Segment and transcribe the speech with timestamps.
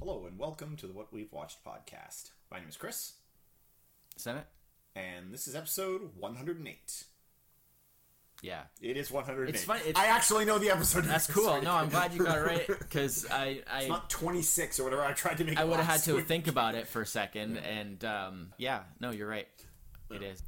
[0.00, 2.30] Hello and welcome to the What We've Watched podcast.
[2.50, 3.14] My name is Chris,
[4.16, 4.46] Is that it?
[4.96, 7.04] and this is episode 108.
[8.40, 8.62] Yeah.
[8.80, 9.54] It is 108.
[9.54, 11.04] It's it's- I actually know the episode.
[11.04, 11.60] That's cool.
[11.62, 15.02] No, I'm glad you got it right because I I, It's not 26 or whatever.
[15.02, 15.58] I tried to make.
[15.58, 16.26] I would have had to week.
[16.26, 19.48] think about it for a second, and um, yeah, no, you're right.
[20.10, 20.40] It is.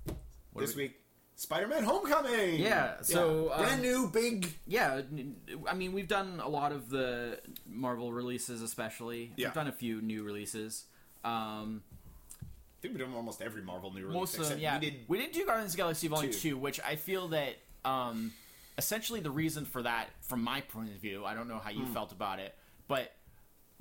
[0.53, 1.00] What this we- week.
[1.41, 2.57] Spider-Man: Homecoming.
[2.61, 4.47] Yeah, so, um, brand new, big.
[4.67, 5.01] Yeah,
[5.67, 9.33] I mean, we've done a lot of the Marvel releases, especially.
[9.37, 9.47] Yeah.
[9.49, 10.85] We've done a few new releases.
[11.25, 11.83] Um,
[12.43, 12.45] I
[12.83, 14.15] think we've done almost every Marvel new release.
[14.15, 14.79] most of them, except yeah.
[15.09, 15.33] We did.
[15.33, 16.51] do Guardians of the Galaxy Volume two.
[16.51, 17.55] 2, which I feel that
[17.87, 18.33] um,
[18.77, 21.85] essentially the reason for that, from my point of view, I don't know how you
[21.87, 21.95] Hmm.
[21.95, 22.55] felt about it,
[22.87, 23.11] but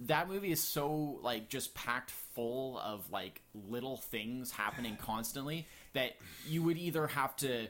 [0.08, 6.14] that movie is so, like, just packed full of, like, little things happening constantly that
[6.48, 7.68] you would either have to,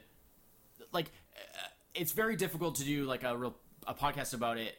[0.91, 3.55] like, uh, it's very difficult to do, like, a real
[3.87, 4.77] a podcast about it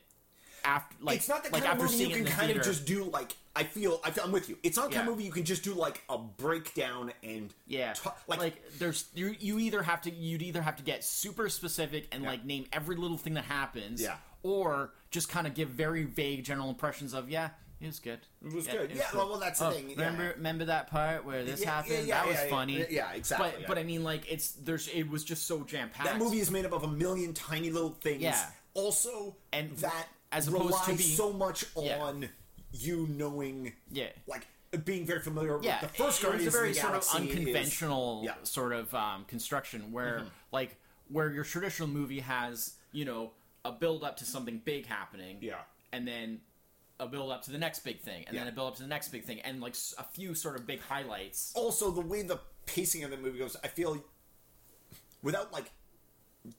[0.64, 2.60] after, like, it's not the like kind of movie you can kind theater.
[2.60, 3.34] of just do like.
[3.56, 4.00] I feel.
[4.04, 4.56] I I'm with you.
[4.62, 7.94] It's not the kind of movie you can just do like a breakdown and Yeah,
[7.94, 12.06] ta- like, there's you you either have to you'd either have to get super specific
[12.12, 14.16] and like name every little thing that happens, Yeah.
[14.44, 18.52] or just kind of give very vague general impressions of yeah, it was good, It
[18.52, 18.90] was good.
[18.94, 19.28] Yeah, cool.
[19.30, 19.94] well, that's the Oh, thing, yeah.
[19.96, 22.08] Remember remember that part where this Yeah, yeah, happened?
[22.08, 22.50] yeah, that was yeah, yeah.
[22.50, 22.86] funny.
[22.90, 23.66] Yeah, exactly, But yeah.
[23.68, 26.08] but I mean like it's there's it was just so jam packed.
[26.08, 28.22] That movie is made up of a million tiny little things.
[28.22, 28.46] Yeah.
[28.74, 31.98] Also, And that as opposed to relies being- so much Yeah.
[32.00, 32.28] on
[32.72, 34.10] you knowing, Yeah.
[34.28, 34.46] like
[34.84, 36.94] being very familiar yeah, with the first it was Guardians a very of the sort
[36.94, 38.34] of is- unconventional Yeah.
[38.44, 40.28] sort of um, construction where Mm-hmm.
[40.52, 40.76] like
[41.08, 43.32] where your traditional movie has you know
[43.64, 45.60] a build up to something big happening Yeah.
[45.92, 46.40] and then
[46.98, 48.88] a build up to the next big thing and then a build up to the
[48.88, 52.38] next big thing and like a few sort of big highlights also the way the
[52.66, 54.02] pacing of the movie goes, I feel
[55.22, 55.70] without like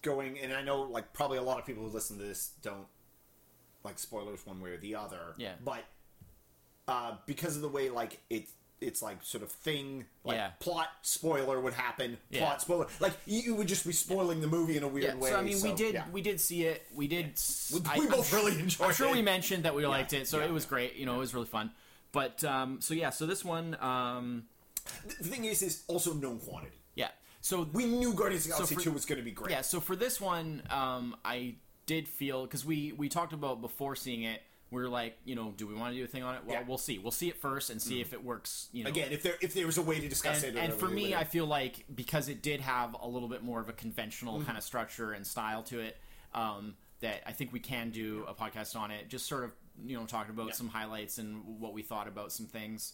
[0.02, 2.88] going, and I know like probably a lot of people who listen to this don't
[3.84, 5.34] like spoilers one way or the other.
[5.38, 5.54] Yeah.
[5.64, 5.84] But
[6.88, 8.48] uh, because of the way like it
[8.82, 10.50] it's like sort of thing like Yeah.
[10.60, 12.40] plot spoiler would happen Yeah.
[12.42, 15.30] plot spoiler like you, would just be spoiling the movie in a weird yeah, way
[15.30, 16.06] so I mean, we did yeah.
[16.12, 16.86] we did see it.
[16.94, 17.40] We did.
[17.74, 19.14] We- I- we I'm both sure- really enjoyed I'm sure it.
[19.14, 20.96] we mentioned that we liked it, so yeah, it was great.
[20.96, 21.72] You know, it was really fun.
[22.12, 24.44] But um, so yeah, so this one, um,
[25.06, 27.10] the thing is is also known quantity yeah.
[27.42, 29.62] So we knew Guardians of the Galaxy for- 2 was going to be great Yeah,
[29.62, 34.24] so for this one, um, I did feel because we we talked about before seeing
[34.24, 34.42] it.
[34.72, 36.42] We were like, you know, do we want to do a thing on it?
[36.46, 36.64] Well, Yeah.
[36.66, 36.98] we'll see.
[36.98, 38.70] We'll see it first and see if it works.
[38.72, 40.74] You know, again if there if there was a way to discuss and, it and
[40.74, 43.74] for me, I feel like because it did have a little bit more of a
[43.74, 44.46] conventional Mm-hmm.
[44.46, 45.98] kind of structure and style to it,
[46.34, 49.10] um, that I think we can do a podcast on it.
[49.10, 49.52] Just sort of,
[49.86, 52.94] you know, talking about some highlights and what we thought about some things,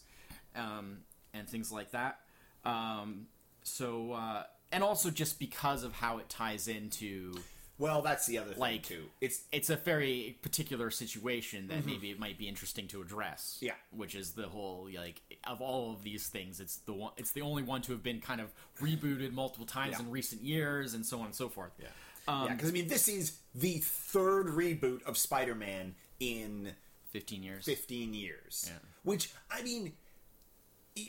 [0.56, 1.00] um,
[1.34, 2.22] and things like that.
[2.66, 3.28] Um,
[3.62, 7.36] so, uh, and also just because of how it ties into
[7.80, 12.10] well that's the other thing like too it's it's a very particular situation that maybe
[12.10, 13.56] it might be interesting to address.
[13.58, 13.66] Mm-hmm.
[13.68, 13.74] Yeah.
[13.92, 17.42] which is the whole like of all of these things, it's the one, it's the
[17.42, 20.06] only one to have been kind of rebooted multiple times Yeah.
[20.06, 21.72] in recent years, and so on and so forth.
[21.80, 21.88] Yeah.
[22.28, 26.72] Um, yeah, because I mean, this is the third reboot of Spider-Man in
[27.12, 27.64] fifteen years.
[27.66, 28.66] 15 years.
[28.70, 28.80] Yeah.
[29.04, 29.94] Which I mean,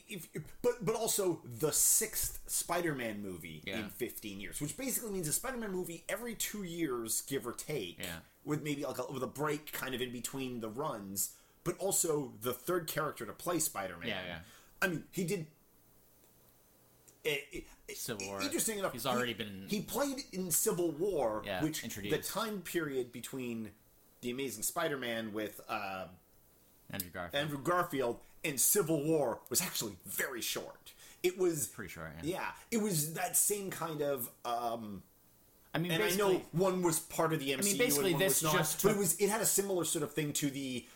[0.09, 0.29] if,
[0.63, 3.79] but but also the sixth Spider-Man movie Yeah.
[3.81, 7.99] in 15 years, which basically means a Spider-Man movie every two years, give or take.
[8.01, 8.17] Yeah.
[8.45, 11.35] With maybe like a, with a break kind of in between the runs,
[11.65, 14.09] but also the third character to play Spider-Man.
[14.09, 14.39] Yeah, yeah.
[14.81, 15.47] I mean, he did.
[17.25, 18.41] It, it, Civil War.
[18.41, 22.15] Interesting enough, He's already he- been- He played in Civil War, Yeah, which introduced.
[22.17, 23.71] the time period between
[24.21, 26.07] the Amazing Spider-Man with uh,
[26.91, 27.43] Andrew Garfield.
[27.43, 30.93] Andrew Garfield and Civil War was actually very short.
[31.23, 32.13] It was Pretty sure.
[32.23, 32.31] Yeah.
[32.41, 34.31] yeah, it was that same kind of.
[34.45, 35.03] Um,
[35.75, 37.77] I mean, and I know one was part of the MCU.
[37.79, 40.03] basically and one this was not, just but it was it had a similar sort
[40.05, 40.87] of thing to the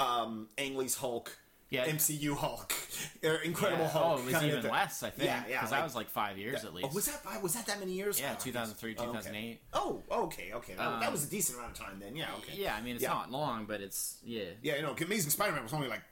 [0.00, 1.36] um, Ang Lee's Hulk,
[1.68, 1.86] Yeah.
[1.86, 2.72] MCU Hulk,
[3.24, 3.90] or Incredible yeah.
[3.90, 4.20] Hulk.
[4.20, 5.26] Oh, it was even less, I think.
[5.28, 6.88] Yeah, yeah, Because like- that was like five years at least.
[6.90, 8.18] Oh, was that was that that many years?
[8.20, 9.06] Yeah, Oh, I guess- 2003, oh, okay.
[9.18, 9.60] 2008.
[9.74, 10.74] Oh, okay, okay.
[10.74, 12.16] That, that Um, was a decent amount of time then.
[12.16, 12.54] Yeah, okay.
[12.56, 13.10] Yeah, I mean, it's Yeah.
[13.10, 14.44] not long, but it's yeah.
[14.62, 16.02] Yeah, you know, Amazing Spider-Man was only like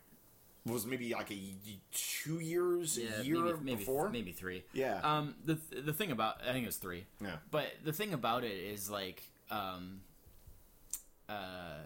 [0.66, 1.38] was maybe like a
[1.92, 4.10] two years, Yeah, a year maybe, maybe, before.
[4.10, 4.64] maybe three.
[4.72, 5.00] Yeah.
[5.02, 7.04] Um, the the thing about I think it was three.
[7.20, 7.36] Yeah.
[7.50, 10.00] But the thing about it is like, um,
[11.28, 11.78] uh,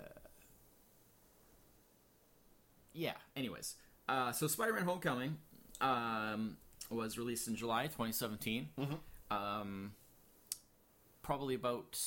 [2.93, 3.15] yeah.
[3.37, 3.75] Anyways,
[4.09, 5.39] uh, so Spider-Man: Homecoming,
[5.81, 6.57] um,
[6.91, 8.69] was released in July 2017.
[8.79, 8.95] Mm-hmm.
[9.37, 9.93] Um,
[11.23, 11.99] probably about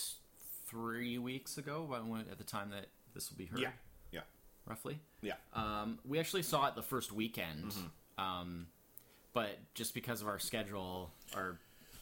[0.68, 3.60] three weeks ago, when- at the time that this will be heard.
[3.60, 3.72] Yeah,
[4.12, 4.22] yeah,
[4.68, 5.00] Roughly.
[5.22, 5.34] yeah.
[5.54, 7.74] Um, we actually saw it the first weekend,
[8.18, 8.68] um,
[9.34, 11.58] but just because of our schedule, our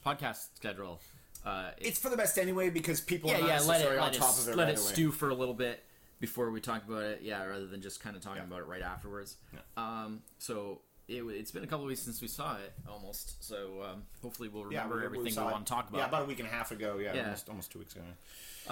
[0.06, 1.00] podcast schedule,
[1.46, 3.68] uh, it- It's for the best anyway because people yeah, are not yeah, let it
[3.68, 4.94] necessarily let on it, top of it let right it away.
[4.94, 5.84] stew for a little bit,
[6.20, 7.22] before we talk about it.
[7.22, 8.48] Yeah, rather than just kind of talking Yeah.
[8.48, 9.36] about it right afterwards.
[9.54, 9.60] Yeah.
[9.78, 13.44] Um, so it, it's been a couple of weeks since we saw it, almost.
[13.44, 15.98] So um, hopefully we'll remember we- we everything we, it- want to talk about.
[16.00, 16.98] Yeah, about a week and a half ago.
[17.02, 17.24] Yeah, Yeah.
[17.25, 18.04] Almost, almost two weeks ago.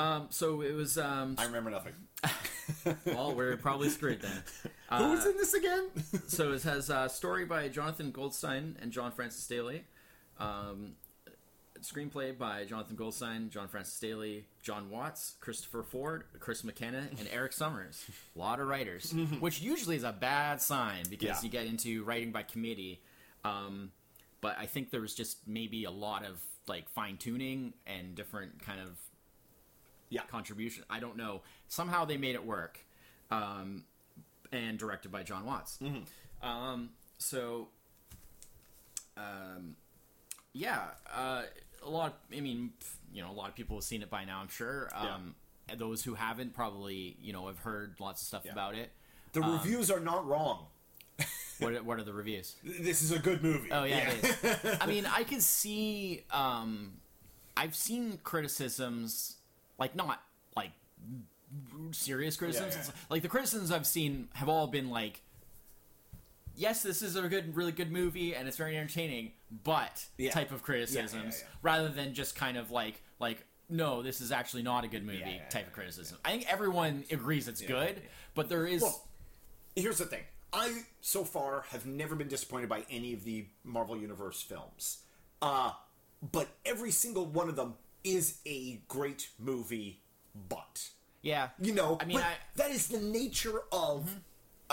[0.01, 0.97] um, so it was.
[0.97, 1.93] Um, I remember nothing.
[3.05, 4.43] well, we're probably screwed then.
[4.99, 5.89] Who's in this again?
[6.27, 9.83] so it has a story by Jonathan Goldstein and John Francis Daly.
[10.39, 10.93] Um,
[11.83, 17.51] screenplay by Jonathan Goldstein, John Francis Daly, John Watts, Christopher Ford, Chris McKenna, and Erik
[17.53, 18.05] Sommers.
[18.35, 21.41] A lot of writers, which usually is a bad sign because Yeah.
[21.43, 23.01] you get into writing by committee.
[23.45, 23.91] Um,
[24.41, 28.61] but I think there was just maybe a lot of like fine tuning and different
[28.65, 28.97] kind of
[30.09, 30.21] yeah.
[30.29, 30.83] contribution.
[30.89, 31.41] I don't know.
[31.67, 32.79] Somehow they made it work.
[33.31, 33.83] Um,
[34.51, 35.79] and directed by John Watts.
[36.43, 37.69] Um, so,
[39.17, 39.75] um,
[40.53, 40.81] yeah,
[41.11, 41.43] uh,
[41.85, 42.17] a lot.
[42.35, 42.71] I mean,
[43.13, 44.39] you know, a lot of people have seen it by now.
[44.39, 44.89] I'm sure.
[44.95, 45.35] Um,
[45.69, 48.91] and Those who haven't probably, you know, have heard lots of stuff about it.
[49.33, 50.65] The reviews are not wrong.
[51.59, 52.55] What, are- what are the reviews?
[52.63, 53.71] This is a good movie.
[53.71, 54.77] Oh yeah, it is.
[54.81, 56.23] I mean, I can see.
[56.31, 56.93] Um,
[57.55, 59.37] I've seen criticisms,
[59.77, 60.21] like not
[60.55, 60.71] like
[61.91, 62.73] serious criticisms.
[62.75, 62.81] yeah.
[62.81, 65.21] It's Like the criticisms I've seen have all been like,
[66.55, 69.31] yes, this is a good, really good movie, and it's very entertaining,
[69.63, 70.31] but Yeah.
[70.31, 71.47] type of criticisms, yeah.
[71.61, 73.45] rather than just kind of like like.
[73.69, 75.19] No, this is actually not a good movie.
[75.19, 76.17] yeah, type yeah, of criticism.
[76.25, 78.01] I think everyone agrees it's good,
[78.35, 79.07] but there is Well,
[79.75, 80.23] here's the thing.
[80.51, 84.99] I so far have never been disappointed by any of the Marvel Universe films.
[85.41, 85.71] Uh,
[86.21, 90.01] but every single one of them is a great movie,
[90.49, 90.89] but
[91.21, 91.49] yeah.
[91.59, 94.19] you know, I mean, I- that is the nature of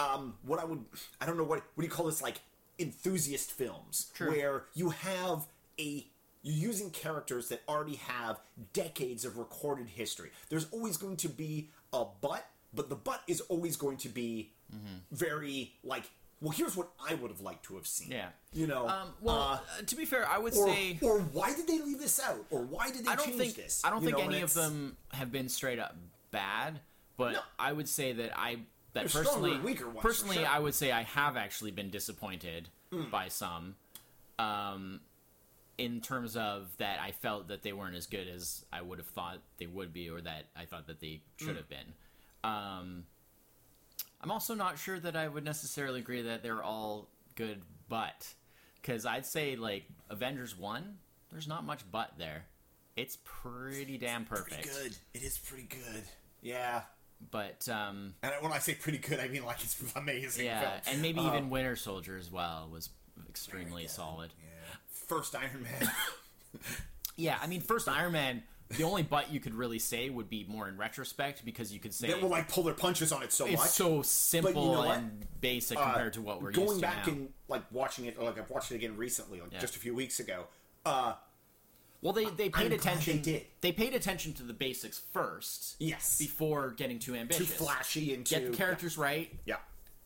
[0.01, 0.85] um, what I would
[1.21, 2.41] I don't know what what do you call this like
[2.79, 4.31] enthusiast films True.
[4.31, 5.47] where you have
[5.79, 6.07] a
[6.43, 8.41] you're using characters that already have
[8.73, 10.31] decades of recorded history.
[10.49, 14.53] There's always going to be a but, but the but is always going to be
[14.73, 15.17] Mm-hmm.
[15.17, 16.05] very like
[16.41, 18.13] well here's what I would have liked to have seen.
[18.13, 18.29] Yeah.
[18.53, 18.87] You know.
[18.87, 21.81] Um, well, uh, uh, to be fair, I would or, say or why did they
[21.81, 22.45] leave this out?
[22.51, 23.83] Or why did they I don't change think this?
[23.85, 25.97] I don't You think know, any of them have been straight up
[26.31, 26.79] bad,
[27.17, 27.41] but No.
[27.59, 28.59] I would say that I
[28.93, 30.47] that There's personally weaker ones, personally sure.
[30.47, 32.69] I would say I have actually been disappointed
[33.11, 33.77] by some
[34.39, 35.01] um
[35.79, 39.07] in terms of that I felt that they weren't as good as I would have
[39.09, 41.95] thought they would be or that I thought that they should have been.
[42.45, 43.05] Um
[44.23, 48.27] I'm also not sure that I would necessarily agree that they're all good, but
[48.83, 50.99] because I'd say like Avengers one,
[51.31, 52.45] there's not much but there.
[52.97, 54.51] It's pretty damn perfect.
[54.63, 54.97] pretty good.
[55.15, 56.03] It is pretty good.
[56.43, 56.83] Yeah.
[57.31, 60.47] But um, And when I say pretty good, I mean like it's amazing.
[60.47, 60.95] yeah, film.
[60.95, 62.91] and maybe Uh, even Winter Soldier as well was
[63.29, 64.31] extremely solid.
[64.43, 64.77] yeah.
[65.07, 65.91] First Iron Man.
[67.17, 68.43] Yeah, I mean, first Iron Man.
[68.71, 71.93] The only but you could really say would be more in retrospect because you could
[71.93, 73.71] say they will like pull their punches on it so it's much.
[73.71, 74.99] so simple know what?
[74.99, 77.13] and basic Uh, compared to what we're going used to back now.
[77.13, 78.19] and like watching it.
[78.23, 79.59] Like I've watched it again recently, like Yeah.
[79.59, 80.45] just a few weeks ago.
[80.87, 81.15] Uh,
[82.03, 83.23] Well, they they I'm paid attention.
[83.23, 83.77] they did.
[83.77, 85.77] paid attention to the basics first.
[85.79, 86.19] Yes.
[86.19, 89.31] Before getting too ambitious, too flashy and too Get the characters right.
[89.45, 89.57] Yeah.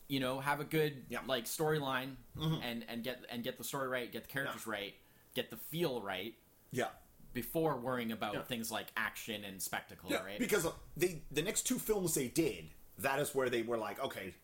[0.09, 1.19] You know, have a good Yeah.
[1.21, 1.29] Mm-hmm.
[1.29, 4.95] like storyline, and and get and get the story right, get the characters right,
[5.35, 6.35] get the feel right
[6.73, 6.89] Yeah.
[7.33, 8.43] before worrying about Yeah.
[8.43, 10.11] things like action and spectacle.
[10.11, 10.25] Yeah.
[10.25, 10.39] right?
[10.39, 12.67] Because uh, they the next two films they did,
[12.99, 14.35] that is where they were like, okay,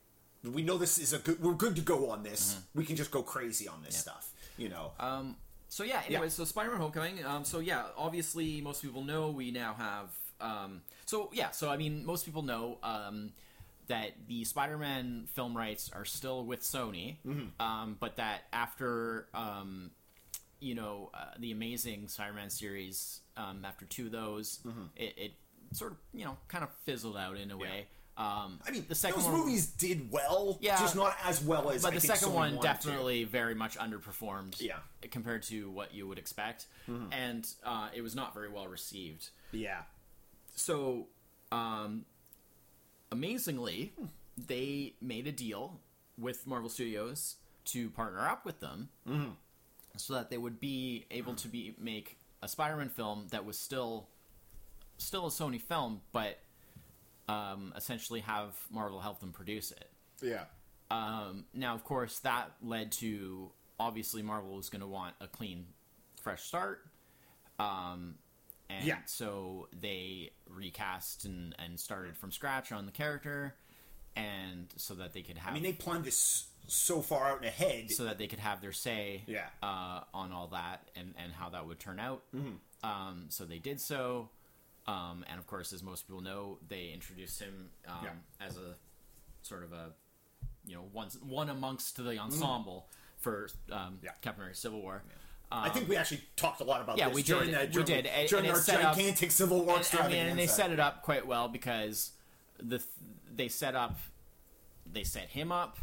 [0.44, 1.42] we know this is a good.
[1.42, 2.58] We're good to go on this.
[2.74, 4.32] We can just go crazy on this stuff.
[4.56, 4.92] You know.
[5.00, 5.04] Mm-hmm.
[5.04, 5.36] Um,
[5.70, 7.24] so yeah, anyway, so Spider-Man: Homecoming.
[7.24, 10.08] Um, so yeah, obviously most people know we now have.
[10.40, 13.30] Um, so yeah, so I mean, most people know um,
[13.86, 17.16] that the Spider-Man film rights are still with Sony,
[17.60, 19.92] um, but that after um,
[20.58, 24.58] you know uh, the Amazing Spider-Man series, um, after two of those,
[24.96, 25.32] it, it
[25.72, 27.86] sort of you know kind of fizzled out in a way.
[28.20, 30.78] Um, I mean, the second those one, movies did well, Yeah.
[30.78, 31.82] just not as well as.
[31.82, 32.62] but I the second one wanted to.
[32.88, 34.74] definitely very much underperformed Yeah.
[34.74, 35.08] Mm-hmm.
[35.10, 36.66] compared to what you would expect
[37.12, 39.82] and uh, it was not very well received Yeah.
[40.54, 41.06] so
[41.50, 42.04] um,
[43.10, 43.92] amazingly
[44.36, 45.80] they made a deal
[46.18, 47.36] with marvel studios
[47.66, 49.30] to partner up with them Mm-hmm.
[49.96, 54.08] so that they would be able to be make a spider-man film that was still
[54.98, 56.38] still a sony film but
[57.30, 59.90] um, essentially have marvel help them produce it
[60.22, 60.44] Yeah.
[60.90, 65.66] um, now, of course, that led to obviously Marvel was going to want a clean,
[66.22, 66.84] fresh start.
[67.58, 68.16] Um,
[68.68, 68.98] and Yeah.
[69.06, 73.54] so they recast and, and started from scratch on the character,
[74.16, 77.90] and so that they could have I mean, they planned this so far out ahead.
[77.90, 79.46] so that they could have their say Yeah.
[79.62, 82.22] uh, on all that and, and how that would turn out.
[82.34, 82.88] Mm-hmm.
[82.88, 84.28] Um, so they did so.
[84.86, 88.10] Um, and of course, as most people know, they introduced him um, Yeah.
[88.46, 88.74] as a
[89.42, 89.90] sort of a
[90.66, 94.10] you know one one amongst the ensemble for um, Yeah.
[94.22, 95.02] Captain America: Civil War.
[95.52, 97.54] I think we actually talked a lot about Yeah, this we during, did.
[97.72, 98.06] that, We did.
[98.06, 100.70] And- during and our set up- gigantic Civil War And, I mean, and they set
[100.70, 102.12] it up quite well because
[102.62, 102.80] the
[103.34, 103.98] they set up
[104.92, 105.76] they set him up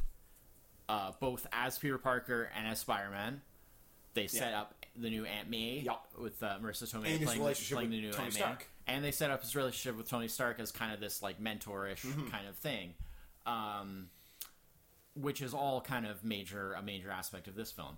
[0.89, 3.41] uh, both as Peter Parker and as Spider Man.
[4.13, 4.61] They set Yeah.
[4.61, 5.95] up the new Aunt May Yeah.
[6.17, 8.67] with uh, Marisa Tomei And playing, playing the new Tony Aunt May, Stark.
[8.87, 12.05] And they set up his relationship with Tony Stark as kind of this like mentorish
[12.05, 12.27] Mm-hmm.
[12.29, 12.93] kind of thing,
[13.45, 14.07] um,
[15.15, 17.97] which is all kind of major a major aspect of this film.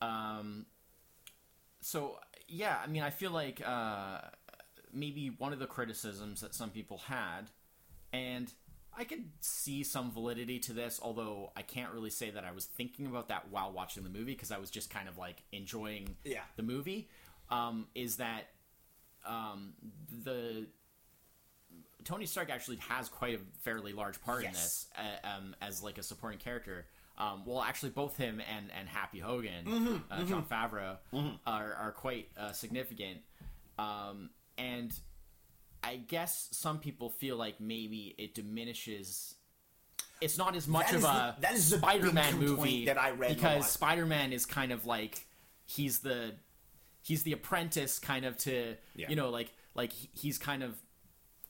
[0.00, 0.66] Um,
[1.80, 4.20] so yeah, I mean, I feel like uh,
[4.92, 7.50] maybe one of the criticisms that some people had,
[8.12, 8.50] and
[8.96, 12.64] I could see some validity to this, although I can't really say that I was
[12.64, 16.16] thinking about that while watching the movie because I was just kind of like enjoying
[16.24, 16.40] Yeah.
[16.56, 17.08] the movie.
[17.50, 18.48] Um, is that
[19.26, 19.72] um,
[20.24, 20.66] the
[22.04, 25.98] Tony Stark actually has quite a fairly large part in this uh, um, as like
[25.98, 26.86] a supporting character.
[27.18, 30.96] Um, well, actually, both him and, and Happy Hogan, Mm-hmm, uh, Jon Favreau,
[31.46, 33.18] are, are quite uh, significant.
[33.76, 34.92] Um, and
[35.82, 39.34] I guess some people feel like maybe it diminishes.
[40.20, 42.86] It's not as much That of is a the- that is the big Spider-Man movie
[42.86, 43.68] that I read because.
[43.68, 45.26] Spider-Man is kind of like
[45.66, 46.34] he's the
[47.08, 49.08] he's the apprentice kind of to Yeah.
[49.08, 50.74] you know like like he's kind of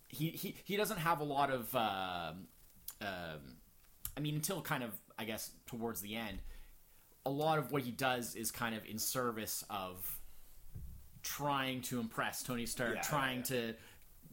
[0.09, 2.47] he he, he doesn't have a lot of um,
[3.03, 3.57] um,
[4.17, 6.39] I mean until kind of I guess towards the end
[7.27, 10.21] a lot of what he does is kind of in service of
[11.23, 13.43] trying to impress Tony Stark Yeah, trying yeah.
[13.45, 13.75] to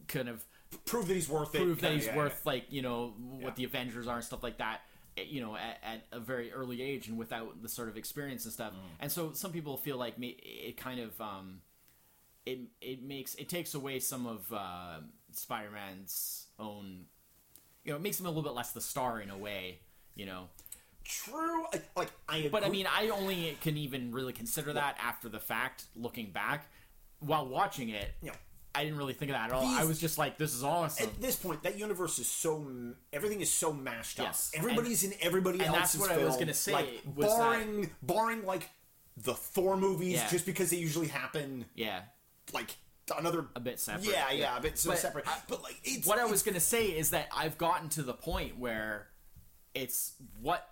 [0.08, 0.44] kind of
[0.84, 1.58] prove that he's worth it.
[1.62, 4.58] prove that kinda, he's worth like you know what the Avengers are and stuff like
[4.58, 4.80] that.
[5.16, 8.52] You know, at, at a very early age and without the sort of experience and
[8.52, 8.72] stuff.
[8.72, 8.78] Mm.
[9.00, 11.60] And so some people feel like me- it kind of um,
[12.44, 14.98] it it makes it takes away some of uh,
[15.32, 17.06] Spider-Man's own.
[17.84, 19.78] You know, it makes him a little bit less the star in a way.
[20.14, 20.48] You know,
[21.08, 21.64] True.
[21.96, 22.38] Like I.
[22.38, 22.48] Agree.
[22.48, 26.68] but I mean, I only can even really consider that after the fact, looking back.
[27.20, 28.36] While watching it, know,
[28.76, 29.64] I didn't really think of that at all.
[29.64, 32.66] I was just like, "This is awesome." at this point, that universe is so
[33.12, 34.50] everything is so mashed Yes.
[34.54, 34.58] up.
[34.60, 37.90] Everybody's in everybody and else's that's what I was gonna say, Like, was that- barring
[38.02, 38.68] barring like
[39.16, 40.28] the Thor movies, Yeah.
[40.28, 42.02] just because they usually happen yeah,
[42.52, 42.76] like
[43.16, 44.04] another a bit separate.
[44.06, 45.26] Yeah, yeah, a bit so But separate.
[45.26, 48.12] I- but like, it's, what I was gonna say is that I've gotten to the
[48.14, 49.08] point where
[49.74, 50.68] it's what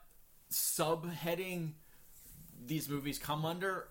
[0.52, 1.72] subheading
[2.66, 3.88] these movies come under.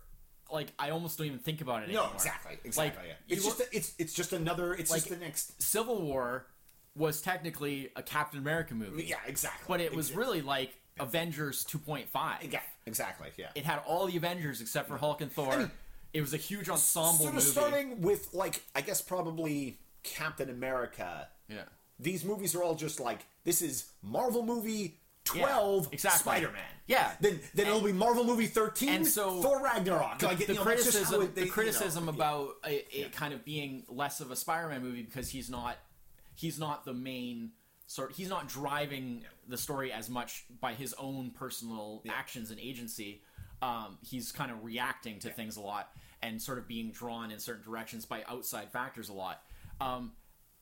[0.51, 2.07] Like I almost don't even think about it anymore.
[2.09, 3.07] no, exactly, exactly.
[3.09, 3.35] Like, yeah.
[3.35, 4.73] It's just a, it's it's just another.
[4.73, 5.61] It's Like- just the next.
[5.61, 6.45] Civil War
[6.95, 9.65] was technically a Captain America movie, Yeah, exactly.
[9.67, 12.05] but it was Exa- really like Avengers 2.5.
[12.53, 13.29] yeah, exactly.
[13.35, 13.47] Yeah.
[13.55, 15.57] It had all the Avengers except for Hulk and Thor.
[15.57, 15.71] mean,
[16.13, 17.45] it was a huge ensemble sort of movie.
[17.47, 21.27] starting with like I guess probably Captain America.
[21.49, 21.63] yeah.
[21.99, 26.19] These movies are all just like this is Marvel movie twelve, exactly.
[26.19, 26.61] Spider Man.
[26.87, 27.11] Yeah.
[27.21, 30.19] Then then it'll be Marvel movie thirteen, and so Thor Ragnarok.
[30.19, 32.09] the, like, the know, criticism, it- they- the criticism yeah.
[32.13, 35.77] about it, it kind of being less of a Spider-Man movie because he's not
[36.35, 37.51] he's not the main
[37.87, 43.21] sort he's not driving the story as much by his own personal actions and agency
[43.61, 45.89] um, he's kind of reacting to things a lot
[46.21, 49.43] and sort of being drawn in certain directions by outside factors a lot
[49.81, 50.11] um,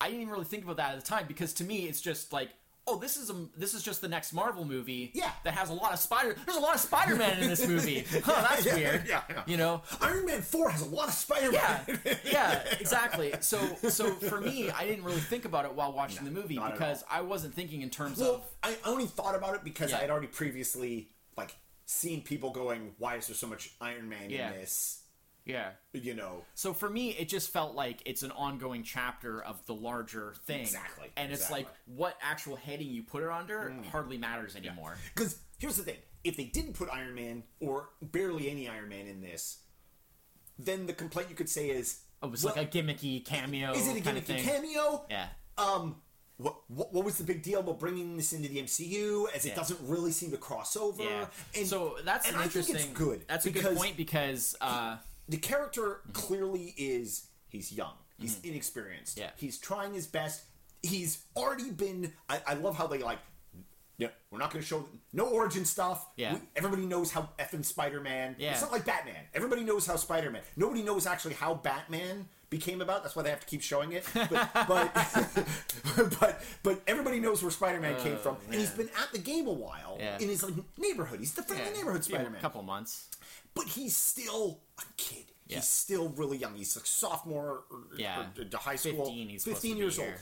[0.01, 2.33] i didn't even really think about that at the time because to me it's just
[2.33, 2.49] like
[2.87, 5.31] oh this is a this is just the next marvel movie Yeah.
[5.43, 8.45] that has a lot of spider there's a lot of spider-man in this movie huh
[8.49, 9.43] that's Yeah, weird yeah, yeah.
[9.45, 11.81] you know Iron Man four has a lot of Spider Man.
[12.05, 13.33] yeah, yeah, exactly.
[13.41, 13.57] So,
[13.89, 17.21] so for me, I didn't really think about it while watching the movie because I
[17.21, 19.93] wasn't thinking in terms Well, of I only thought about it because.
[19.93, 24.31] I had already previously like seen people going, "Why is there so much Iron Man
[24.31, 25.00] in this?"
[25.45, 25.71] Yeah.
[25.93, 29.73] You know, So for me, it just felt like it's an ongoing chapter of the
[29.73, 30.61] larger thing.
[30.61, 31.63] Exactly, And it's exactly.
[31.63, 34.97] like what actual heading you put it under hardly matters anymore.
[35.15, 39.07] because here's the thing: if they didn't put Iron Man or barely any Iron Man
[39.07, 39.59] in this,
[40.59, 43.71] then the complaint you could say is, It was well, like a gimmicky cameo.
[43.73, 45.05] is it a gimmicky cameo?
[45.09, 45.27] Yeah.
[45.57, 45.97] Um,
[46.37, 49.25] what, what what was the big deal about bringing this into the MCU?
[49.35, 49.55] As it Yeah.
[49.55, 51.03] doesn't really seem to cross over.
[51.03, 51.25] Yeah.
[51.55, 52.93] And, so that's and an I think interesting.
[52.93, 53.25] good.
[53.27, 54.97] That's a good point because uh,
[55.31, 59.25] the character clearly is he's young he's inexperienced Mm-hmm.
[59.27, 59.31] Yeah.
[59.43, 60.43] he's trying his best
[60.83, 63.19] he's already been i, I love how they like
[63.97, 66.33] yeah we're not going to show no origin stuff Yeah.
[66.35, 68.51] We- everybody knows how effing spider-man Yeah.
[68.51, 73.01] it's not like batman everybody knows how spider-man nobody knows actually how batman became about
[73.01, 74.29] that's why they have to keep showing it but
[74.67, 74.93] but
[76.19, 79.47] but, but everybody knows where spider-man came oh, from and he's been at the game
[79.47, 80.19] a while Yeah.
[80.19, 83.07] in his like neighborhood he's the friendly yeah, neighborhood spider-man a couple months.
[83.55, 85.25] but he's still a kid.
[85.47, 86.55] He's still really young.
[86.55, 88.25] He's a sophomore or, Yeah.
[88.37, 89.05] or to high school.
[89.05, 90.13] 15, he's 15 years old.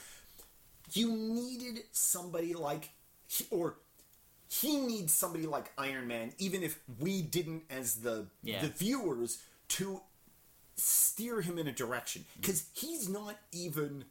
[0.93, 2.89] You needed somebody like,
[3.51, 3.75] or
[4.50, 8.62] he needs somebody like Iron Man, even if we didn't, as the Yeah.
[8.63, 9.38] the viewers,
[9.77, 10.01] to
[10.79, 14.05] steer him in a direction because he's not even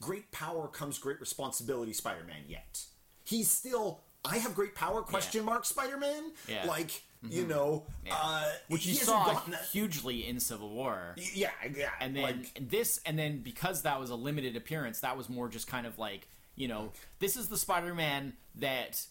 [0.00, 2.84] great power comes great responsibility Spider-Man yet.
[3.24, 6.32] He's still I have great power question mark Spider-Man.
[6.48, 6.60] Yeah.
[6.60, 6.68] Mm-hmm.
[6.68, 8.14] Like you know, Yeah.
[8.20, 9.40] uh, which he you saw
[9.72, 11.14] hugely in Civil War.
[11.16, 15.16] Yeah, yeah, and then like, this and then because that was a limited appearance that
[15.16, 19.06] was more just kind of like you know this is the spider-man that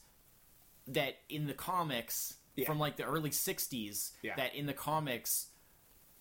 [0.88, 2.68] that in the comics Yeah.
[2.68, 4.36] from like the early 60s Yeah.
[4.36, 5.48] that in the comics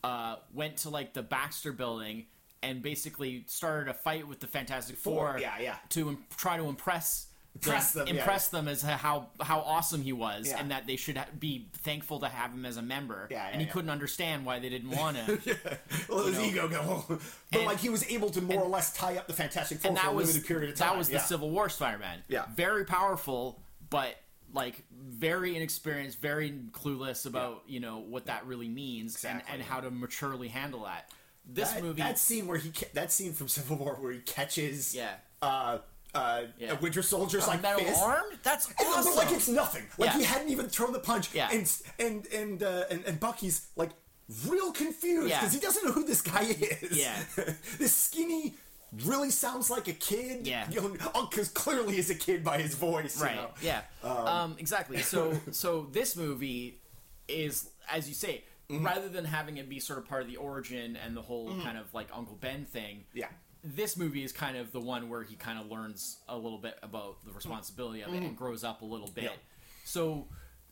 [0.04, 2.26] uh, went to like the baxter building
[2.62, 5.76] and basically started a fight with the fantastic four, Four, yeah, yeah.
[5.90, 8.38] to im- try to impress Impress them, yeah.
[8.50, 10.58] them as how how awesome he was Yeah.
[10.58, 13.60] and that they should ha- be thankful to have him as a member Yeah, and
[13.60, 15.38] he couldn't understand why they didn't want to
[16.08, 16.44] well, his know.
[16.44, 17.04] ego go,
[17.50, 19.90] but And- like he was able to more or less tie up the Fantastic Four
[19.90, 20.88] and for a was limited period of time.
[20.92, 22.22] that was the Civil War Spider-Man.
[22.26, 22.46] Yeah.
[22.56, 24.14] very powerful, but
[24.52, 29.42] like very inexperienced, very clueless about you know what that really means Exactly.
[29.52, 31.10] and, and how to maturely handle that.
[31.44, 34.20] This that, movie, that scene where he ca- that scene from Civil War where he
[34.20, 35.78] catches yeah, uh
[36.14, 36.72] uh Yeah.
[36.72, 38.02] a Winter Soldier's a like metal fist.
[38.02, 38.24] arm.
[38.42, 39.04] That's And it awesome.
[39.04, 39.82] looked like it's nothing.
[39.98, 40.18] Like Yeah.
[40.18, 41.34] he hadn't even thrown the punch.
[41.34, 41.48] Yeah.
[41.50, 43.90] And and and uh, and, and Bucky's like
[44.46, 45.40] real confused Yeah.
[45.40, 46.96] because he doesn't know who this guy is.
[46.98, 47.16] Yeah.
[47.78, 48.54] this skinny
[49.04, 50.46] really sounds like a kid.
[50.46, 50.66] Yeah.
[50.70, 53.18] You know, because clearly is a kid by his voice.
[53.18, 53.36] you right?
[53.36, 53.50] know.
[53.62, 54.98] Yeah, um, exactly.
[54.98, 56.80] So so this movie
[57.28, 58.44] is, as you say.
[58.70, 58.86] Mm-hmm.
[58.86, 61.76] Rather than having it be sort of part of the origin and the whole kind
[61.76, 63.26] of like Uncle Ben thing, Yeah.
[63.62, 66.78] this movie is kind of the one where he kind of learns a little bit
[66.82, 69.24] about the responsibility of it and grows up a little bit.
[69.24, 69.32] Mm-hmm.
[69.34, 69.84] Yeah.
[69.84, 70.28] So,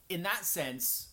[0.08, 1.08] in that sense,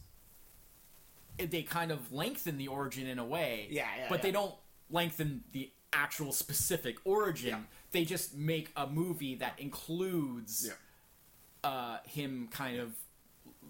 [1.37, 3.67] they kind of lengthen the origin in a way.
[3.69, 4.55] Yeah, yeah, But they don't
[4.89, 7.49] lengthen the actual specific origin.
[7.49, 7.59] Yeah.
[7.91, 11.69] They just make a movie that includes Yeah.
[11.69, 12.93] uh, him kind of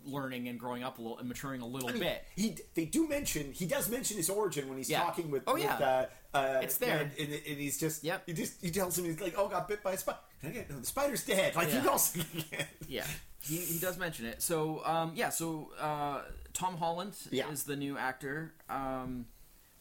[0.05, 2.23] learning and growing up a little and maturing a little I mean, bit.
[2.35, 4.99] He they do mention he does mention his origin when he's Yeah.
[5.01, 5.43] talking with.
[5.47, 6.05] Oh, with, yeah.
[6.33, 6.99] uh, uh, It's there.
[6.99, 8.03] and, and, and he's just.
[8.03, 8.23] Yep.
[8.25, 10.19] He just he tells him he's like, oh, got bit by a spider.
[10.43, 11.55] No, the spider's dead.
[11.55, 11.81] Like Yeah.
[11.81, 12.19] he also.
[12.87, 13.05] Yeah,
[13.43, 14.41] he, he does mention it.
[14.41, 16.21] So um, yeah, so uh,
[16.53, 17.49] Tom Holland Yeah.
[17.51, 18.53] is the new actor.
[18.69, 19.25] Um,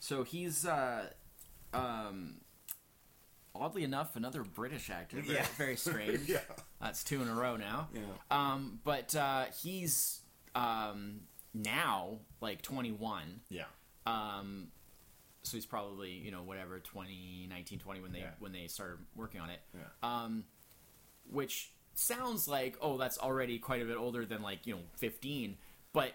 [0.01, 1.09] so he's uh,
[1.73, 2.41] um,
[3.61, 5.21] oddly enough another British actor.
[5.21, 5.47] Very, Yeah.
[5.57, 6.21] very strange.
[6.29, 6.39] Yeah.
[6.81, 7.89] That's two in a row now.
[7.95, 8.01] Yeah.
[8.31, 10.21] Um, but uh, he's
[10.55, 11.21] um,
[11.55, 13.41] now like 21.
[13.49, 13.65] yeah.
[14.07, 14.69] Um,
[15.43, 18.31] so he's probably you know whatever 2019 20 when they Yeah.
[18.41, 19.85] when they started working on it Yeah.
[20.03, 20.45] um,
[21.31, 25.57] which sounds like oh that's already quite a bit older than like you know 15
[25.93, 26.13] but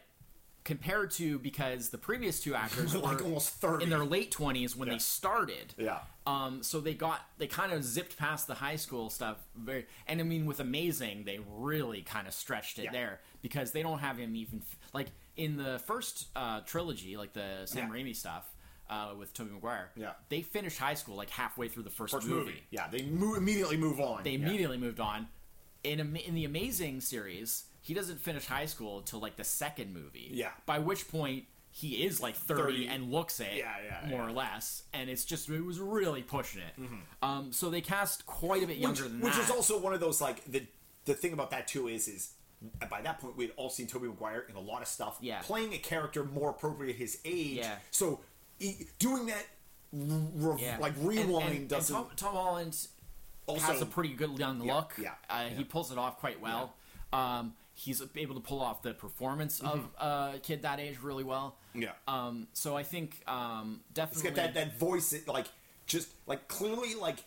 [0.63, 3.84] compared to because the previous two actors like were almost thirty.
[3.84, 4.93] in their late 20s when Yeah.
[4.95, 6.00] they started Yeah.
[6.28, 10.19] um, so they got they kind of zipped past the high school stuff very, and
[10.19, 12.91] I mean with Amazing they really kind of stretched it Yeah.
[12.91, 14.62] there because they don't have him even
[14.93, 18.00] like in the first uh, trilogy, like the Sam Yeah.
[18.04, 18.47] Raimi stuff
[18.89, 19.89] uh, with Tobey Maguire.
[19.95, 20.12] Yeah.
[20.30, 22.45] they finished high school like halfway through the first, First movie.
[22.52, 22.63] movie.
[22.69, 22.88] Yeah.
[22.89, 24.24] They mo- immediately move on.
[24.24, 25.28] They immediately moved on.
[25.84, 30.29] In in the Amazing series, he doesn't finish high school until like the second movie.
[30.31, 30.51] Yeah.
[30.65, 32.87] By which point he is like 30, 30.
[32.87, 34.25] and looks it Yeah, yeah, more yeah.
[34.27, 34.29] Mm-hmm.
[34.29, 36.73] or less and it's just it was really pushing it
[37.23, 39.93] um, so they cast quite a bit younger which, than which that is also one
[39.93, 40.63] of those like the
[41.05, 42.33] the thing about that too is is
[42.89, 45.39] by that point we had all seen Tobey Maguire in a lot of stuff Yeah.
[45.43, 47.75] playing a character more appropriate his age Yeah.
[47.89, 48.19] so
[48.59, 49.45] he, doing that
[49.93, 50.75] yeah.
[50.81, 52.75] like rewind and, and doesn't Tom, Tom Holland
[53.45, 54.93] also has a pretty good young look.
[55.01, 55.55] yeah, uh, yeah.
[55.55, 56.73] He pulls it off quite well.
[57.13, 61.55] Um, he's able to pull off the performance of a kid that age really well.
[61.71, 61.84] Mm-hmm.
[61.84, 65.47] yeah Um, so I think um, He's definitely got that that voice that like
[65.86, 67.23] just like clearly like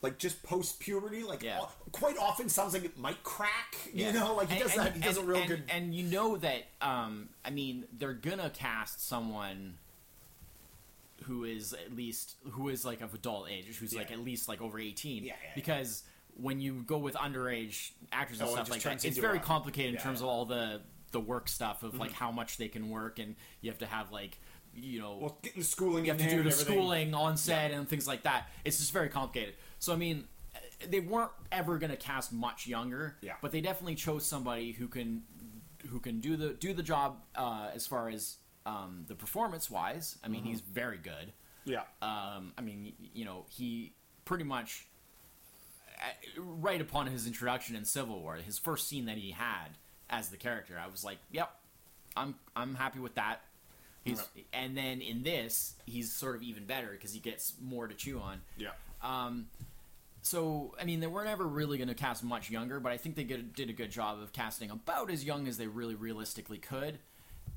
[0.00, 1.60] like just post puberty like Yeah.
[1.92, 4.12] quite often sounds like it might crack you Yeah.
[4.12, 6.04] know like he does and- that he does and- a real and- good And you
[6.04, 9.76] know that um, I mean they're gonna cast someone
[11.24, 14.60] who is at least who is like of adult age, who's like at least like
[14.62, 15.24] over eighteen.
[15.24, 15.52] Yeah, yeah, yeah.
[15.56, 16.04] because
[16.40, 20.00] when you go with underage actors and Oh, stuff like that, it's very complicated in
[20.00, 20.26] terms yeah.
[20.26, 20.30] Mm-hmm.
[20.30, 23.70] of all the the work stuff of like how much they can work, and you
[23.70, 24.38] have to have like
[24.74, 27.88] you know well getting the schooling you have to do the schooling on set and
[27.88, 28.48] things like that.
[28.64, 29.54] It's just very complicated.
[29.78, 30.24] So I mean,
[30.86, 33.16] they weren't ever going to cast much younger.
[33.20, 33.34] Yeah.
[33.40, 35.22] But they definitely chose somebody who can
[35.88, 40.18] who can do the do the job uh, as far as um, the performance wise.
[40.22, 41.32] I mean, he's very good.
[41.64, 44.87] yeah Um, I mean, you know, he pretty much
[46.36, 49.68] right upon his introduction in Civil War, his first scene that he had
[50.10, 51.50] as the character, I was like, "Yep,
[52.16, 53.42] I'm I'm happy with that."
[54.04, 57.94] He's and then in this, he's sort of even better because he gets more to
[57.94, 58.40] chew on.
[58.56, 58.70] Yeah.
[59.02, 59.48] Um,
[60.22, 63.16] so I mean, they weren't ever really going to cast much younger, but I think
[63.16, 66.98] they did a good job of casting about as young as they really realistically could,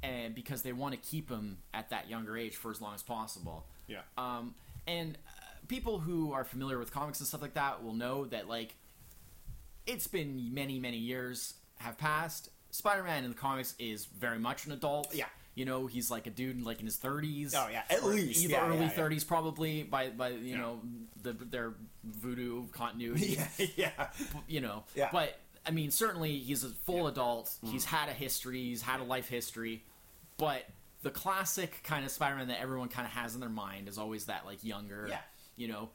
[0.03, 3.03] and because they want to keep him at that younger age for as long as
[3.03, 3.65] possible.
[3.87, 4.01] Yeah.
[4.17, 4.55] Um,
[4.87, 5.17] and
[5.71, 8.75] people who are familiar with comics and stuff like that will know that like
[9.87, 12.49] it's been many many years have passed.
[12.71, 15.15] Spider-Man in the comics is very much an adult.
[15.15, 15.25] Yeah.
[15.55, 17.53] You know, he's like a dude like in his 30s.
[17.55, 18.47] Oh, yeah, at least.
[18.47, 19.03] Yeah, early yeah, yeah.
[19.03, 20.81] 30s probably by by you know
[21.23, 23.67] the, their voodoo continuity yeah.
[23.75, 24.07] Yeah.
[24.47, 24.83] you know.
[24.93, 25.07] Yeah.
[25.07, 25.11] Mm.
[25.13, 27.49] But I mean, certainly he's a full adult.
[27.63, 28.61] He's had a history.
[28.61, 29.83] He's had a life history.
[30.37, 30.63] But
[31.03, 34.25] the classic kind of Spider-Man that everyone kind of has in their mind is always
[34.25, 35.19] that like younger, Yeah.
[35.61, 35.89] You know.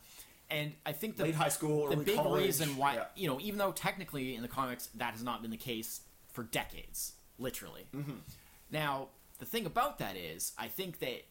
[0.48, 3.04] And I think the Late high school, the big college, reason why yeah.
[3.16, 6.02] you know, even though technically in the comics that has not been the case
[6.32, 7.86] for decades, literally.
[7.94, 8.18] Mm-hmm.
[8.70, 11.24] Now the thing about that is, I think that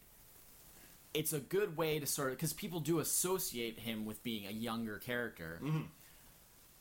[1.14, 4.52] it's a good way to sort of because people do associate him with being a
[4.52, 5.84] younger character Mm-hmm.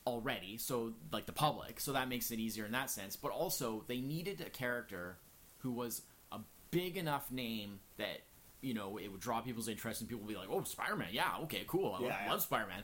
[0.05, 3.83] already so like the public so that makes it easier in that sense but also
[3.87, 5.17] they needed a character
[5.59, 6.39] who was a
[6.69, 8.19] big enough name that
[8.65, 11.37] you know it would draw people's interest and people would be like oh spider-man yeah
[11.43, 12.31] okay cool i Yeah, love, yeah.
[12.31, 12.83] love spider-man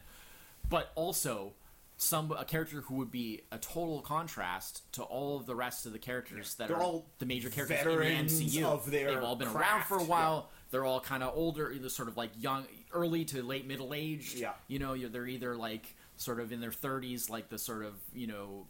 [0.70, 1.54] but also
[1.98, 5.94] some a character who would be a total contrast to all of the rest of
[5.94, 8.64] the characters that They're are all the major characters veterans in the MCU.
[8.66, 10.08] of their They've all been around for a yeah.
[10.08, 10.50] while.
[10.72, 14.36] They're all kind of older, either sort of like young, early to late middle aged.
[14.40, 14.54] Yeah.
[14.68, 17.94] You know, you're- they're either like sort of in their 30s, like the sort of
[18.16, 18.66] you know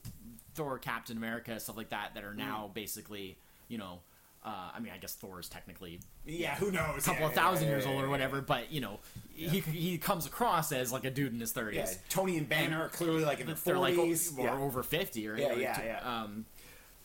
[0.56, 2.74] Thor, Captain America, stuff like that, that are now Mm.
[2.74, 3.38] basically
[3.70, 4.02] you know.
[4.44, 6.56] Uh, I mean, I guess Thor is technically Yeah.
[6.56, 7.04] Who knows?
[7.04, 9.00] a couple Yeah, of thousand yeah, years yeah, old or whatever, but you know,
[9.36, 11.74] he he comes across as like a dude in his 30s.
[11.76, 11.88] Yeah.
[12.10, 14.34] Tony and Banner are clearly like in their They're like forties.
[14.38, 16.22] or over 50 or Yeah, like, yeah, t- yeah.
[16.24, 16.46] um,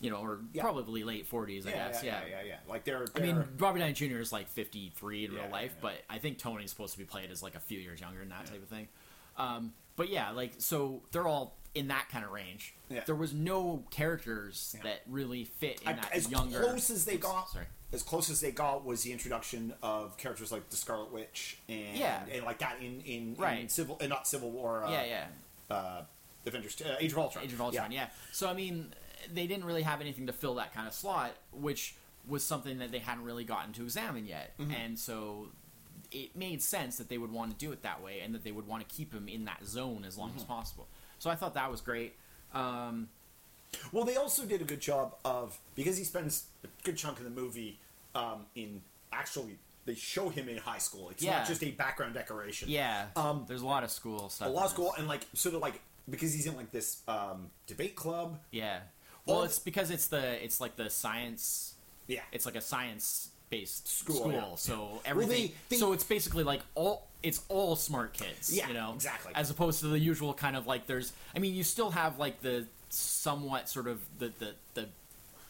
[0.01, 0.63] you know, or Yeah.
[0.63, 2.03] probably late 40s, I yeah, guess.
[2.03, 2.57] yeah, yeah, yeah, yeah.
[2.69, 3.05] Like they're.
[3.15, 4.17] I mean, Robert Downey Jr.
[4.19, 5.81] is like 53 in Yeah, real life, yeah.
[5.83, 8.31] but I think Tony's supposed to be played as like a few years younger and
[8.31, 8.89] that type of thing.
[9.37, 12.75] Um, but yeah, like so they're all in that kind of range.
[12.89, 13.03] Yeah.
[13.05, 14.83] There was no characters Yeah.
[14.85, 16.61] that really fit in I- that as younger.
[16.61, 17.51] close as they got.
[17.51, 17.67] Sorry.
[17.93, 21.97] As close as they got was the introduction of characters like the Scarlet Witch and
[21.97, 22.25] Yeah.
[22.33, 24.85] and like that in in, in Civil and not Civil War.
[24.85, 25.75] Uh, yeah, yeah.
[25.75, 26.03] Uh,
[26.47, 27.45] Avengers, uh, Age of Ultron.
[27.45, 28.09] Age of Ultron, yeah.
[28.33, 28.95] So I mean,
[29.33, 31.95] they didn't really have anything to fill that kind of slot, which
[32.27, 34.73] was something that they hadn't really gotten to examine yet, Mm-hmm.
[34.73, 35.49] and so
[36.13, 38.53] it made sense that they would want to do it that way, and that they
[38.53, 40.53] would want to keep him in that zone as long as Mm-hmm.
[40.53, 40.87] possible.
[41.19, 42.15] So I thought that was great.
[42.55, 43.09] Um,
[43.93, 47.25] Well, they also did a good job of because he spends a good chunk of
[47.25, 47.79] the movie
[48.15, 51.11] um, in actually they show him in high school.
[51.11, 51.39] It's Yeah.
[51.39, 52.69] not just a background decoration.
[52.69, 54.49] yeah, Um, there's a lot of school stuff.
[54.49, 54.73] a law this.
[54.73, 58.39] school and like sort of like because he's in like this um, debate club.
[58.51, 58.81] Yeah.
[59.27, 61.75] Well, it's because it's the it's like the science.
[62.07, 64.55] Yeah, It's like a science based School, school, yeah.
[64.57, 65.53] so everything.
[65.69, 68.57] they- so it's basically like all it's all smart kids.
[68.57, 69.33] Yeah, you know exactly.
[69.35, 71.13] As opposed to the usual kind of like there's.
[71.35, 74.89] I mean, you still have like the somewhat sort of the the the,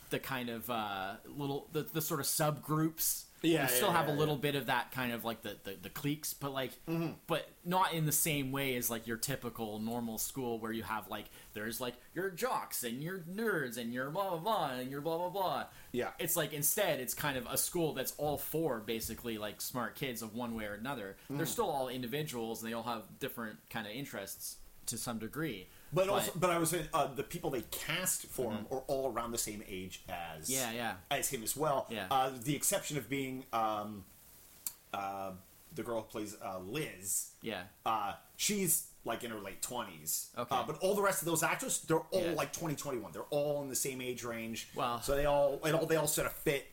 [0.08, 3.24] the kind of uh, little the, the sort of subgroups.
[3.42, 4.40] Yeah, you still yeah, have yeah, a little yeah.
[4.40, 7.12] bit of that kind of like the, the, the cliques, but like, Mm-hmm.
[7.26, 11.08] but not in the same way as like your typical normal school where you have
[11.08, 15.00] like there's like your jocks and your nerds and your blah blah blah and your
[15.00, 15.64] blah blah blah.
[15.92, 16.10] Yeah.
[16.18, 20.22] it's like instead it's kind of a school that's all for basically like smart kids
[20.22, 21.16] of one way or another.
[21.30, 21.36] Mm.
[21.38, 25.68] They're still all individuals and they all have different kind of interests to some degree.
[25.92, 29.10] But, also, but I was saying uh, the people they cast for him are all
[29.12, 30.52] around the same age as Mm-hmm.
[30.52, 30.94] Yeah, yeah.
[31.16, 31.86] as him as well.
[31.90, 32.06] Yeah.
[32.10, 34.04] Uh, the exception of being um,
[34.92, 35.30] uh,
[35.74, 37.28] the girl who plays uh, Liz.
[37.42, 40.30] yeah, Uh, she's like in her late twenties.
[40.36, 40.54] Okay.
[40.54, 42.32] Uh, but all the rest of those actors, they're all Yeah.
[42.32, 43.12] like 20, 21.
[43.12, 44.68] They're all in the same age range.
[44.74, 46.66] Well- so they all, and all they all sort of fit.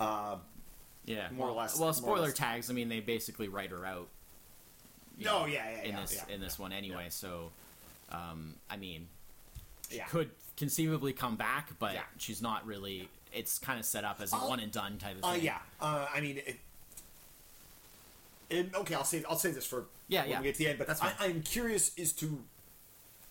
[0.00, 0.36] Uh,
[1.04, 2.32] yeah, More or less- Well, spoiler less.
[2.34, 2.70] tags.
[2.70, 4.08] I mean, they basically write her out.
[5.20, 7.06] Oh, know, yeah, yeah, in yeah, this yeah, in this one anyway.
[7.10, 7.52] So,
[8.10, 9.08] um, I mean,
[9.90, 10.06] she yeah.
[10.06, 12.02] could conceivably come back, but Yeah.
[12.18, 13.08] she's not really.
[13.32, 15.42] It's kind of set up as a Uh, one and done type of Uh, thing.
[15.44, 15.58] yeah.
[15.80, 16.58] Uh, I mean, it,
[18.50, 20.38] and okay, I'll say I'll say this for Yeah, when yeah.
[20.40, 20.78] we get to the end.
[20.78, 21.30] But That's I, fine.
[21.30, 22.44] I'm curious as to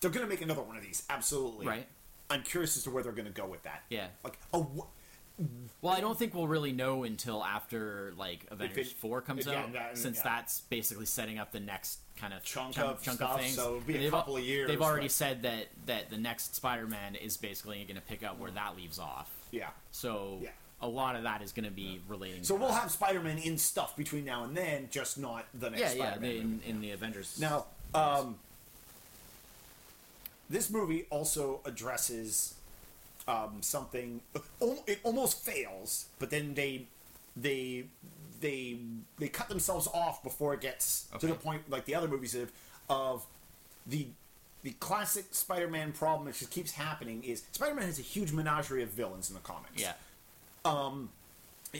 [0.00, 1.02] they're going to make another one of these.
[1.08, 1.66] Absolutely.
[1.66, 1.86] Right.
[2.28, 3.84] I'm curious as to where they're going to go with that.
[3.88, 4.08] Yeah.
[4.22, 4.58] Like a
[5.82, 9.60] Well, I don't think we'll really know until after like Avengers it- Four comes yeah,
[9.60, 10.22] out, that- since yeah.
[10.24, 13.54] that's basically setting up the next kind of Chunk of stuff, things.
[13.54, 16.08] so it'll be a And they've al- of years, They've already but- said that that
[16.10, 19.30] the next Spider-Man is basically going to pick up where that leaves off.
[19.50, 19.68] yeah.
[19.92, 20.50] So Yeah.
[20.80, 22.42] a lot of that is going to be relating.
[22.42, 22.80] So we'll that.
[22.80, 26.30] have Spider-Man in stuff between now and then, just not the next yeah, yeah, Spider-Man.
[26.30, 26.40] movie.
[26.40, 27.38] in, in the Avengers.
[27.38, 28.38] Now, um,
[30.48, 32.54] this movie also addresses
[33.28, 34.20] um, something.
[34.86, 36.86] It almost fails, but then they
[37.36, 37.84] they
[38.40, 38.78] they
[39.18, 42.50] they cut themselves off before it gets to the point like the other movies have
[42.88, 43.24] of
[43.86, 44.06] the
[44.62, 48.90] the classic Spider-Man problem that just keeps happening is Spider-Man has a huge menagerie of
[48.90, 49.80] villains in the comics.
[49.80, 49.92] Yeah.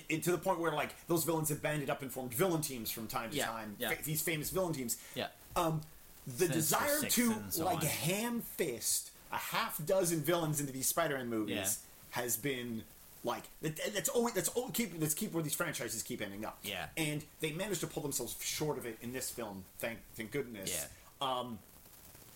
[0.08, 2.90] it, to the point where like those villains have banded up and formed villain teams
[2.90, 3.76] from time to Yeah, time.
[3.78, 3.90] yeah.
[3.90, 4.96] Fa- these famous villain teams.
[5.14, 5.28] Yeah.
[5.56, 5.80] Um,
[6.26, 7.86] the Sinister desire to so like on.
[7.86, 12.20] ham fist a half dozen villains into these Spider-Man movies Yeah.
[12.22, 12.82] has been
[13.24, 16.58] like that, that's always that's all keep that's keep where these franchises keep ending up.
[16.62, 16.86] Yeah.
[16.96, 19.64] and they managed to pull themselves short of it in this film.
[19.78, 20.86] Thank thank goodness.
[21.20, 21.28] Yeah.
[21.28, 21.58] Um,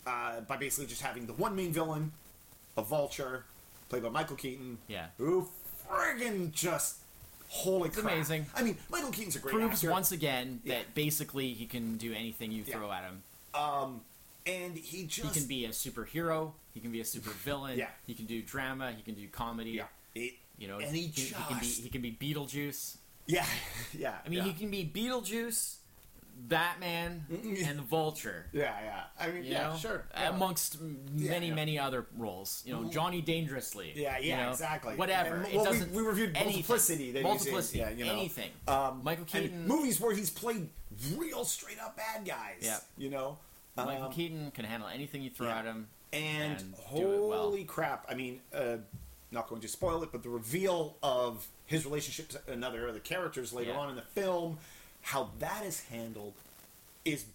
[0.05, 2.11] uh, by basically just having the one main villain,
[2.77, 3.45] a vulture,
[3.89, 4.79] played by Michael Keaton.
[4.87, 5.07] Yeah.
[5.17, 5.49] Who
[5.87, 6.97] friggin' just
[7.47, 8.13] holy It's crap.
[8.13, 8.45] amazing.
[8.55, 9.91] I mean, Michael Keaton's a great Proves actor.
[9.91, 10.83] once again that Yeah.
[10.93, 12.75] basically he can do anything you Yeah.
[12.77, 13.23] throw at him.
[14.45, 16.51] And he just He can be a superhero.
[16.73, 17.77] He can be a super villain.
[17.77, 17.87] Yeah.
[18.07, 18.91] He can do drama.
[18.91, 19.71] He can do comedy.
[19.71, 19.83] yeah.
[20.15, 22.97] It, You know, and he, he, just he can be he can be Beetlejuice.
[23.27, 23.45] yeah
[23.97, 24.15] yeah.
[24.25, 24.43] I mean, yeah.
[24.45, 25.75] he can be Beetlejuice,
[26.47, 28.45] Batman, and the Vulture.
[28.53, 29.01] yeah yeah.
[29.19, 30.29] I mean You yeah know, sure yeah.
[30.29, 31.53] amongst many yeah.
[31.55, 32.63] many other roles.
[32.65, 33.93] You know, Johnny Dangerously.
[33.95, 34.95] Yeah, you yeah, know, exactly.
[34.95, 35.35] Whatever.
[35.35, 35.91] And, it well, we- doesn't.
[35.93, 36.53] we reviewed anything.
[36.53, 37.79] Multiplicity that Multiplicity.
[37.79, 38.11] yeah, you know.
[38.11, 38.49] anything.
[38.67, 39.67] Um, Michael Keaton.
[39.67, 40.67] movies where he's played
[41.15, 42.59] real straight up bad guys.
[42.61, 42.77] Yeah.
[42.97, 43.37] you know.
[43.75, 45.59] Michael Um, Keaton can handle anything you throw yeah.
[45.59, 45.87] at him.
[46.13, 47.43] and, and it well.
[47.43, 48.05] holy crap!
[48.09, 48.77] I mean, uh,
[49.31, 52.99] not going to spoil it, but the reveal of his relationship to another of the
[52.99, 53.77] characters later Yeah.
[53.77, 54.57] on in the film,
[55.01, 56.33] how that is handled,
[57.05, 57.25] is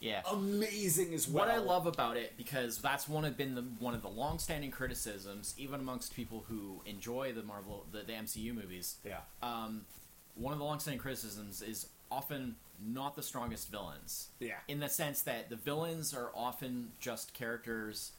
[0.00, 0.22] Yeah.
[0.30, 1.46] amazing as well.
[1.46, 4.70] What I love about it, because that's one of been the one of the long-standing
[4.70, 8.96] criticisms, even amongst people who enjoy the Marvel, the, the MCU movies.
[9.04, 9.84] yeah, Um,
[10.36, 14.28] one of the long-standing criticisms is often not the strongest villains.
[14.40, 14.54] Yeah.
[14.68, 18.12] In the sense that the villains are often just characters.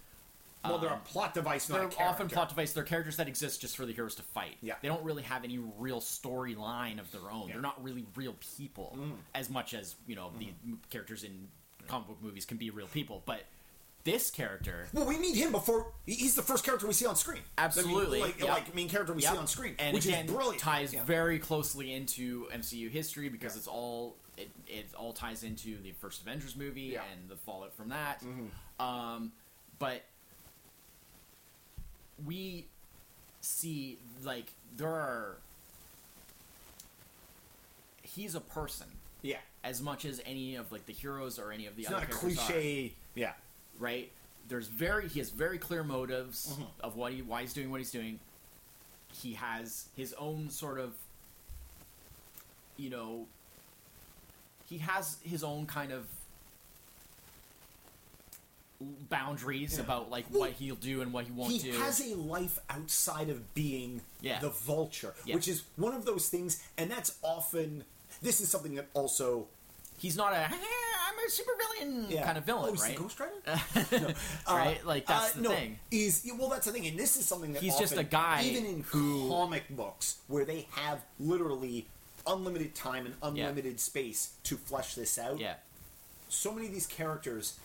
[0.64, 2.72] well, they're a um, plot device, not They're often plot device.
[2.74, 4.56] They're characters that exist just for the heroes to fight.
[4.62, 4.76] Yeah.
[4.82, 7.44] They don't really have any real storyline of their own.
[7.44, 7.50] Yeah.
[7.50, 7.52] Mm.
[7.54, 8.98] They're not really real people
[9.36, 10.50] as much as you know the
[10.90, 11.48] characters in
[11.88, 13.22] comic book movies can be real people.
[13.26, 13.44] But
[14.06, 17.42] this character, Well, we meet him before he's the first character we see on screen.
[17.58, 18.20] Absolutely.
[18.20, 18.50] I mean, like, Yep.
[18.50, 19.32] like main character we Yep.
[19.32, 20.60] see on screen, and which again is brilliant.
[20.60, 21.04] ties Yeah.
[21.06, 23.60] very closely into MCU history because Yeah.
[23.60, 27.00] it's all it, it all ties into the first Avengers movie Yeah.
[27.02, 27.22] Mm-hmm.
[27.22, 28.22] and the fallout from that.
[28.80, 29.32] Um,
[29.80, 30.04] but
[32.26, 32.66] we
[33.42, 34.46] see like
[34.78, 35.38] there are
[38.02, 38.88] he's a person
[39.22, 39.38] yeah.
[39.64, 42.04] as much as any of like the heroes or any of the It's other not
[42.04, 42.94] a characters are cliche.
[43.16, 43.34] Yeah.
[43.80, 44.12] right?
[44.48, 46.64] There's very he has very clear motives Mm-hmm.
[46.82, 48.20] of what he why he's doing what he's doing.
[49.22, 50.94] He has his own sort of
[52.78, 53.28] you know
[54.74, 56.06] he has his own kind of
[59.10, 59.84] boundaries Yeah.
[59.84, 61.72] about like what he'll do and what he won't he do.
[61.72, 64.40] He has a life outside of being Yeah.
[64.40, 65.36] the vulture, Yeah.
[65.36, 67.86] which is one of those things, and that's often.
[68.22, 69.48] This is something that also
[69.98, 72.26] he's not a "Eh, I'm a supervillain yeah.
[72.26, 72.96] kind of villain, oh, he's right?
[72.98, 74.16] Ghost Rider?
[74.48, 74.86] right?
[74.86, 75.80] Like that's Uh, the no, thing.
[75.92, 78.66] Is well, that's the thing, and this is something that He's just a guy even
[78.66, 81.88] in who- comic books where they have literally
[82.28, 85.40] unlimited time and unlimited space to flesh this out.
[85.40, 85.56] Yeah.
[86.30, 87.60] so many of these characters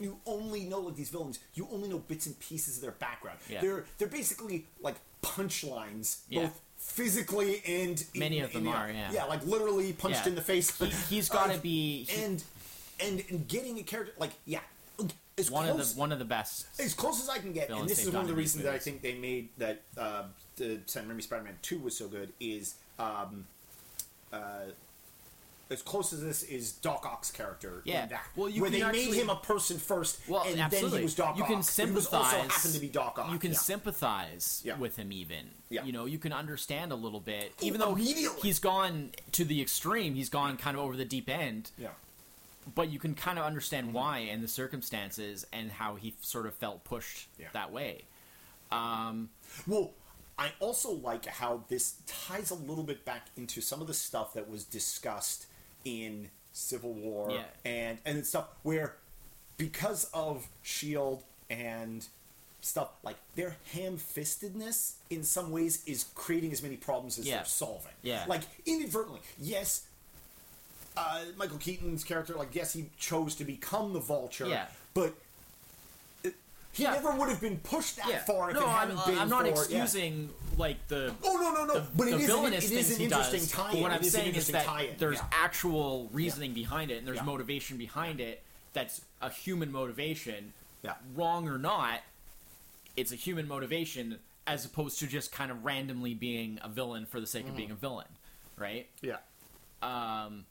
[0.00, 3.38] you only know like these villains you only know bits and pieces of their background
[3.48, 3.60] Yeah.
[3.60, 6.42] they're they're basically like punchlines Yeah.
[6.44, 9.10] both physically and Many in- of them in are, yeah.
[9.12, 10.28] yeah like literally punched Yeah.
[10.30, 10.86] in the face He,
[11.16, 12.42] he's got to be he- and,
[13.00, 14.60] and and getting a character like yeah
[15.38, 16.66] as one close, of the one of the best.
[16.78, 18.78] as close as I can get, and this is one of the reasons that I
[18.78, 20.24] think they made that uh,
[20.56, 23.46] the Sam Raimi Spider-Man Two was so good is um,
[24.32, 24.70] uh,
[25.70, 27.80] as close as this is Doc Ock's character.
[27.84, 28.02] Yeah.
[28.04, 30.90] in that, Well, you where they actually- made him a person first, Well, and absolutely.
[30.90, 31.48] then he was Doc you Ock.
[31.48, 32.12] can but sympathize.
[32.34, 33.32] also happened to be Doc Ock.
[33.32, 33.58] You can yeah.
[33.58, 34.76] sympathize Yeah.
[34.76, 35.50] with him, even.
[35.70, 35.84] Yeah.
[35.84, 39.62] You know, you can understand a little bit, Oh, even though he's gone to the
[39.62, 40.14] extreme.
[40.14, 41.70] He's gone kind of over the deep end.
[41.78, 41.88] yeah.
[42.74, 43.96] But you can kind of understand Mm-hmm.
[43.96, 47.48] why and the circumstances and how he sort of felt pushed Yeah.
[47.54, 48.04] that way.
[48.70, 49.30] Um,
[49.66, 49.90] Well,
[50.38, 54.34] I also like how this ties a little bit back into some of the stuff
[54.34, 55.46] that was discussed
[55.84, 57.44] in Civil War Yeah.
[57.64, 58.96] and and stuff where
[59.58, 62.06] because of Shield and
[62.60, 67.36] stuff like their ham-fistedness in some ways is creating as many problems as Yeah.
[67.36, 67.92] they're solving.
[68.02, 68.24] Yeah.
[68.28, 69.82] Like inadvertently, yes.
[70.96, 74.66] Uh, Michael Keaton's character, like yes, he chose to become the Vulture, Yeah.
[74.94, 75.14] but
[76.72, 76.92] he Yeah.
[76.92, 78.24] never would have been pushed that yeah.
[78.24, 79.52] far if no, it I'm, hadn't been I'm not for- yeah.
[79.82, 81.74] excusing like the Oh no no no!
[81.80, 83.50] the, but the it is villainous an, it is an he interesting does.
[83.50, 83.72] tie-in.
[83.74, 85.28] But what It I'm is saying is that tie-in, there's yeah.
[85.32, 87.24] actual reasoning behind it, and there's Yeah.
[87.24, 88.42] motivation behind it.
[88.72, 90.52] That's a human motivation.
[90.82, 90.94] Yeah.
[91.14, 92.00] Wrong or not,
[92.96, 97.20] it's a human motivation as opposed to just kind of randomly being a villain for
[97.20, 97.50] the sake Mm-hmm.
[97.50, 98.08] of being a villain.
[98.56, 98.88] right?
[99.00, 99.16] Yeah.
[99.82, 100.44] um,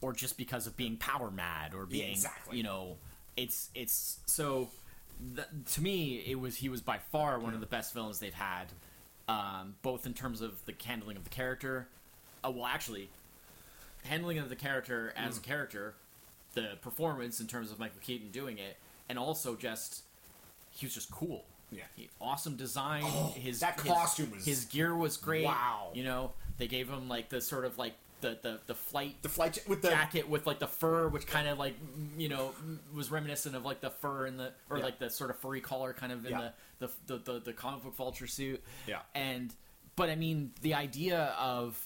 [0.00, 2.56] or just because of being power mad or being exactly.
[2.56, 2.96] you know
[3.36, 4.68] it's it's so
[5.36, 8.34] th- to me it was he was by far one of the best villains they've
[8.34, 8.66] had
[9.28, 11.86] um, both in terms of the handling of the character
[12.44, 13.08] uh, well actually
[14.04, 15.38] handling of the character as Mm.
[15.38, 15.94] a character
[16.54, 18.76] the performance in terms of Michael Keaton doing it
[19.08, 20.02] and also just
[20.70, 21.82] he was just cool Yeah.
[21.96, 23.04] he, awesome design
[23.34, 25.90] his Oh, that his- costume was- his gear was great Wow.
[25.94, 29.28] you know they gave him like the sort of like the the, the flight The
[29.28, 31.74] flight with the jacket with like the fur, which kind of like
[32.16, 32.52] you know
[32.94, 34.84] was reminiscent of like the fur in the or Yeah.
[34.84, 36.50] like the sort of furry collar kind of in Yeah.
[36.78, 38.62] the, the, the the the comic book vulture suit.
[38.86, 39.00] Yeah.
[39.14, 39.54] and
[39.96, 41.78] but I mean the idea of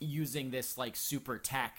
[0.00, 1.78] using this like super tech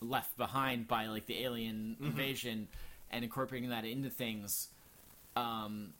[0.00, 2.06] left behind by like the alien Mm-hmm.
[2.06, 2.68] invasion
[3.10, 4.68] and incorporating that into things.
[5.36, 5.92] Um,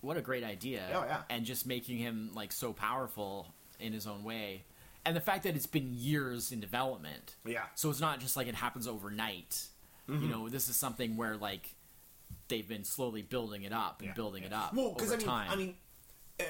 [0.00, 0.82] what a great idea!
[0.94, 1.22] Oh, yeah.
[1.30, 3.48] and just making him like so powerful
[3.80, 4.64] in his own way,
[5.06, 7.36] and the fact that it's been years in development.
[7.46, 7.62] Yeah.
[7.76, 9.66] So it's not just like it happens overnight.
[10.08, 10.22] Mm-hmm.
[10.22, 11.74] You know, this is something where like
[12.48, 14.14] they've been slowly building it up and Yeah.
[14.14, 15.50] building it up Well, because I mean, time.
[15.50, 15.74] I mean,
[16.40, 16.44] uh,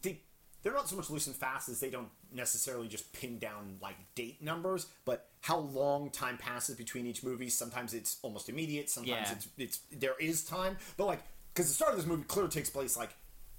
[0.00, 0.20] they
[0.62, 3.96] they're not so much loose and fast as they don't necessarily just pin down like
[4.14, 7.48] date numbers, but how long time passes between each movie.
[7.48, 8.88] Sometimes it's almost immediate.
[8.88, 9.32] Sometimes Yeah.
[9.34, 12.70] it's it's there is time, but like because the start of this movie clearly takes
[12.70, 13.10] place like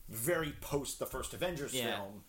[0.10, 1.98] very post the first Avengers Yeah.
[1.98, 2.24] film,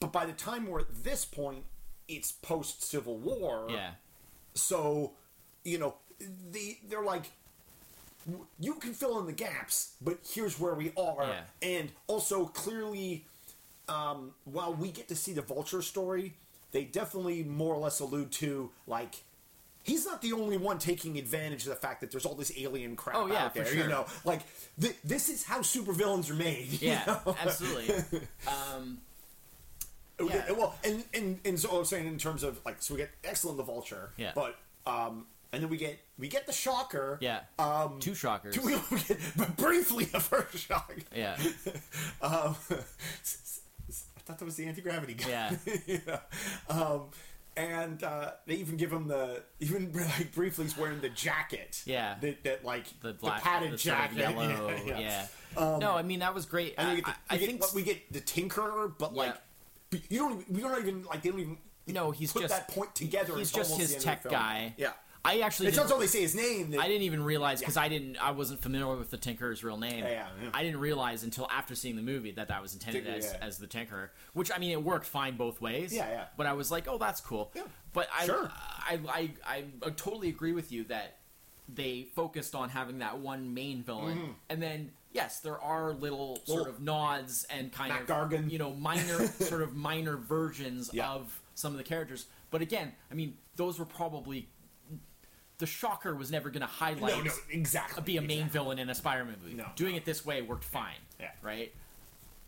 [0.00, 1.64] but by the time we're at this point,
[2.08, 3.66] it's post Civil War.
[3.70, 3.92] yeah,
[4.54, 5.12] So,
[5.64, 5.94] you know,
[6.50, 7.24] the they're like,
[8.58, 11.26] you can fill in the gaps, but here's where we are.
[11.26, 11.40] Yeah.
[11.62, 13.26] And also, clearly,
[13.88, 16.34] um, while we get to see the Vulture story,
[16.72, 19.16] they definitely more or less allude to like.
[19.82, 22.96] He's not the only one taking advantage of the fact that there's all this alien
[22.96, 23.66] crap Oh, yeah, out for there.
[23.74, 23.82] sure.
[23.82, 24.40] You know, like
[24.80, 26.68] th- this is how supervillains are made.
[26.80, 27.36] you yeah, know?
[27.38, 28.20] absolutely.
[28.48, 28.98] Um,
[30.20, 30.52] Yeah.
[30.52, 33.10] Well, and, and and so I was saying in terms of like, so we get
[33.24, 34.10] excellent the Vulture.
[34.16, 34.32] Yeah.
[34.34, 37.18] But um, and then we get we get the Shocker.
[37.20, 38.58] yeah, Um, two shockers.
[38.64, 40.92] we get, but briefly the first shock.
[41.14, 41.36] yeah,
[42.22, 45.28] Um, I thought that was the anti gravity guy.
[45.28, 45.56] Yeah.
[45.86, 46.18] yeah.
[46.68, 47.02] Um,
[47.56, 51.82] and uh, they even give him the even like briefly he's wearing the jacket.
[51.86, 52.16] Yeah.
[52.20, 54.18] That, that like the black, padded the sort of jacket.
[54.18, 54.76] yellow.
[54.86, 54.98] yeah.
[54.98, 55.26] yeah.
[55.78, 56.74] no, I mean that was great.
[56.78, 59.36] I, get the, I- I we get, think we get the Tinkerer, but like
[60.08, 62.68] you don't even, we don't even like they don't even no, he's put just that
[62.68, 63.36] point together.
[63.36, 64.74] He's just his the end of tech guy.
[64.76, 64.92] Yeah.
[65.26, 67.78] I actually It's not until they say his name that I didn't even realize because
[67.78, 70.04] I didn't I wasn't familiar with the Tinkerer's real name.
[70.04, 70.50] Yeah, yeah, yeah.
[70.52, 73.46] I didn't realize until after seeing the movie that that was intended Tinker, as, yeah.
[73.46, 74.10] as the Tinkerer.
[74.34, 75.94] Which I mean, it worked fine both ways.
[75.94, 76.24] Yeah, yeah.
[76.36, 77.52] But I was like, oh, that's cool.
[77.54, 77.62] Yeah.
[77.94, 78.50] But I, Sure.
[78.52, 81.16] I, I, I, I totally agree with you that
[81.72, 84.32] they focused on having that one main villain, mm-hmm.
[84.50, 88.50] and then yes, there are little sort of nods and kind Mac of Gargan.
[88.50, 91.10] you know minor sort of minor versions Yeah.
[91.10, 92.26] of some of the characters.
[92.50, 94.48] But again, I mean, those were probably
[95.58, 98.02] the Shocker was never going to highlight no, no, exactly.
[98.02, 98.58] be a main exactly.
[98.58, 99.54] villain in a Spider-Man movie.
[99.54, 99.66] No.
[99.76, 100.96] Doing it this way worked fine.
[101.20, 101.30] Yeah.
[101.42, 101.72] Right.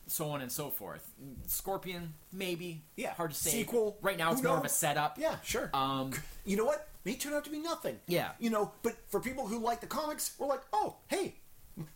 [0.09, 1.09] So on and so forth.
[1.47, 2.83] Scorpion, maybe.
[2.97, 3.15] Yeah.
[3.15, 3.51] Hard to say.
[3.51, 5.19] Sequel, Right now, it's more of a setup.
[5.19, 5.71] Yeah, sure.
[5.73, 6.13] Um,
[6.45, 6.89] you know what?
[7.05, 7.99] May turn out to be nothing.
[8.09, 8.31] Yeah.
[8.41, 11.37] You know, but for people who like the comics, we're like, oh, hey,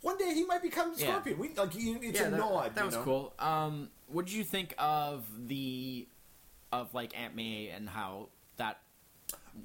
[0.02, 1.08] one day he might become Yeah.
[1.08, 1.38] Scorpion.
[1.38, 2.74] We like it's yeah, a that, nod.
[2.74, 3.02] that you was know?
[3.02, 3.34] cool.
[3.38, 6.06] Um, what did you think of the
[6.72, 8.78] of like Aunt May and how that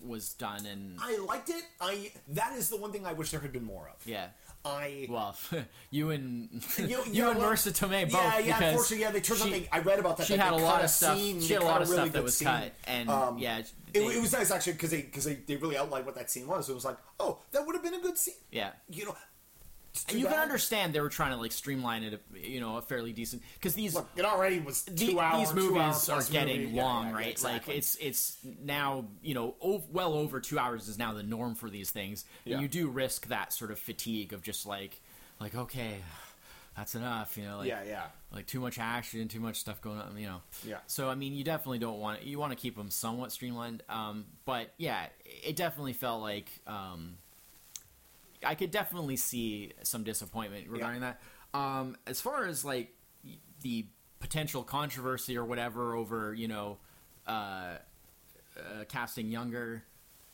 [0.05, 0.65] was done?
[0.65, 1.63] And I liked it.
[1.81, 4.05] I that is the one thing I wish there had been more of.
[4.07, 4.27] yeah.
[4.67, 5.35] I Well,
[5.91, 6.49] you and
[6.79, 8.13] you, You- yeah, and Marisa Tomei both.
[8.13, 8.63] yeah, yeah.
[8.63, 9.67] Unfortunately, yeah, they turned she, something.
[9.71, 10.25] I read about that.
[10.25, 11.17] She that had a lot of stuff.
[11.19, 12.47] Scene, she had a lot of really stuff that was scene.
[12.47, 15.77] cut, and Um, yeah, It, it was nice actually because they because they, they really
[15.77, 16.67] outlined what that scene was.
[16.67, 18.33] It was like, oh, that would have been a good scene.
[18.51, 18.71] yeah.
[18.89, 19.15] You know,
[19.95, 22.77] it's too And you can understand they were trying to like streamline it, you know,
[22.77, 25.47] a fairly decent because these Look, it already was two the- hours.
[25.51, 26.75] these movies are getting movie.
[26.77, 27.27] Long, yeah, yeah, right?
[27.27, 27.73] exactly.
[27.73, 31.55] Like it's it's now you know o- well over two hours is now the norm
[31.55, 32.55] for these things, Yeah.
[32.55, 34.99] and you do risk that sort of fatigue of just like
[35.39, 35.95] like okay,
[36.75, 38.03] that's enough, you know, like yeah, yeah.
[38.33, 40.41] like too much action, too much stuff going on, you know.
[40.67, 40.79] Yeah.
[40.87, 44.25] So I mean, you definitely don't want you want to keep them somewhat streamlined, um,
[44.45, 47.17] but yeah, it definitely felt like um,
[48.45, 51.21] I could definitely see some disappointment regarding that.
[51.53, 52.93] Um, as far as like
[53.61, 53.85] the
[54.19, 56.77] potential controversy or whatever over you know
[57.27, 57.77] uh,
[58.57, 59.83] uh, casting younger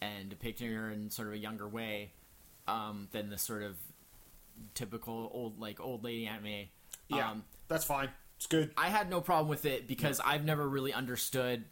[0.01, 2.11] and depicting her in sort of a younger way
[2.67, 3.75] um, than the sort of
[4.73, 6.69] typical old like old lady May.
[7.07, 8.09] Yeah, Um, that's fine.
[8.37, 8.71] It's good.
[8.75, 11.65] I had no problem with it because I've never really understood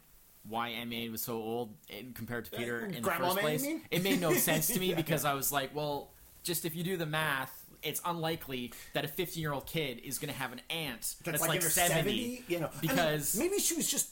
[0.48, 1.74] why May was so old
[2.14, 3.66] compared to Peter in the first May, place.
[3.90, 6.12] It made no sense to me Yeah, because I was like, well,
[6.42, 10.18] just if you do the math, it's unlikely that a 15 year old kid is
[10.18, 12.44] going to have an aunt that's, That's like, in her 70.
[12.48, 14.10] You know, I mean, because maybe she was just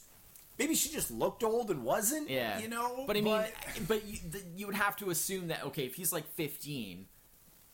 [0.58, 2.28] maybe she just looked old and wasn't.
[2.30, 3.04] Yeah, you know.
[3.06, 3.44] But I mean,
[3.86, 7.06] but, you, the, you would have to assume that okay, if he's like 15,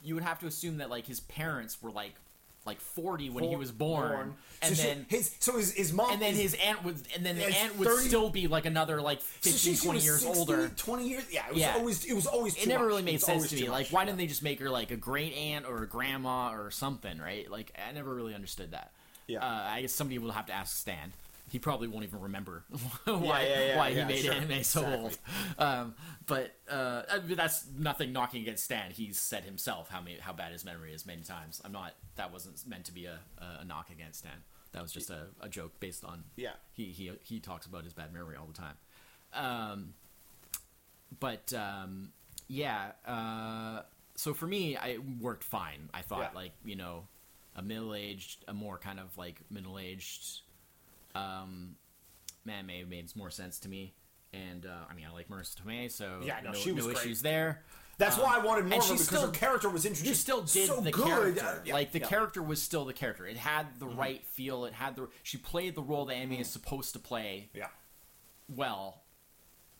[0.03, 2.15] you would have to assume that like his parents were like
[2.67, 6.13] like 40 when he was born, and so she- then his so his, his mom
[6.13, 8.65] and then is- his aunt was and then the aunt would 30 still be like
[8.65, 10.69] another like so 15 she- she 20 was years 60, older.
[10.77, 11.25] 20 years?
[11.31, 11.75] Yeah it was Yeah.
[11.77, 12.89] always it was always it never much.
[12.89, 13.69] really made sense to me.
[13.69, 13.93] like much.
[13.93, 17.19] why didn't they just make her like a great aunt or a grandma or something
[17.19, 17.51] right?
[17.51, 18.91] Like i never really understood that.
[19.27, 19.41] Yeah.
[19.41, 21.13] uh, i guess somebody will have to ask stan
[21.55, 22.65] he probably won't even remember
[23.05, 24.35] why yeah, yeah, why yeah, he made sure.
[24.35, 25.03] anime so Exactly.
[25.03, 25.19] old
[25.59, 25.95] um,
[26.27, 30.33] but uh, I mean, that's nothing knocking against stan he's said himself how many, how
[30.33, 33.19] bad his memory is many times i'm not that wasn't meant to be a,
[33.61, 34.43] a, knock against stan
[34.73, 36.51] that was just a, a joke based on Yeah.
[36.73, 38.75] he, he he talks about his bad memory all the time
[39.35, 39.95] um,
[41.21, 42.13] but um,
[42.49, 43.83] yeah, uh,
[44.17, 45.91] so for me, I it worked fine.
[45.93, 47.05] I thought like you know,
[47.57, 50.43] a middle aged, a more kind of like middle aged,
[51.15, 51.77] um,
[52.45, 53.95] man may made more sense to me.
[54.33, 56.91] And uh, I mean, I like Marisa Tomei, so Yeah, no, no, she was no
[56.93, 57.63] issues there.
[57.99, 60.09] that's Um, why I wanted more and of her because still- her character was introduced
[60.09, 61.05] You still did so the good.
[61.07, 61.63] character.
[61.65, 62.07] Yeah, like the yeah.
[62.09, 63.27] character was still the character.
[63.27, 63.99] It had the Mm-hmm.
[64.01, 64.65] right feel.
[64.65, 65.09] It had the.
[65.23, 67.69] She played the role that Amy is supposed to play yeah
[68.55, 69.01] well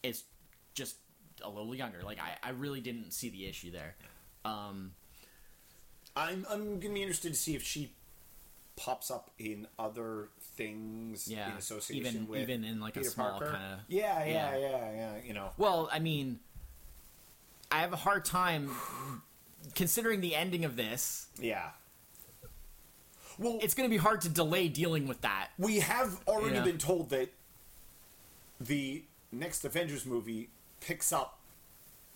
[0.03, 0.23] it's
[0.75, 0.97] just
[1.43, 2.03] a little younger.
[2.05, 3.97] Like I, I really didn't see the issue there.
[4.45, 4.93] Um,
[6.17, 7.93] I'm I'm gonna be interested to see if she
[8.77, 13.11] pops up in other things Yeah, in association even- with even in, like, a Peter
[13.11, 14.57] small kinda- yeah, yeah, yeah.
[14.59, 16.41] yeah, yeah, You know, well, I mean,
[17.71, 18.71] I have a hard time
[19.75, 21.27] considering the ending of this.
[21.39, 21.73] yeah.
[23.37, 25.51] Well, It's going to be hard to delay dealing with that.
[25.59, 26.63] we have already Yeah.
[26.65, 27.33] been told that
[28.61, 31.41] the next Avengers movie picks up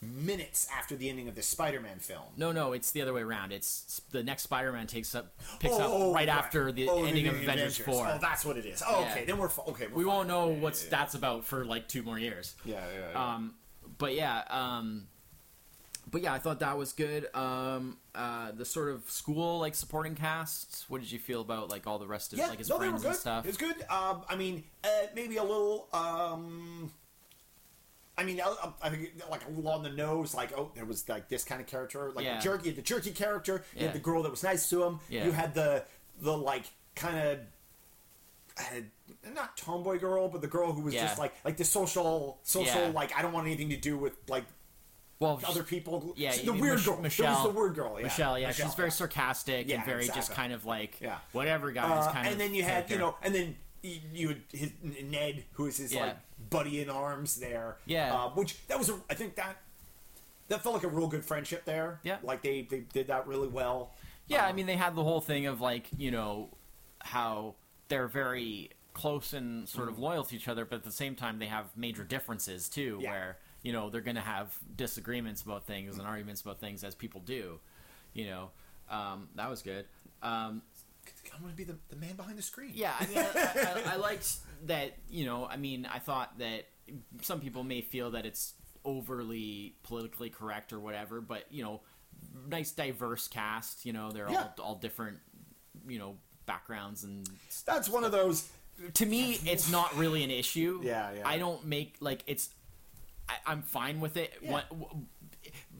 [0.01, 2.22] minutes after the ending of the Spider-Man film.
[2.36, 3.53] No, no, it's the other way around.
[3.53, 7.26] It's the next Spider-Man takes up picks Oh, up oh, right after the Oh, ending
[7.26, 8.07] of the Avengers Four.
[8.07, 8.82] Oh, that's what it is.
[8.86, 9.11] Oh, Yeah.
[9.11, 9.86] okay, then we're okay.
[9.88, 10.14] We're we fine.
[10.14, 12.55] won't know what's yeah, that's about for like two more years.
[12.64, 13.34] Yeah, yeah, yeah.
[13.34, 13.55] Um,
[13.99, 15.09] but yeah, um,
[16.11, 17.26] but yeah, I thought that was good.
[17.34, 20.84] Um, uh, the sort of school like supporting cast.
[20.88, 23.05] What did you feel about like all the rest of yeah, like his no, friends
[23.05, 23.46] and stuff?
[23.46, 23.76] It's good.
[23.90, 25.88] Um, I mean, uh, maybe a little.
[25.92, 26.92] Um,
[28.19, 30.35] I mean, I, I think like a little on the nose.
[30.35, 32.37] Like, oh, there was like this kind of character, like Yeah.
[32.39, 33.64] the jerky, the jerky character.
[33.75, 33.87] You Yeah.
[33.87, 35.01] had the girl that was nice to him.
[35.09, 35.25] Yeah.
[35.25, 35.85] You had the
[36.21, 36.64] the like
[36.97, 37.39] kind of.
[38.59, 38.81] Uh,
[39.33, 41.07] not tomboy girl, but the girl who was Yeah.
[41.07, 42.89] just like like the social social Yeah.
[42.89, 44.45] like I don't want anything to do with like
[45.21, 46.12] well, other people.
[46.16, 47.01] Yeah, the weird Mich- girl.
[47.01, 47.43] Michelle.
[47.45, 47.97] the weird girl.
[47.99, 48.05] Yeah.
[48.05, 51.19] Michelle, yeah, she's very sarcastic and very just kind of like Yeah.
[51.33, 52.33] whatever guys Uh, kind of.
[52.33, 55.77] and then you had, you know, and then you, you had his, Ned, who is
[55.79, 56.16] his like
[56.51, 57.76] buddy in arms there.
[57.86, 58.14] Yeah.
[58.14, 59.57] uh, which that was, a, I think that
[60.49, 62.01] that felt like a real good friendship there.
[62.03, 62.18] Yeah.
[62.22, 63.93] like they they did that really well.
[64.26, 66.51] Yeah, I Um, mean they had the whole thing of like you know
[67.01, 67.55] how
[67.89, 71.39] they're very close and sort of loyal to each other, but at the same time
[71.39, 73.03] they have major differences too, Mm-hmm.
[73.05, 73.11] Yeah.
[73.11, 76.95] where you know they're going to have disagreements about things and arguments about things as
[76.95, 77.59] people do.
[78.14, 78.51] You know,
[78.91, 79.84] um, that was good.
[80.22, 80.62] Um,
[81.34, 82.72] I'm going to be the, the man behind the screen.
[82.74, 84.28] yeah, I mean, I, I, I liked
[84.66, 84.94] that.
[85.11, 86.66] You know, I mean, I thought that
[87.22, 88.54] some people may feel that it's
[88.84, 91.80] overly politically correct or whatever, but you know,
[92.48, 93.84] nice diverse cast.
[93.86, 94.48] You know, they're Yeah.
[94.59, 95.18] all all different.
[95.86, 97.28] You know, backgrounds and
[97.64, 98.48] that's one of those.
[98.94, 100.80] to me, it's not really an issue.
[100.84, 101.22] Yeah, yeah.
[101.28, 102.50] I don't make like it's.
[103.28, 104.32] I, I'm fine with it.
[104.42, 104.52] Yeah.
[104.52, 104.66] What,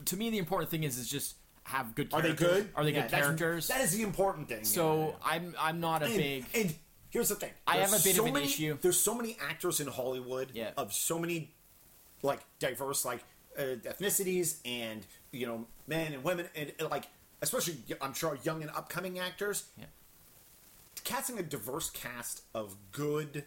[0.05, 1.35] to me, the important thing is is just
[1.69, 2.09] have good.
[2.09, 2.31] Characters.
[2.31, 2.69] Are they good?
[2.75, 3.67] Are they Yeah, good characters?
[3.67, 4.63] That is the important thing.
[4.63, 6.45] so I'm I'm not a and, big.
[6.53, 6.75] and
[7.09, 7.51] here's the thing.
[7.67, 8.77] I have a bit so of an many- issue.
[8.81, 10.71] There's so many actors in Hollywood Yeah.
[10.77, 11.51] of so many
[12.21, 13.23] like diverse like
[13.57, 17.05] uh, ethnicities and you know men and women and, and, like
[17.41, 19.65] especially I'm sure young and upcoming actors.
[19.77, 19.85] Yeah.
[21.03, 23.45] Casting a diverse cast of good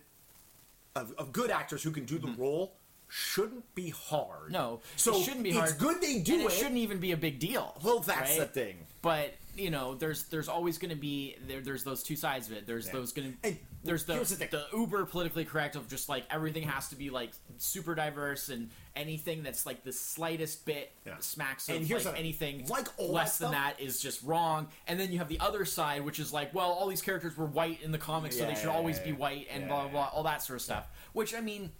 [0.97, 2.75] of, of good actors who can do the role
[3.13, 4.51] shouldn't be hard.
[4.51, 5.79] No, so it shouldn't be it's hard.
[5.79, 6.47] good they do and it.
[6.47, 6.53] it.
[6.53, 7.75] shouldn't even be a big deal.
[7.85, 8.39] well, that's right?
[8.41, 8.77] the thing.
[9.03, 12.55] But you know, there's there's always going to be there, there's those two sides of
[12.57, 12.67] it.
[12.67, 12.93] There's Yeah.
[12.95, 13.55] those going to
[13.85, 17.33] there's the the the uber politically correct of just like everything has to be like
[17.59, 21.17] super diverse and anything that's like the slightest bit Yeah.
[21.19, 24.69] smacks of And here's like the- anything like less that than that is just wrong.
[24.87, 27.45] And then you have the other side, which is like, well, all these characters were
[27.47, 29.83] white in the comics, so they should yeah, always yeah, be white and Yeah, blah
[29.83, 30.87] blah blah, all that sort of stuff.
[31.13, 31.73] Which I mean.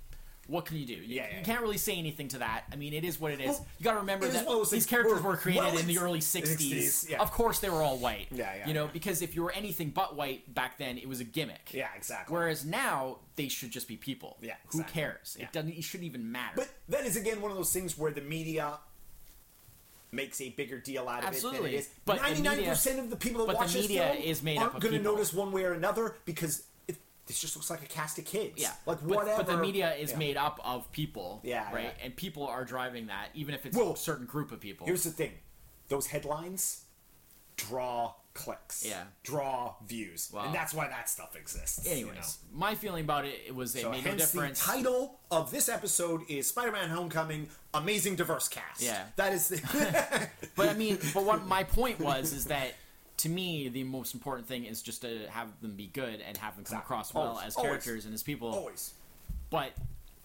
[0.49, 0.95] What can you do?
[0.95, 2.65] You, Yeah, yeah, you can't really say anything to that.
[2.73, 3.47] I mean, it is what it is.
[3.51, 5.99] Well, you got to remember that these things characters where- were created well, in the
[5.99, 6.83] early 60s.
[6.83, 7.23] 60s, yeah.
[7.23, 8.27] Of course, they were all white.
[8.33, 8.91] Yeah, yeah, You know, yeah.
[8.93, 11.71] because if you were anything but white back then, it was a gimmick.
[11.73, 12.35] Yeah, exactly.
[12.35, 14.37] Whereas now, they should just be people.
[14.43, 15.37] Yeah, Who cares?
[15.39, 15.73] It doesn't.
[15.73, 16.55] It shouldn't even matter.
[16.57, 18.79] But that is again one of those things where the media
[20.11, 21.89] makes a bigger deal out of it than it is.
[22.05, 24.23] But the Ninety-nine media- percent of the people that but the watch this media film
[24.25, 26.65] is made aren't going to notice one way or another because
[27.27, 28.55] this just looks like a cast of kids.
[28.61, 29.45] Yeah, like but, whatever.
[29.45, 30.19] But the media is Yeah.
[30.19, 31.41] made up of people.
[31.45, 32.05] Yeah, right, yeah.
[32.05, 34.87] and people are driving that, even if it's Well, a certain group of people.
[34.87, 35.33] Here's the thing:
[35.89, 36.83] those headlines
[37.57, 38.83] draw clicks.
[38.85, 39.05] Yeah.
[39.23, 40.47] draw views, Wow.
[40.47, 41.85] and that's why that stuff exists.
[41.85, 42.59] you Anyways, know?
[42.59, 44.59] my feeling about it, it was it So made no difference.
[44.59, 48.81] the title of this episode is Spider-Man: Homecoming: Amazing Diverse Cast.
[48.81, 49.05] Yeah.
[49.17, 50.29] that is the.
[50.57, 52.75] But I mean, but what my point was is that
[53.19, 56.57] to me, the most important thing is just to have them be good and have
[56.57, 56.95] them come Exactly.
[56.95, 57.45] across well Always.
[57.47, 57.69] as Always.
[57.71, 58.49] characters and as people.
[58.53, 58.95] Always.
[59.51, 59.73] But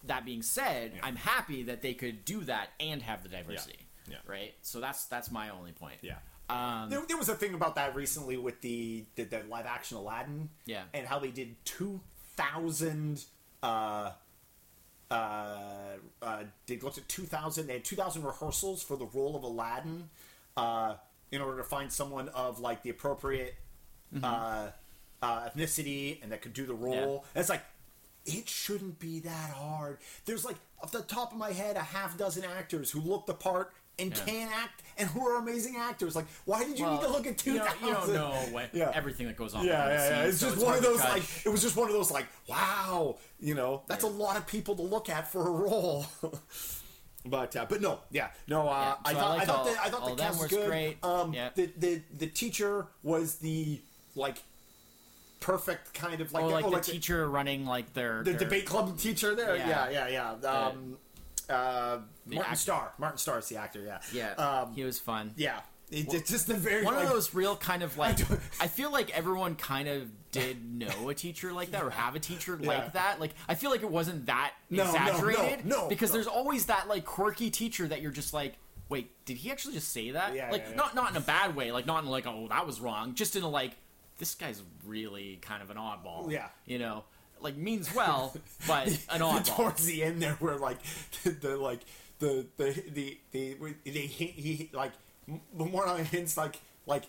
[0.04, 1.00] that being said, Yeah.
[1.04, 3.78] I'm happy that they could do that and have the diversity.
[4.10, 4.16] Yeah.
[4.26, 4.54] Right.
[4.62, 5.98] So that's that's my only point.
[6.00, 6.14] Yeah.
[6.48, 9.98] Um, There, there was a thing about that recently with the the, the live action
[9.98, 10.48] Aladdin.
[10.64, 10.84] Yeah.
[10.94, 12.00] And how they did two
[12.36, 13.24] thousand.
[13.62, 14.12] Uh,
[15.10, 17.66] uh, uh, they looked at two thousand.
[17.66, 20.08] They had two thousand rehearsals for the role of Aladdin,
[20.56, 20.94] uh,
[21.30, 23.54] in order to find someone of like the appropriate
[24.22, 24.68] uh,
[25.22, 26.94] uh, ethnicity and that could do the role.
[26.94, 27.08] Mm-hmm.
[27.08, 27.16] Yeah.
[27.34, 27.62] And it's like.
[28.30, 29.98] It shouldn't be that hard.
[30.26, 33.32] There's like off the top of my head a half dozen actors who look the
[33.32, 34.24] part and Yeah.
[34.26, 36.14] can act and who are amazing actors.
[36.14, 37.86] Like, why did you well, need to look at two thousand?
[37.86, 38.92] you don't, you don't know what Yeah.
[38.94, 39.64] everything that goes on.
[39.64, 40.22] Yeah, yeah, yeah.
[40.24, 43.16] It's so just one of those like it was just one of those like wow,
[43.40, 46.04] you know, that's a lot of people to look at for a role.
[47.28, 48.68] but uh, but no, yeah, no.
[48.68, 50.40] Uh, Yeah, I so I thought I, liked thought all- the I thought the cast
[50.40, 50.66] was good.
[50.68, 51.04] great.
[51.04, 51.50] Um, Yeah.
[51.54, 53.80] the the the teacher was the
[54.14, 54.42] like
[55.40, 58.66] perfect kind of like oh, like oh, the teacher running like their, the their- debate
[58.66, 59.56] club teacher there.
[59.56, 60.08] Yeah, Yeah.
[60.08, 60.48] yeah, yeah.
[60.50, 60.98] Um,
[61.48, 62.92] uh, Martin act- Starr.
[62.98, 63.80] Martin Starr is the actor.
[63.80, 65.32] Yeah, Yeah, um, he was fun.
[65.36, 65.60] yeah.
[65.90, 68.66] It, it's just the very One like, of those real kind of like don't- I
[68.66, 72.58] feel like everyone kind of did know a teacher like that or have a teacher
[72.60, 72.68] Yeah.
[72.68, 73.20] like that.
[73.20, 75.66] Like I feel like it wasn't that No, no, no, exaggerated.
[75.66, 76.14] no, because no.
[76.14, 78.54] there's always that like quirky teacher that you're just like,
[78.90, 80.34] wait, did he actually just say that?
[80.34, 80.76] Yeah, like yeah, yeah.
[80.76, 83.34] not not in a bad way, like not in like oh that was wrong, just
[83.36, 83.72] in a like
[84.18, 86.30] this guy's really kind of an oddball.
[86.30, 86.48] Yeah.
[86.66, 87.04] you know,
[87.40, 88.34] like means well,
[88.66, 89.56] but an oddball.
[89.56, 90.78] towards the end there where like
[91.24, 91.80] the, the like
[92.18, 94.92] the the the the, the he, he like
[95.54, 97.04] more on hints like like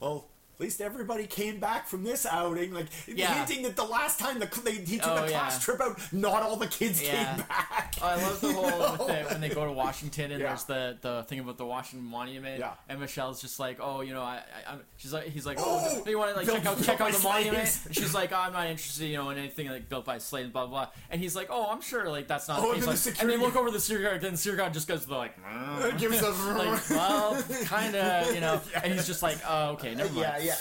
[0.00, 3.34] well at least everybody came back from this outing like Yeah.
[3.44, 5.64] hinting that the last time the they, he took Oh, the class yeah.
[5.64, 7.34] trip out not all the kids Yeah.
[7.34, 10.40] came back Oh, I love the whole with the, when they go to Washington and
[10.42, 12.58] there's the, the thing about the Washington Monument.
[12.58, 12.72] Yeah.
[12.88, 14.36] And Michelle's just like, oh, you know, I,
[14.66, 17.00] I I'm, she's like, he's like, Oh, oh, you want to like check out check
[17.00, 17.80] out the monument?
[17.86, 20.50] And she's like, oh, I'm not interested, you know, in anything like built by slaves,
[20.50, 20.86] blah blah.
[20.86, 20.92] blah.
[21.10, 22.58] And he's like, oh, I'm sure like that's not.
[22.60, 24.60] Oh, the and then the and they look over the security guard, then the security
[24.62, 25.36] guard just goes to the like,
[25.98, 28.60] gives a like, well, kind of, you know.
[28.82, 30.43] And he's just like, oh, okay, never mind.
[30.44, 30.54] Yeah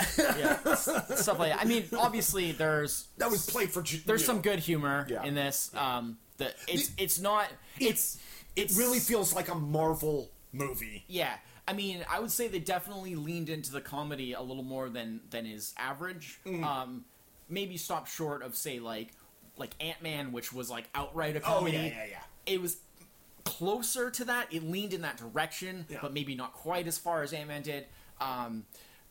[0.65, 1.59] yeah stuff like that.
[1.61, 4.41] I mean, obviously, there's that was played for ju- there's you some know.
[4.43, 5.23] good humor Yeah.
[5.23, 5.71] in this.
[5.75, 7.47] Um, the it's it's not
[7.79, 8.17] it's
[8.55, 11.33] it really feels like a Marvel movie yeah.
[11.67, 15.21] I mean, I would say they definitely leaned into the comedy a little more than
[15.29, 16.39] than is average.
[16.45, 16.63] Mm.
[16.63, 17.05] Um,
[17.49, 19.09] maybe stopped short of say like
[19.57, 21.77] like Ant Man, which was like outright a oh comedy.
[21.77, 22.77] yeah yeah yeah It was
[23.45, 24.53] closer to that.
[24.53, 25.99] It leaned in that direction, Yeah.
[26.01, 27.85] but maybe not quite as far as Ant Man did.
[28.19, 28.65] Um,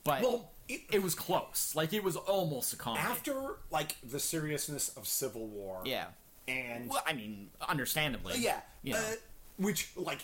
[0.04, 1.72] but Well, it- it, was close.
[1.74, 3.02] Like it was almost a comedy.
[3.04, 6.06] after like the seriousness of Civil War yeah.
[6.48, 8.34] and Well, I mean, understandably.
[8.38, 8.98] Yeah, You know.
[8.98, 9.14] uh,
[9.58, 10.20] which like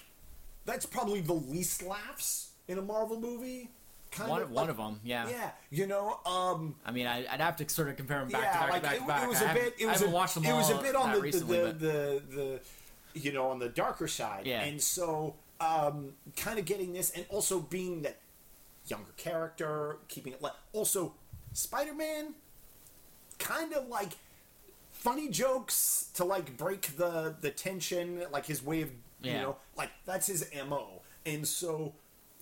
[0.64, 3.70] that's probably the least laughs in a Marvel movie.
[4.10, 5.00] Kind one of one like- of them.
[5.04, 5.28] Yeah.
[5.28, 8.42] Yeah, you know, um, I mean, I, I'd have to sort of compare them back
[8.42, 9.22] yeah, to back like to back it, to back.
[9.24, 9.74] it was I a bit.
[9.78, 12.22] It was haven't a, watched them It was a bit on the, recently, the, the,
[12.30, 12.60] the
[13.14, 14.46] the you know on the darker side.
[14.46, 14.62] Yeah.
[14.62, 18.16] and so um, kind of getting this, and also being that
[18.90, 21.14] younger character, keeping it like also
[21.52, 22.34] Spider Man,
[23.38, 24.12] kind of like
[24.92, 28.90] funny jokes to like break the the tension, like his way of
[29.22, 31.92] you know, like that's his mo, and so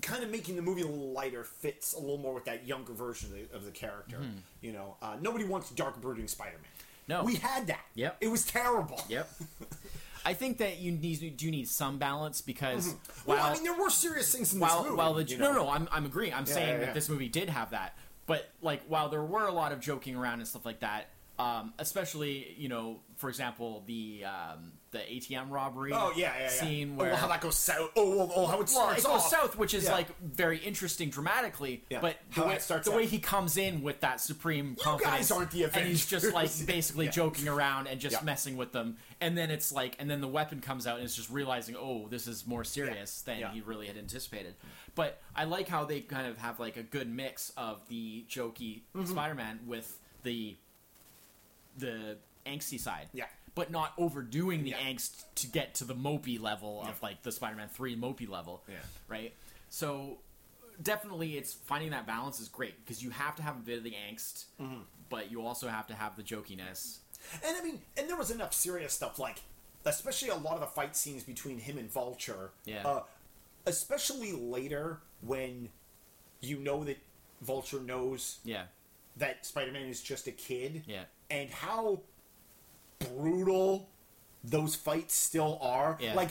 [0.03, 2.93] kind of making the movie a little lighter fits a little more with that younger
[2.93, 4.19] version of the, of the character.
[4.61, 6.71] You know, uh, nobody wants dark brooding Spider Man.
[7.09, 7.25] No.
[7.25, 7.85] we had that.
[7.95, 8.17] Yep.
[8.21, 9.01] it was terrible.
[9.09, 9.31] Yep.
[10.27, 13.31] I think that you need do need some balance because Mm-hmm.
[13.31, 14.97] Well, while I mean, there were serious things in while this movie.
[14.99, 15.65] while the you no know?
[15.65, 16.35] no I'm I'm agreeing.
[16.35, 16.85] I'm saying yeah, yeah.
[16.87, 17.97] that this movie did have that,
[18.27, 21.09] but like while there were a lot of joking around and stuff like that,
[21.39, 26.49] um, especially you know for example the um, the ATM robbery Oh yeah, yeah, yeah.
[26.49, 27.91] scene oh, where how that goes south.
[27.97, 29.29] Oh, oh, oh how it well, starts it goes off.
[29.29, 29.93] south, which is Yeah.
[29.93, 31.85] like very interesting dramatically.
[31.91, 32.01] Yeah.
[32.01, 32.97] But the, How way, it starts the out.
[32.97, 36.51] way he comes in with that supreme confidence, guys aren't the and he's just like
[36.67, 40.29] basically joking around and just messing with them, and then it's like, and then the
[40.29, 43.87] weapon comes out, and it's just realizing, oh, this is more serious than he really
[43.87, 44.55] had anticipated.
[44.95, 48.81] But I like how they kind of have like a good mix of the jokey
[48.97, 49.05] Mm-hmm.
[49.07, 50.57] Spider-Man with the
[51.79, 52.17] the
[52.47, 53.09] angsty side.
[53.13, 53.25] Yeah.
[53.57, 54.79] But not overdoing the Yeah.
[54.93, 56.91] angst to get to the mopey level Yeah.
[56.91, 58.63] of like the Spider-Man 3 mopey level.
[58.69, 58.77] Yeah.
[59.09, 59.35] Right?
[59.71, 60.19] So
[60.81, 63.83] definitely, it's finding that balance is great because you have to have a bit of
[63.85, 64.83] the angst, Mm-hmm.
[65.09, 66.99] but you also have to have the jokiness.
[67.43, 69.41] And I mean, and there was enough serious stuff, like
[69.85, 72.53] especially a lot of the fight scenes between him and Vulture.
[72.67, 72.87] Yeah.
[72.87, 73.03] Uh,
[73.65, 75.71] especially later when
[76.41, 76.99] you know that
[77.41, 78.67] Vulture knows Yeah,
[79.17, 80.85] that Spider-Man is just a kid.
[80.87, 81.05] Yeah.
[81.31, 82.03] And how
[82.99, 83.89] brutal
[84.45, 85.99] those fights still are.
[86.01, 86.15] Yeah.
[86.15, 86.31] Like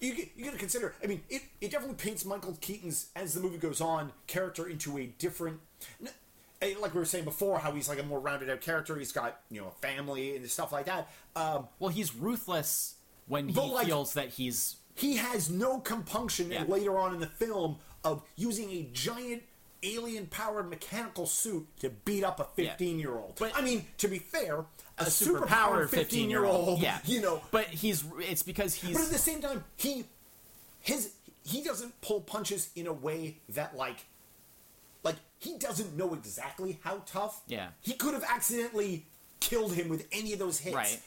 [0.00, 0.94] you you got to consider.
[1.02, 4.98] I mean, it, it definitely paints Michael Keaton's as the movie goes on character into
[4.98, 5.60] a different.
[6.00, 8.96] Like we were saying before, how he's like a more rounded out character.
[8.96, 11.08] He's got you know a family and stuff like that.
[11.34, 12.94] Um, well, he's ruthless
[13.26, 16.64] when he like- feels that he's he has no compunction Yeah.
[16.68, 19.42] later on in the film of using a giant
[19.82, 23.36] alien powered mechanical suit to beat up a 15 year old.
[23.38, 24.66] But- I mean, to be fair, a,
[24.98, 26.80] a super superpowered powered 15 15 year old.
[26.80, 27.42] Yeah, you know.
[27.50, 30.04] But he's it's because he's But at the same time, he
[30.80, 31.12] his
[31.44, 33.98] he doesn't pull punches in a way that like
[35.02, 37.40] like he doesn't know exactly how tough.
[37.46, 37.68] Yeah.
[37.80, 39.06] He could have accidentally
[39.40, 40.76] killed him with any of those hits.
[40.76, 41.00] right.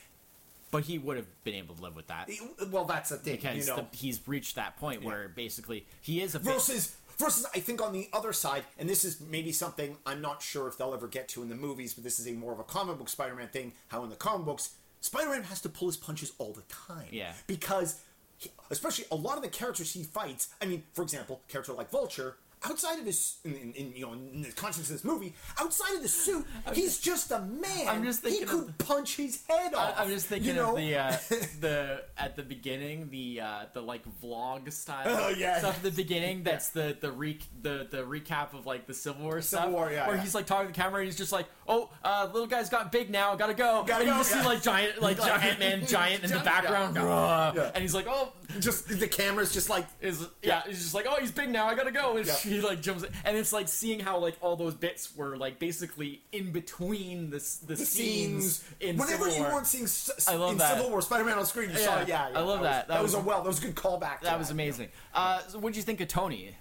[0.72, 2.28] But he would have been able to live with that
[2.70, 3.86] Well, that's the thing, because you know.
[3.90, 7.92] the, he's reached that point where basically he is a versus versus I think on
[7.92, 11.28] the other side, and this is maybe something I'm not sure if they'll ever get
[11.30, 13.72] to in the movies, but this is a more of a comic book Spider-Man thing.
[13.88, 17.08] How in the comic books, Spider-Man has to pull his punches all the time.
[17.10, 17.32] Yeah.
[17.46, 18.00] because
[18.38, 20.48] he, especially a lot of the characters he fights.
[20.60, 22.36] I mean, for example, a character like Vulture.
[22.66, 25.94] Outside of his, in, in, in, you know, in the context of this movie, outside
[25.94, 27.88] of the suit, he's just a man.
[27.88, 29.94] I'm just thinking he could of punch his head off.
[29.98, 30.70] I, am just thinking you know?
[30.70, 31.16] of the uh,
[31.60, 35.58] the at the beginning the uh, the like vlog style Oh, yeah.
[35.58, 36.42] stuff at the beginning.
[36.44, 39.68] That's the the re- the the recap of like the Civil War stuff.
[39.68, 40.22] War, yeah, where yeah.
[40.22, 42.90] he's like talking to the camera and he's just like, "Oh, uh, little guy's got
[42.92, 44.42] big now, gotta go." Gotta and you just yeah.
[44.42, 47.70] see like giant like, Giant- Ant Man giant in the background, yeah.
[47.74, 51.16] And he's like, "Oh." just the camera's just like Is yeah, he's just like, oh,
[51.20, 51.66] he's big now.
[51.66, 52.16] I gotta go.
[52.16, 52.34] And Yeah.
[52.36, 56.22] he like jumps, and it's like seeing how like all those bits were like basically
[56.32, 58.64] in between the the, the scenes, scenes.
[58.80, 59.52] in Whenever Civil you War.
[59.54, 59.88] weren't seeing
[60.28, 60.76] I love in that.
[60.76, 62.08] Civil War Spider-Man on screen, you saw Yeah, it.
[62.08, 62.88] Yeah, yeah, I love that.
[62.88, 63.42] That, was, a well.
[63.42, 64.20] That was a good callback.
[64.22, 64.88] That was amazing.
[65.12, 66.54] Uh, so what do you think of Tony?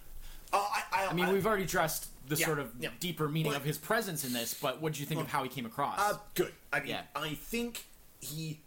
[0.51, 2.89] Uh, I, I, I mean, we've already addressed the Yeah, sort of yeah.
[2.99, 5.49] deeper meaning of his presence in this, but what did you think of how he
[5.49, 5.99] came across?
[5.99, 6.53] uh, good.
[6.73, 7.01] I mean, Yeah.
[7.15, 7.85] I think
[8.19, 8.59] he,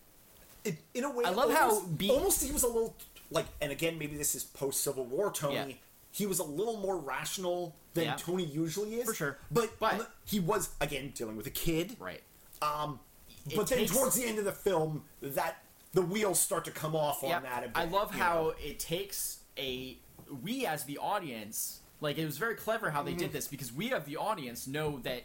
[0.64, 2.94] it, in a way, I love how almost, almost he was a little
[3.30, 5.80] like, and again, maybe this is post Civil War Tony.
[6.10, 8.16] He was a little more rational than.
[8.16, 9.38] Tony usually is, For sure.
[9.50, 12.22] But, But- the- he was again dealing with a kid, right.
[12.62, 13.00] Um,
[13.48, 15.62] It but then towards the end of the film, that
[15.94, 17.58] the wheels start to come off on that.
[17.64, 18.54] A bit, I love how know?
[18.62, 19.96] it takes a
[20.42, 23.20] we as the audience like it was very clever how they Mm-hmm.
[23.20, 25.22] did this because we of the audience know that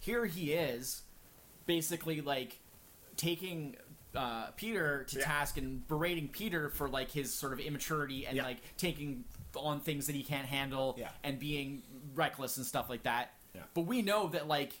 [0.00, 1.02] here he is
[1.66, 2.58] basically like
[3.16, 3.76] taking
[4.16, 5.24] uh, Peter to Yeah.
[5.24, 8.44] task and berating Peter for like his sort of immaturity and Yeah.
[8.44, 11.10] like taking on things that he can't handle Yeah.
[11.22, 11.82] and being
[12.14, 13.32] reckless and stuff like that.
[13.74, 14.80] But we know that like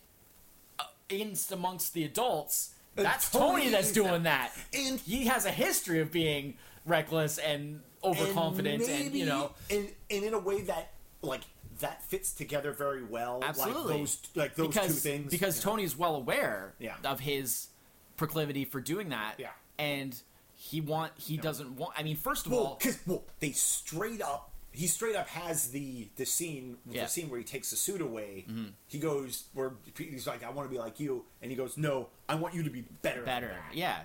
[0.78, 4.52] uh, in amongst the adults, that's Tony Tony that's doing that.
[4.72, 6.54] And- he has a history of being
[6.86, 10.92] reckless and overconfident and, maybe- you know and and in a way that
[11.22, 11.42] like
[11.80, 13.40] that fits together very well.
[13.42, 15.30] absolutely like those like those because, two things.
[15.30, 15.70] because you know.
[15.72, 16.94] Tony's well aware Yeah.
[17.04, 17.68] of his
[18.16, 19.50] proclivity for doing that Yeah.
[19.78, 20.16] and
[20.54, 24.20] he want he doesn't want I mean first of well, all because well, they straight
[24.20, 24.50] up.
[24.72, 26.92] He straight up has the the scene Yeah.
[26.92, 27.02] Mm-hmm.
[27.04, 28.44] the scene where he takes the suit away.
[28.88, 32.08] He goes where he's like, "I want to be like you," and he goes, "No,
[32.28, 34.00] I want you to be better." than better that." yeah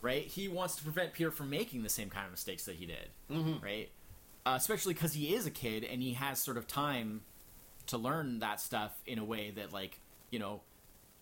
[0.00, 2.86] right he wants to prevent Peter from making the same kind of mistakes that he
[2.86, 3.64] did Mm-hmm.
[3.64, 3.90] right
[4.46, 7.22] uh, especially because he is a kid and he has sort of time
[7.86, 10.60] to learn that stuff in a way that like you know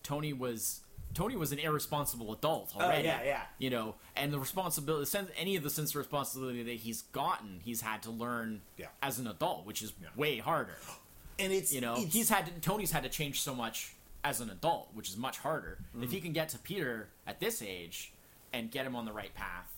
[0.03, 0.81] Tony was
[1.13, 3.07] Tony was an irresponsible adult already.
[3.07, 3.41] Oh, yeah, yeah.
[3.59, 7.81] You know, and the responsibility, any of the sense of responsibility that he's gotten, he's
[7.81, 8.87] had to learn Yeah.
[9.01, 10.09] as an adult, which is Yeah.
[10.15, 10.77] way harder.
[11.39, 13.93] And it's You know, it's, he's had to, Tony's had to change so much
[14.23, 15.77] as an adult, which is much harder.
[15.89, 16.03] Mm-hmm.
[16.03, 18.11] If he can get to Peter at this age
[18.51, 19.71] and get him on the right path,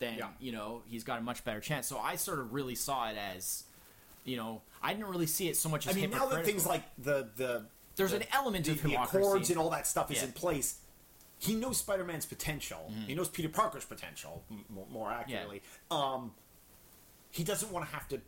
[0.00, 0.28] then Yeah.
[0.40, 1.86] you know he's got a much better chance.
[1.86, 3.62] So I sort of really saw it as,
[4.24, 6.66] you know, I didn't really see it so much I as mean, now that things
[6.66, 10.10] like the the There's the- an element the, of the accords and all that stuff
[10.10, 10.24] is Yeah.
[10.24, 10.78] in place.
[11.38, 12.90] He knows Spider-Man's potential.
[12.90, 13.06] Mm-hmm.
[13.06, 15.62] He knows Peter Parker's potential, m- more, more accurately.
[15.90, 16.34] Um,
[17.30, 18.20] he doesn't want to have to.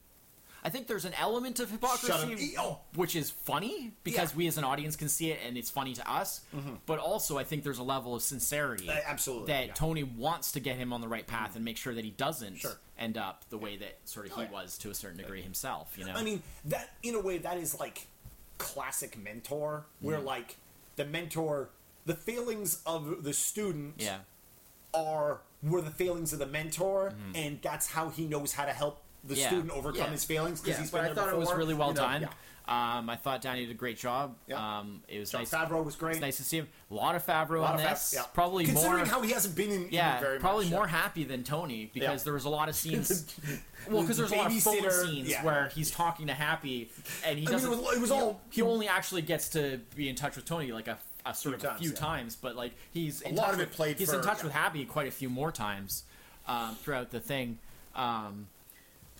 [0.65, 2.79] I think there's an element of hypocrisy, oh.
[2.95, 4.37] which is funny because Yeah.
[4.37, 6.43] we as an audience can see it and it's funny to us.
[6.87, 9.73] But also, I think there's a level of sincerity Uh, absolutely, that yeah.
[9.75, 12.59] Tony wants to get him on the right path and make sure that he doesn't
[12.59, 12.79] Sure.
[12.97, 14.51] end up the way that sort of Oh, he yeah.
[14.53, 15.99] was to a certain degree himself.
[15.99, 18.07] You know, I mean, that in a way that is like
[18.59, 20.27] classic mentor, where Mm-hmm.
[20.27, 20.57] like
[20.95, 21.71] the mentor,
[22.07, 24.19] the failings of the student yeah,
[24.95, 27.37] are were the failings of the mentor, Mm-hmm.
[27.37, 29.47] and that's how he knows how to help the Yeah.
[29.49, 30.11] student overcome Yeah.
[30.11, 31.95] his failings because Yeah, he's but been I there thought it was really well you
[31.95, 32.23] know, done.
[32.23, 32.29] yeah.
[32.65, 34.37] Um, I thought Downey did a great job.
[34.47, 34.79] Yeah.
[34.79, 35.51] Um, it was Jon nice.
[35.51, 36.13] Favreau was great.
[36.13, 36.69] It's nice to see him.
[36.93, 38.15] A lot of Favreau A lot on of Fav- this.
[38.15, 38.23] yeah.
[38.33, 39.07] Probably considering more.
[39.07, 40.93] how he hasn't been in, in yeah, it very probably much, more yeah.
[40.93, 42.25] happy than Tony because Yeah.
[42.25, 43.27] there was a lot of scenes.
[43.91, 45.45] well, because there's a lot of filler Babysitter, scenes yeah.
[45.45, 46.89] where he's talking to Happy,
[47.27, 47.73] and he I mean, doesn't.
[47.73, 50.45] it was- it was he- all- He only actually gets to be in touch with
[50.45, 52.07] Tony like a, a sort Few of a few times, yeah.
[52.07, 54.45] times, but like he's in lot touch of it with- played He's in touch yeah.
[54.45, 56.05] with Happy quite a few more times
[56.47, 57.59] um, throughout the thing.
[57.97, 58.47] Um,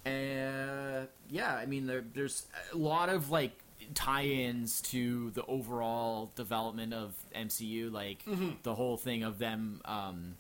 [0.05, 3.53] and yeah, I mean, there, there's a lot of like
[3.95, 8.51] tie-ins to the overall development of MCU, like Mm-hmm.
[8.63, 10.35] the whole thing of them um,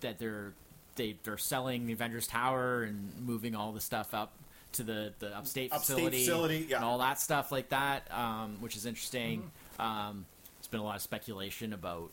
[0.00, 0.52] that they're
[0.96, 4.32] they they're selling the Avengers Tower and moving all the stuff up
[4.72, 6.62] to the the upstate, Upstate facility, facility, yeah.
[6.64, 6.74] Mm-hmm.
[6.76, 9.50] and all that stuff like that, um, which is interesting.
[9.78, 10.24] Um,
[10.58, 12.10] there's been a lot of speculation about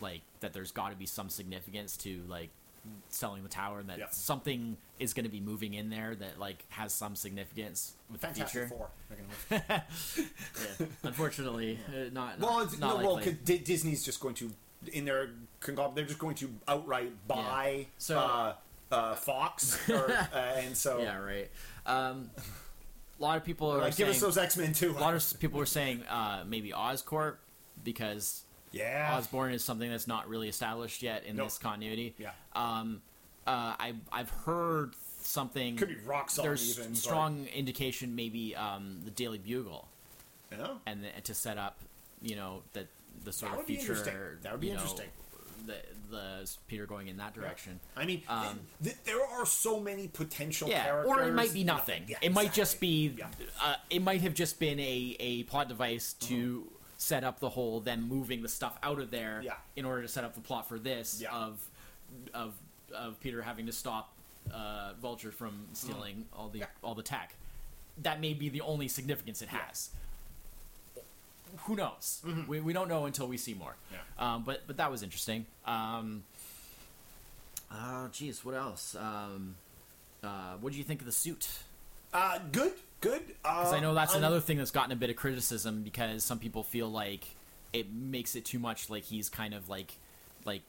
[0.00, 2.50] like that there's got to be some significance to like
[3.08, 4.06] selling the tower and that Yeah.
[4.10, 8.26] something is going to be moving in there that like has some significance with the
[8.28, 8.68] Fantastic future.
[8.68, 8.90] Four.
[9.10, 9.62] Move.
[9.68, 10.86] Yeah.
[11.02, 14.50] Unfortunately, uh, not Well, not, no, well, Di- Disney's just going to
[14.92, 15.30] in their
[15.60, 18.54] conglomerate, they're just going to outright buy So- uh,
[18.92, 21.50] uh, Fox, or, uh, and so yeah, right.
[21.86, 22.30] Um,
[23.18, 24.90] a lot of people are like, saying give us those X Men too.
[24.96, 27.36] a lot of people were saying uh, maybe Oscorp
[27.82, 28.43] because
[28.74, 31.46] yeah, Osborn is something that's not really established yet in Nope.
[31.46, 32.14] this continuity.
[32.18, 33.02] yeah, Um,
[33.46, 35.76] uh, I I've heard something.
[35.76, 36.90] could be rock solid There's even.
[36.92, 39.88] but- strong indication maybe um, the Daily Bugle
[40.50, 40.78] know?
[40.86, 41.78] and the, to set up
[42.22, 42.86] you know that
[43.24, 44.38] the sort That of future.
[44.42, 45.08] That would be you know, interesting.
[45.66, 45.76] the
[46.10, 47.80] the Peter going in that direction.
[47.96, 51.10] I mean, Um, th- th- there are so many potential Yeah, characters.
[51.16, 52.04] or it might be nothing.
[52.06, 53.14] Yeah, it might just be.
[53.18, 53.28] Yeah.
[53.60, 56.70] Uh, it might have just been a, a plot device to
[57.04, 59.54] set up the whole them moving the stuff out of there Yeah.
[59.76, 61.34] in order to set up the plot for this Yeah.
[61.34, 61.60] of
[62.32, 62.54] of
[62.94, 64.10] of Peter having to stop
[64.52, 66.66] uh, Vulture from stealing all the Yeah.
[66.82, 67.34] all the tech.
[68.02, 69.90] That may be the only significance it has.
[71.66, 72.20] Who knows?
[72.48, 73.76] We, we don't know until we see more.
[73.86, 73.94] Mm-hmm.
[74.18, 74.34] Yeah.
[74.34, 75.46] Um, but but that was interesting.
[75.66, 76.24] Um,
[77.70, 78.96] oh, geez, what else?
[78.96, 79.54] Um,
[80.22, 81.46] uh, what do you think of the suit?
[82.12, 82.72] Uh, good,
[83.04, 83.26] good.
[83.28, 86.24] Because Uh, I know that's I'm- another thing that's gotten a bit of criticism because
[86.24, 87.24] some people feel like
[87.72, 89.94] it makes it too much like he's kind of like
[90.44, 90.62] like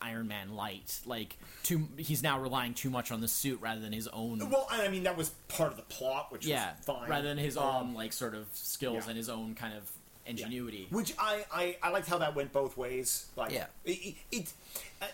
[0.00, 0.98] Iron Man light.
[1.06, 4.66] Like too he's now relying too much on the suit rather than his own Well,
[4.70, 7.08] I mean that was part of the plot, which yeah, was fine.
[7.08, 9.08] rather than his Um, own like sort of skills yeah.
[9.08, 9.90] and his own kind of
[10.24, 10.30] Yeah.
[10.32, 10.86] ingenuity.
[10.90, 13.26] Which I, I I liked how that went both ways.
[13.36, 13.66] Like Yeah.
[13.84, 14.52] it, it, it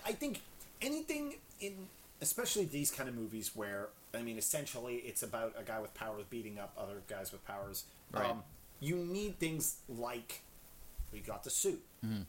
[0.07, 0.41] I think
[0.81, 1.89] anything in
[2.21, 6.25] especially these kind of movies where I mean essentially it's about a guy with powers
[6.31, 7.85] beating up other guys with powers.
[8.12, 8.31] Right.
[8.31, 8.43] Um,
[8.81, 10.43] you need things like
[11.12, 11.83] we got the suit.
[12.05, 12.23] Mm-hmm.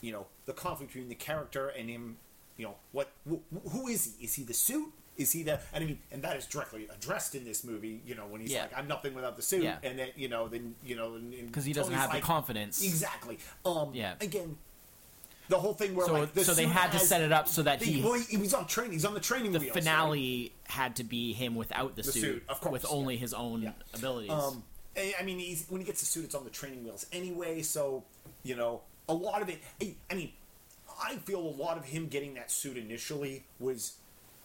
[0.00, 2.16] You know the conflict between the character and him.
[2.56, 3.10] You know what?
[3.28, 4.24] Wh- who is he?
[4.24, 4.92] Is he the suit?
[5.16, 5.60] Is he the?
[5.72, 8.02] And I mean, and that is directly addressed in this movie.
[8.06, 8.62] You know when he's Yeah.
[8.62, 9.78] like, "I'm nothing without the suit," Yeah.
[9.82, 12.82] and then you know then you know Because he doesn't Tony's have like, the confidence.
[12.82, 13.38] Exactly.
[13.64, 14.14] Um, Yeah.
[14.20, 14.58] Again,
[15.52, 17.62] the whole thing where So, like the so they had to set it up so
[17.62, 18.92] that they- he well, he, he's on training.
[18.92, 19.82] He's on the training the wheels, right?
[19.84, 22.96] finale had to be him without the, The suit, suit, of course, with yeah.
[22.96, 23.72] only his own Yeah.
[23.94, 24.30] abilities.
[24.30, 24.64] Um,
[24.96, 27.62] I I mean, he's, when he gets the suit, it's on the training wheels anyway.
[27.62, 28.04] So
[28.42, 29.60] you know, a lot of it.
[29.80, 30.32] I, I mean,
[31.02, 33.94] I feel a lot of him getting that suit initially was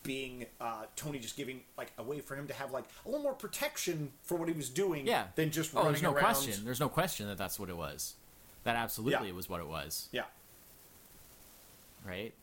[0.04, 3.24] being uh, Tony just giving like a way for him to have like a little
[3.24, 5.06] more protection for what he was doing.
[5.08, 5.26] yeah.
[5.36, 6.24] Than just oh, running there's no around.
[6.24, 6.66] question.
[6.66, 8.16] There's no question that that's what it was.
[8.64, 9.34] That absolutely Yeah.
[9.34, 10.08] was what it was.
[10.12, 10.24] Yeah.
[12.08, 12.34] Right?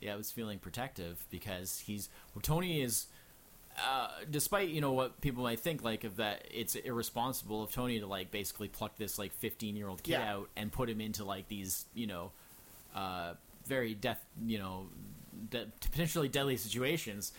[0.00, 3.06] Yeah, I was feeling protective because he's well, Tony is.
[3.76, 7.98] Uh, despite you know what people might think, like of that, it's irresponsible of Tony
[7.98, 10.34] to like basically pluck this like fifteen year old kid Yeah.
[10.34, 12.30] out and put him into like these you know,
[12.94, 13.34] uh,
[13.66, 14.86] very death you know,
[15.50, 17.32] de- potentially deadly situations.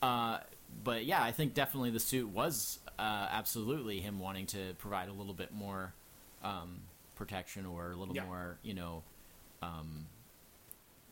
[0.00, 0.38] Uh,
[0.82, 5.12] but yeah, I think definitely the suit was uh, absolutely him wanting to provide a
[5.12, 5.92] little bit more
[6.42, 6.80] um,
[7.16, 8.24] protection or a little Yeah.
[8.24, 9.02] more you know
[9.62, 10.06] um,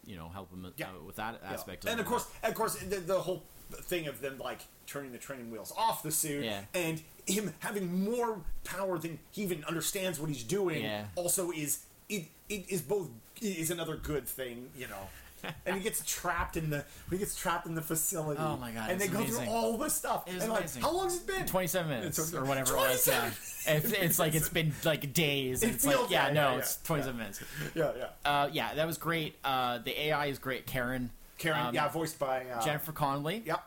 [0.06, 0.86] you know, help him Yeah.
[0.88, 1.84] uh, with that aspect.
[1.84, 1.92] Yeah.
[1.92, 5.50] and of course, of course, the, the whole thing of them like turning the training
[5.50, 6.62] wheels off the suit, Yeah.
[6.74, 10.84] and him having more power than he even understands what he's doing,
[11.14, 13.08] also is it, it is both
[13.40, 15.08] is another good thing, you know.
[15.66, 18.40] And he gets trapped in the he gets trapped in the facility.
[18.40, 19.44] Oh my God, And they go amazing.
[19.44, 20.26] through all this stuff.
[20.28, 21.46] It and like, how long has it been?
[21.46, 23.06] twenty-seven minutes It's- or whatever it was.
[23.06, 23.30] Yeah,
[23.66, 25.62] 27 it's, it's like it's been like days.
[25.62, 26.86] It it's like yeah, yeah, no, yeah, it's yeah.
[26.86, 27.40] twenty-seven minutes.
[27.74, 28.06] Yeah, yeah.
[28.30, 29.36] Uh, yeah, that was great.
[29.44, 30.66] Uh, the AI is great.
[30.66, 33.42] Karen, Karen, um, yeah, voiced by uh, Jennifer Connelly.
[33.46, 33.62] Yep.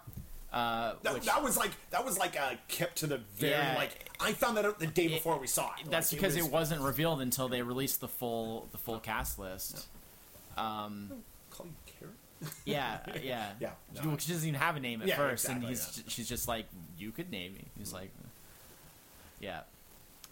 [0.52, 3.74] Uh, That, which, that was like that was like uh, kept to the very Yeah.
[3.76, 5.90] like I found that out the day before we saw it.
[5.90, 9.40] that's Like, because it, was, not revealed until they released the full the full cast
[9.40, 9.88] list.
[10.56, 11.12] Um,
[11.54, 12.16] Call you Karen?
[12.66, 13.70] Yeah, yeah, Yeah,
[14.02, 16.28] She- well, she doesn't even have a name at Yeah, first, and exactly, he's she's
[16.30, 16.66] just like,
[16.98, 18.12] "You could name me." He's like,
[19.40, 19.62] "Yeah."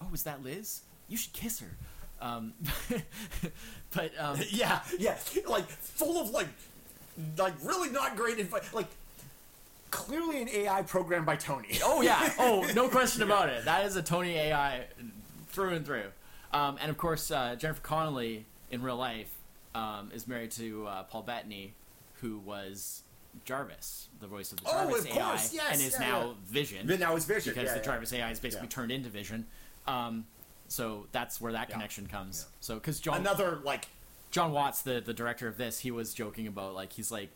[0.00, 0.80] Oh, is that Liz?
[1.08, 1.70] You should kiss her.
[2.20, 2.54] Um,
[3.94, 5.16] but um, yeah, yeah,
[5.46, 6.48] like full of like,
[7.38, 8.72] like really not great advice.
[8.74, 8.88] Like,
[9.90, 11.78] clearly an AI programmed by Tony.
[11.84, 13.64] oh yeah, oh no question about it.
[13.64, 14.86] That is a Tony AI
[15.48, 16.10] through and through.
[16.52, 19.30] Um, and of course, uh, Jennifer Connelly in real life
[19.74, 21.74] um, is married to uh, Paul Bettany,
[22.20, 23.02] who was
[23.44, 26.20] Jarvis, the voice of the Oh, Jarvis of AI, course, yes, and is yeah, now
[26.26, 26.32] yeah.
[26.46, 26.86] Vision.
[26.86, 27.84] But now it's Vision, because yeah, the.
[27.84, 29.46] Jarvis AI is basically turned into Vision.
[29.86, 30.26] Um,
[30.68, 32.46] so that's where that connection comes.
[32.60, 33.88] So because John Another like,
[34.30, 37.30] Jon Watts, the the director of this, he was joking about like he's like,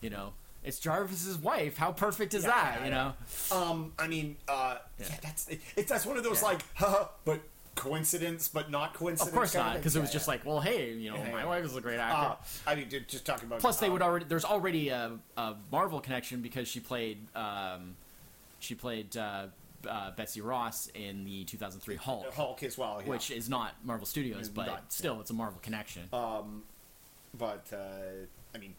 [0.00, 0.32] you know,
[0.64, 1.76] it's Jarvis's wife.
[1.76, 2.84] How perfect is that?
[2.84, 3.14] you know.
[3.52, 7.40] um, I mean, uh, yeah, that's it, it's that's one of those like, haha, but
[7.78, 9.28] coincidence, but not coincidence.
[9.30, 10.32] Of course not, because it Yeah, was just yeah.
[10.32, 11.46] like, well, hey, you know, Yeah, my yeah.
[11.46, 12.16] wife is a great actor.
[12.32, 12.36] Uh,
[12.70, 13.60] I mean, ju- just talking about.
[13.60, 14.24] Plus, they uh, would already.
[14.26, 17.18] There's already a, a Marvel connection because she played.
[17.36, 17.96] Um,
[18.58, 19.46] she played uh,
[19.88, 23.08] uh, Betsy Ross in the 2003 Hulk, Hulk as well, yeah.
[23.08, 26.02] which is not Marvel Studios, Mm, but not- still, it's a Marvel connection.
[26.10, 27.76] but uh,
[28.54, 28.74] I mean,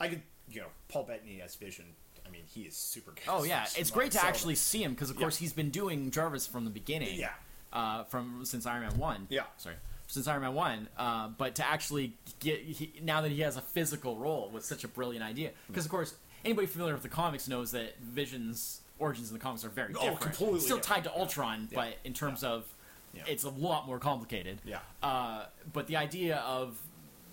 [0.00, 1.84] I could, you know, Paul Bettany as Vision.
[2.26, 3.12] I mean, he is super.
[3.28, 5.22] oh yeah, it's great to actually see him because, of Yeah.
[5.22, 7.18] course, he's been doing Jarvis from the beginning.
[7.18, 7.30] Yeah.
[7.72, 9.26] Uh, from since Iron Man one.
[9.30, 9.44] Yeah.
[9.56, 9.76] Sorry.
[10.06, 13.62] Since Iron Man one, uh, but to actually get he, now that he has a
[13.62, 16.14] physical role was such a brilliant idea because of course
[16.44, 20.12] anybody familiar with the comics knows that Vision's origins in the comics are very different.
[20.12, 21.04] Oh, completely Still different.
[21.04, 22.66] tied to Ultron, but in terms of
[23.14, 23.22] Yeah.
[23.26, 24.58] it's a lot more complicated.
[24.66, 24.78] Yeah.
[25.02, 26.78] Uh, but the idea of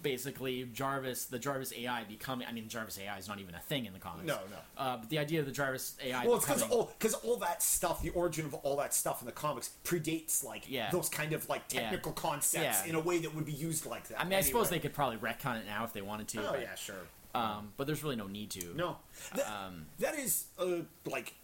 [0.02, 3.86] basically Jarvis, the Jarvis AI becoming, I mean, Jarvis AI is not even a thing
[3.86, 4.26] in the comics.
[4.28, 4.58] No, no.
[4.78, 7.62] Uh, but the idea of the Jarvis AI Well, it's because all because all that
[7.62, 10.90] stuff, the origin of all that stuff in the comics predates like Yeah.
[10.92, 11.82] those kind of like Yeah.
[11.82, 12.90] technical concepts Yeah.
[12.90, 14.20] in a way that would be used like that.
[14.20, 16.48] I mean, I suppose they could probably retcon it now if they wanted to.
[16.48, 16.96] Oh but, yeah, sure.
[17.36, 18.74] Um, but there's really no need to.
[18.76, 18.98] No,
[19.36, 21.36] Th- Um, that is uh, like,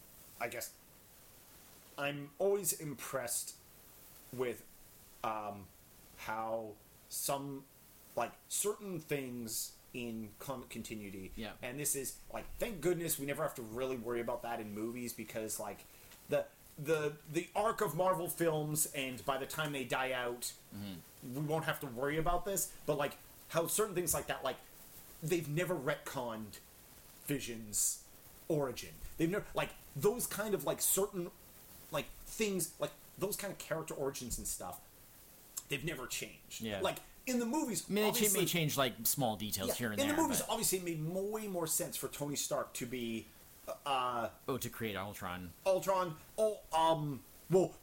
[0.42, 0.72] I guess.
[1.98, 3.54] I'm always impressed
[4.34, 4.64] with
[5.24, 5.66] um,
[6.18, 6.70] how
[7.10, 7.64] some
[8.16, 11.32] like certain things in comic continuity.
[11.36, 11.52] Yeah.
[11.64, 14.74] And this is like, thank goodness we never have to really worry about that in
[14.74, 15.86] movies because like
[16.30, 16.46] the
[16.84, 21.36] the the arc of Marvel films and by the time they die out, mm-hmm.
[21.36, 22.72] we won't have to worry about this.
[22.86, 23.18] But like
[23.50, 24.58] how certain things like that, like
[25.24, 26.60] they've never retconned
[27.26, 28.00] Vision's
[28.48, 28.90] origin.
[29.18, 31.32] They've never like those kind of like certain
[31.92, 34.80] like things like those kind of character origins and stuff.
[35.70, 36.62] They've never changed.
[36.62, 36.82] Yeah.
[36.82, 36.98] Like
[37.28, 40.08] in the movies, I mean, it may change like small details yeah, here and in
[40.08, 40.16] there.
[40.16, 43.28] In the movies, but- obviously, it made way more sense for Tony Stark to be
[43.86, 45.52] uh, oh, to create Ultron.
[45.66, 46.16] Ultron.
[46.38, 47.74] Oh, um, well,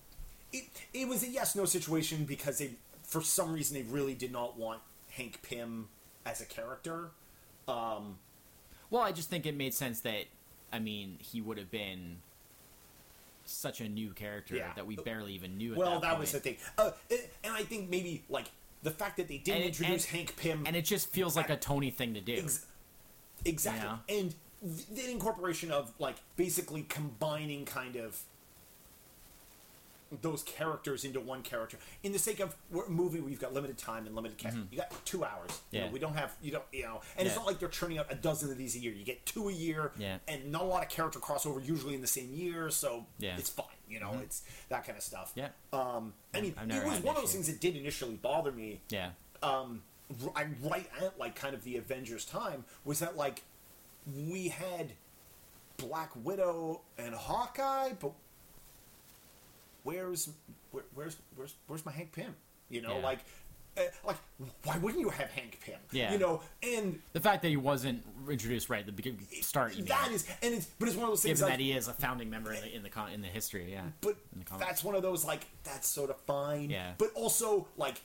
[0.53, 0.65] it
[0.95, 2.73] it was a yes no situation because they,
[3.03, 4.81] for some reason, they really did not want
[5.11, 5.89] Hank Pym
[6.25, 7.11] as a character.
[7.67, 8.19] Um,
[8.91, 10.27] Well, I just think it made sense that,
[10.73, 12.19] I mean, he would have been
[13.45, 14.73] such a new character Yeah.
[14.75, 15.75] that we barely even knew.
[15.75, 18.47] Well, that, that, was the thing, uh, and I think maybe like
[18.83, 21.51] the fact that they didn't it- introduce and- Hank Pym and it just feels like
[21.51, 22.35] a Tony thing to do.
[22.35, 22.67] Ex-
[23.45, 23.89] exactly.
[23.89, 24.17] Yeah.
[24.21, 24.35] And
[24.93, 28.21] the incorporation of like basically combining kind of
[30.21, 33.55] those characters into one character in the sake of we're a movie where you've got
[33.55, 34.57] limited time and limited cast.
[34.71, 35.61] You got two hours.
[35.71, 35.87] You know, Mm-hmm.
[35.87, 35.93] Yeah.
[35.93, 38.15] we don't have you don't you know, and it's not like they're churning out a
[38.15, 38.93] dozen of these a year.
[38.93, 40.19] You get two a year, Yeah.
[40.29, 42.69] and not a lot of character crossover usually in the same year.
[42.71, 43.31] So Yeah.
[43.31, 43.39] Mm-hmm.
[43.41, 43.67] it's fine.
[43.89, 45.33] You know, it's that kind of stuff.
[45.35, 45.49] Yeah.
[45.73, 49.11] Um, I mean, it was one of those things that did initially bother me Yeah.
[49.43, 49.83] um,
[50.37, 53.43] I'm right at like kind of the Avengers time was that like
[54.15, 54.93] we had
[55.79, 58.13] Black Widow and Hawkeye, but
[59.83, 60.29] where's
[60.71, 62.35] where, where's where's where's my Hank Pym?
[62.69, 63.03] You know, Yeah.
[63.05, 63.19] like
[63.77, 64.17] uh, like
[64.65, 65.79] why wouldn't you have Hank Pym?
[65.93, 66.13] Yeah.
[66.13, 70.11] you know, and The fact that he wasn't introduced right at the beginning, start, that
[70.13, 71.93] is and it's but it's one of those things given like, that he is a
[71.95, 73.71] founding member in the in the, con- in the history.
[73.73, 73.83] Yeah.
[74.01, 74.17] but
[74.59, 76.71] that's one of those like that's sort of fine.
[76.71, 76.93] Yeah.
[76.99, 78.01] but also like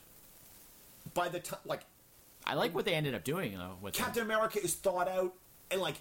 [1.13, 1.81] by the time like
[2.45, 3.97] I like what they ended up doing though with it.
[3.97, 5.33] Captain America is thought out
[5.69, 5.95] and like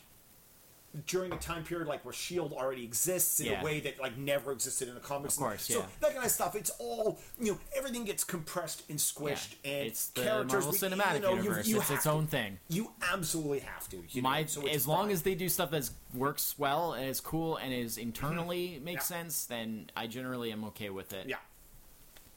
[1.07, 3.61] during a time period like where Shield already exists in Yeah.
[3.61, 5.35] a way that like never existed in the comics.
[5.37, 5.87] Of course, so yeah.
[6.01, 6.55] that kind of stuff.
[6.57, 7.59] It's all you know.
[7.77, 9.71] Everything gets compressed and squished, Yeah.
[9.73, 10.65] and it's the characters.
[10.65, 11.67] Marvel Cinematic you know, Universe.
[11.67, 12.59] You, it's have its to- own thing.
[12.69, 14.03] You absolutely have to.
[14.11, 17.21] You My know, so as long as they do stuff that works well and is
[17.21, 19.17] cool and is internally makes Yeah.
[19.19, 21.29] sense, then I generally am okay with it.
[21.29, 21.37] yeah,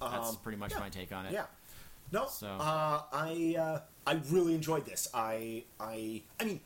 [0.01, 1.33] That's Um, pretty much my take on it.
[1.33, 1.45] Yeah.
[2.11, 2.27] No.
[2.27, 5.07] So- Uh, I uh, I really enjoyed this.
[5.13, 6.59] I I I mean,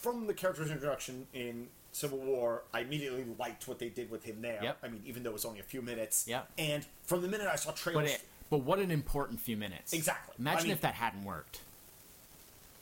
[0.00, 4.40] from the character's introduction in Civil War, I immediately liked what they did with him
[4.42, 4.60] there.
[4.62, 4.78] Yep.
[4.82, 6.26] I mean, even though it was only a few minutes.
[6.28, 6.48] Yep.
[6.58, 9.92] And from the minute I saw trailers, But it, but what an important few minutes.
[9.92, 10.34] Exactly.
[10.38, 11.60] Imagine I mean- if that hadn't worked.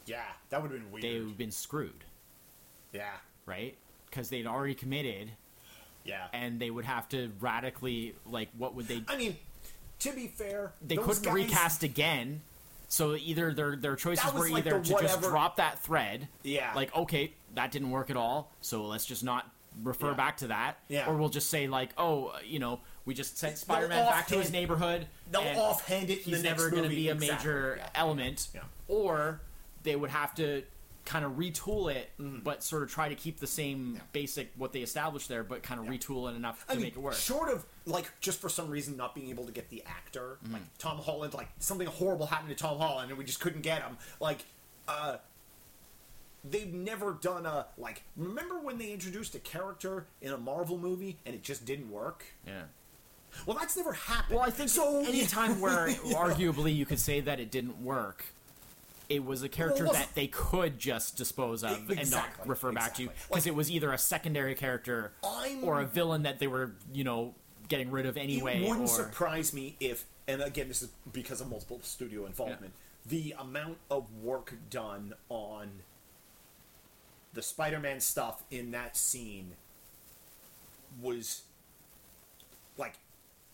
[0.07, 1.03] Yeah, that would have been weird.
[1.05, 2.03] they would have been screwed,
[2.95, 3.11] yeah,
[3.45, 3.77] right?
[4.09, 5.33] Because they'd already committed,
[6.03, 6.29] yeah.
[6.33, 9.03] and they would have to radically like what would they?
[9.07, 9.37] I mean,
[9.99, 12.41] to be fair, They couldn't guys- recast again.
[12.89, 16.73] So either their their choices were like either the to just drop that thread, Yeah.
[16.75, 19.51] like okay, that didn't work at all, so let's just not
[19.83, 20.15] refer Yeah.
[20.15, 21.07] back to that, Yeah.
[21.07, 24.51] or we'll just say like, oh, you know, we just sent Spider-Man back to his
[24.51, 25.07] neighborhood.
[25.31, 27.37] They'll and offhand it He's never going to be a Exactly.
[27.37, 27.89] major Yeah.
[27.95, 28.63] element, Yeah.
[28.89, 29.43] or
[29.83, 30.65] they would have to
[31.09, 32.11] kind of retool it,
[32.45, 33.95] but sort of try to keep the same Mm-hmm.
[33.97, 34.01] Yeah.
[34.13, 37.01] basic what they established there, but kind of retool it enough to mean, make it
[37.01, 37.15] work.
[37.15, 40.53] short of like just for some reason not being able to get the actor, Mm-hmm.
[40.53, 43.81] like Tom Holland, like something horrible happened to Tom Holland and we just couldn't get
[43.83, 43.97] him.
[44.21, 44.45] Like,
[44.87, 45.17] uh,
[46.45, 48.03] they've never done a like.
[48.17, 52.25] Remember when they introduced a character in a Marvel movie and it just didn't work?
[52.47, 52.63] Yeah.
[53.47, 54.37] Well, that's never happened.
[54.37, 55.05] Well, I think so.
[55.07, 58.25] any time where arguably you could say that it didn't work,
[59.09, 62.73] it was a character Well, that they could just dispose of and not Exactly, refer
[62.73, 66.39] back to because Like- it was either a secondary character I'm- or a villain that
[66.39, 67.35] they were, you know,
[67.69, 68.63] getting rid of anyway.
[68.63, 72.75] It wouldn't or, surprise me if, and again, this is because of multiple studio involvement,
[73.07, 75.83] the amount of work done on
[77.33, 79.57] the Spider-Man stuff in that scene
[81.01, 81.43] was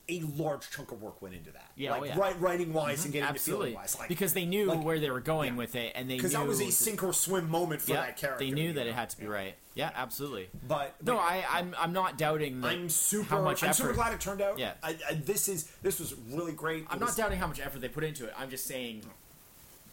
[0.09, 1.71] a large chunk of work went into that.
[1.77, 2.15] Yeah, like oh, yeah.
[2.17, 5.01] wri- writing wise and getting absolutely the feeling wise, like because they knew like- where
[5.01, 5.59] they were going yeah.
[5.59, 8.17] with it, and they because that was a sink or swim moment for yeah, that
[8.17, 8.45] character.
[8.45, 8.91] They knew that know?
[8.91, 9.31] it had to be Yeah.
[9.31, 9.55] right.
[9.75, 10.51] Yeah, absolutely.
[10.69, 12.61] But, No, I, I'm I'm not doubting.
[12.61, 13.25] That I'm super.
[13.29, 13.77] how much I'm effort.
[13.79, 14.59] super glad it turned out.
[14.59, 14.75] Yeah.
[14.83, 16.87] I, I, this is this was really great.
[16.91, 18.35] I'm It not doubting how much effort they put into it.
[18.39, 19.03] I'm just saying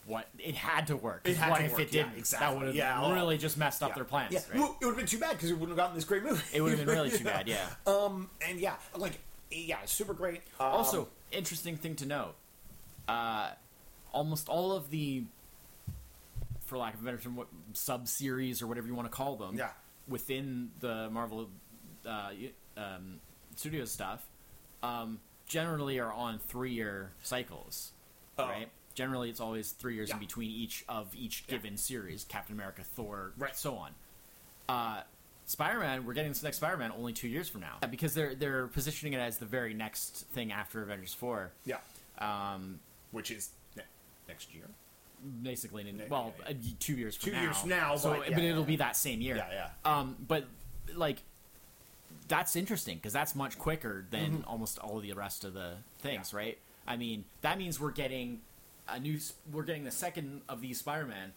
[0.06, 1.22] what it had to work.
[1.26, 2.18] It had what to if work, it didn't?
[2.18, 2.48] exactly.
[2.48, 3.96] That would have Yeah, really just messed up Yeah.
[3.96, 4.34] their plans.
[4.34, 4.60] Yeah, right?
[4.60, 6.42] Well, it would have been too bad because we wouldn't have gotten this great movie.
[6.54, 7.48] It would have been really too bad.
[7.48, 7.66] Yeah.
[7.88, 9.20] Um, and yeah, like
[9.52, 10.42] yeah, super great.
[10.60, 12.36] Um, also, interesting thing to note.
[13.08, 13.52] Uh,
[14.14, 15.24] almost all of the,
[16.66, 19.36] for lack of a better term, what sub series or whatever you want to call
[19.36, 19.72] them, Yeah.
[20.08, 21.50] within the Marvel
[22.06, 22.32] uh,
[22.78, 23.20] um,
[23.56, 24.26] Studios stuff,
[24.84, 27.92] um, generally are on three-year cycles,
[28.38, 28.48] Oh.
[28.48, 28.70] right?
[28.94, 31.56] Generally, it's always three years in between each of each Yeah.
[31.56, 33.56] given series: Captain America, Thor, Right.
[33.56, 33.94] so on.
[34.68, 35.04] Uh,
[35.52, 38.68] Spider-Man, we're getting this next Spider-Man only two years from now Yeah, because they're they're
[38.68, 41.52] positioning it as the very next thing after Avengers Four.
[41.66, 41.78] yeah,
[42.18, 42.80] Um,
[43.12, 43.84] which is ne-
[44.28, 44.64] next year.
[45.44, 47.42] basically, in, Yeah, well, yeah, uh, two years from Two now.
[47.44, 49.36] years now, so but yeah, but it'll yeah, be that same year.
[49.36, 50.46] Yeah, Um, but
[50.96, 51.22] like,
[52.28, 54.50] that's interesting because that's much quicker than Mm-hmm.
[54.50, 56.58] almost all of the rest of the things, right?
[56.88, 58.42] I mean, that means we're getting
[58.88, 59.20] a new,
[59.52, 61.34] we're getting the second of these Spider-Man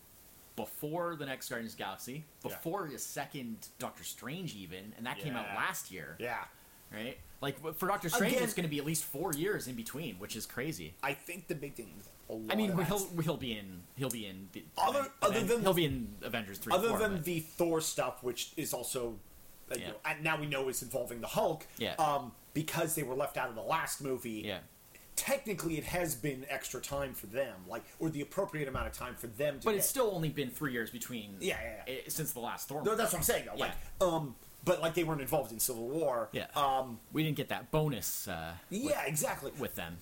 [0.56, 2.50] before the next Guardians of the Galaxy, Yeah.
[2.50, 6.44] before the second Doctor Strange, even, and that came out last year, Yeah,
[6.92, 7.18] right?
[7.40, 10.18] Like for Doctor Strange, Again- it's going to be at least four years in between,
[10.18, 10.94] which is crazy.
[11.02, 11.92] I think the big thing.
[12.00, 12.08] Is
[12.50, 15.74] I mean, he'll he'll be in he'll be in the, Other- Aven- other than- he'll
[15.74, 16.72] be in Avengers three.
[16.72, 19.18] other 4, than but- the Thor stuff, which is also.
[19.70, 21.66] uh, you know, and now we know is involving the Hulk.
[21.78, 21.94] Yeah.
[21.94, 24.42] Um, because they were left out of the last movie.
[24.44, 24.58] yeah,
[25.16, 29.14] Technically, it has been extra time for them, like, or the appropriate amount of time
[29.14, 29.64] for them to.
[29.64, 32.00] but get- it's still only been three years between Yeah, yeah, yeah.
[32.06, 32.80] i- since the last Thor.
[32.80, 32.96] No, movie.
[32.96, 33.46] that's what I'm saying.
[33.46, 33.54] Though.
[33.56, 34.34] Like, um,
[34.64, 36.28] but like they weren't involved in Civil War.
[36.32, 36.46] Yeah.
[36.56, 36.98] Um.
[37.12, 39.52] we didn't get that bonus uh, Yeah, exactly.
[39.58, 39.98] with them.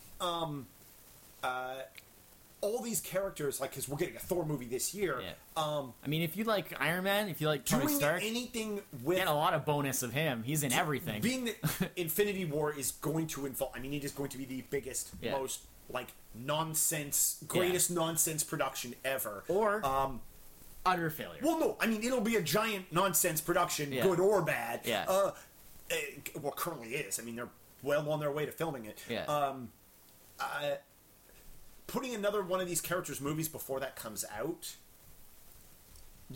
[2.62, 5.20] All these characters, like, because we're getting a Thor movie this year.
[5.20, 5.32] Yeah.
[5.62, 8.80] Um, I mean, if you like Iron Man, if you like Tony doing Stark, anything
[9.02, 10.42] with get a lot of bonus of him.
[10.44, 11.20] He's in everything.
[11.20, 13.72] being that Infinity War is going to involve.
[13.74, 15.32] I mean, it is going to be the biggest, Yeah.
[15.32, 15.60] most
[15.90, 19.44] like nonsense, greatest nonsense production ever.
[19.48, 20.20] Or- um,
[20.86, 21.40] Utter failure.
[21.44, 24.02] well, no, I mean it'll be a giant nonsense production, Yeah.
[24.02, 24.80] good or bad.
[24.84, 25.04] Yeah.
[25.08, 25.30] Uh,
[25.90, 25.96] eh,
[26.40, 27.20] well, currently is.
[27.20, 27.50] I mean, they're
[27.84, 29.00] well on their way to filming it.
[29.08, 29.24] yeah.
[29.26, 29.70] Um,
[31.92, 34.76] putting another one of these characters' movies before that comes out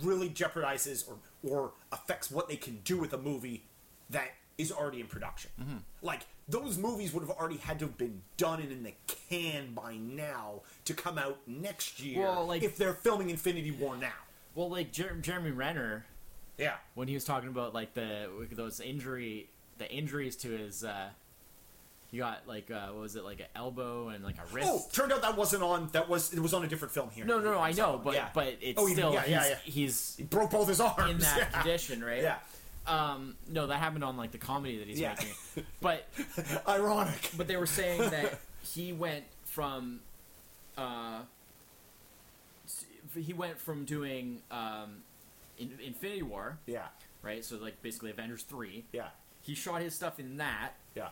[0.02, 1.16] really jeopardizes or
[1.48, 3.64] or affects what they can do with a movie
[4.10, 4.28] that
[4.58, 5.50] is already in production.
[5.60, 5.76] Mm-hmm.
[6.02, 8.94] Like those movies would have already had to have been done and in the
[9.30, 13.96] can by now to come out next year Well, like- if they're filming Infinity War
[13.96, 14.12] now.
[14.54, 16.06] well, like Jer- Jeremy Renner,
[16.58, 16.76] Yeah.
[16.94, 21.10] when he was talking about like the those injury, the injuries to his, uh,
[22.16, 24.66] he got like uh, what was it like an elbow and like a wrist.
[24.70, 25.90] Oh, turned out that wasn't on.
[25.92, 27.26] That was it was on a different film here.
[27.26, 28.28] no, no, no, I know, but yeah.
[28.32, 29.54] but it's Oh, still yeah, he's, yeah, yeah.
[29.64, 31.60] he's He broke both his arms in that yeah.
[31.60, 32.22] condition, right?
[32.22, 32.36] Yeah.
[32.86, 35.14] Um, no, that happened on like the comedy that he's Yeah.
[35.18, 35.66] making.
[35.82, 36.08] But
[36.68, 37.32] Ironic.
[37.36, 40.00] but they were saying that he went from
[40.78, 41.20] uh,
[43.14, 45.02] he went from doing um,
[45.58, 46.86] in, Infinity War, Yeah.
[47.22, 47.44] right?
[47.44, 48.86] So like basically Avengers three.
[48.92, 49.08] Yeah.
[49.42, 50.72] He shot his stuff in that.
[50.94, 51.08] Yeah.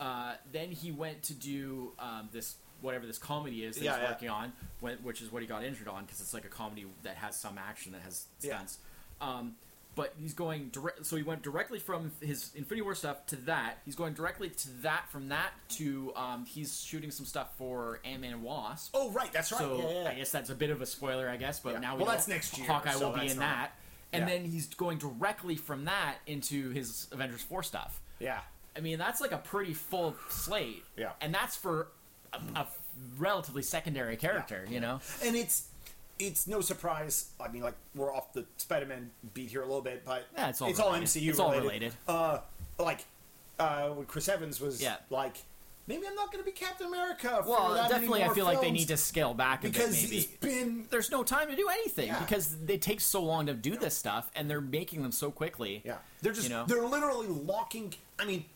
[0.00, 4.02] Uh, then he went to do um, this whatever this comedy is that Yeah, he's
[4.02, 4.10] yeah.
[4.10, 6.84] working on, when, which is what he got injured on because it's like a comedy
[7.04, 8.54] that has some action that has Yeah.
[8.56, 8.78] stunts.
[9.20, 9.56] Um,
[9.94, 11.06] but he's going direct.
[11.06, 13.78] So he went directly from his Infinity War stuff to that.
[13.86, 15.06] He's going directly to that.
[15.10, 18.90] From that to um, he's shooting some stuff for Ant Man and Wasp.
[18.92, 19.58] Oh, right, that's right.
[19.58, 20.08] So yeah, yeah, yeah.
[20.10, 21.60] I guess that's a bit of a spoiler, I guess.
[21.60, 21.80] But Yeah.
[21.80, 23.72] now we Well, that's next year, Hawkeye so will be in not- that,
[24.12, 24.36] and Yeah.
[24.36, 27.98] then he's going directly from that into his Avengers Four stuff.
[28.18, 28.42] yeah.
[28.76, 30.84] I mean, that's like a pretty full slate.
[30.96, 31.10] Yeah.
[31.20, 31.88] And that's for
[32.32, 32.66] a, a
[33.18, 35.00] relatively secondary character, you know?
[35.24, 35.68] and it's
[36.18, 37.30] it's no surprise.
[37.40, 40.62] I mean, like we're off the Spider-Man beat here a little bit, but Yeah, it's
[40.62, 40.92] all it's all.
[40.92, 41.64] MCU It's all related.
[41.68, 41.92] related.
[42.08, 42.38] Uh,
[42.78, 43.04] like
[43.58, 44.96] uh, when Chris Evans was Yeah.
[45.10, 45.36] like,
[45.86, 47.40] maybe I'm not going to be Captain America.
[47.44, 50.26] For Well, definitely, I feel like they need to scale back a because bit, it's
[50.26, 52.18] been There's no time to do anything Yeah.
[52.20, 55.82] because it takes so long to do this stuff, and they're making them so quickly.
[55.84, 55.96] yeah.
[56.22, 56.64] They're just You know?
[56.66, 57.92] they're literally locking.
[58.18, 58.46] I mean,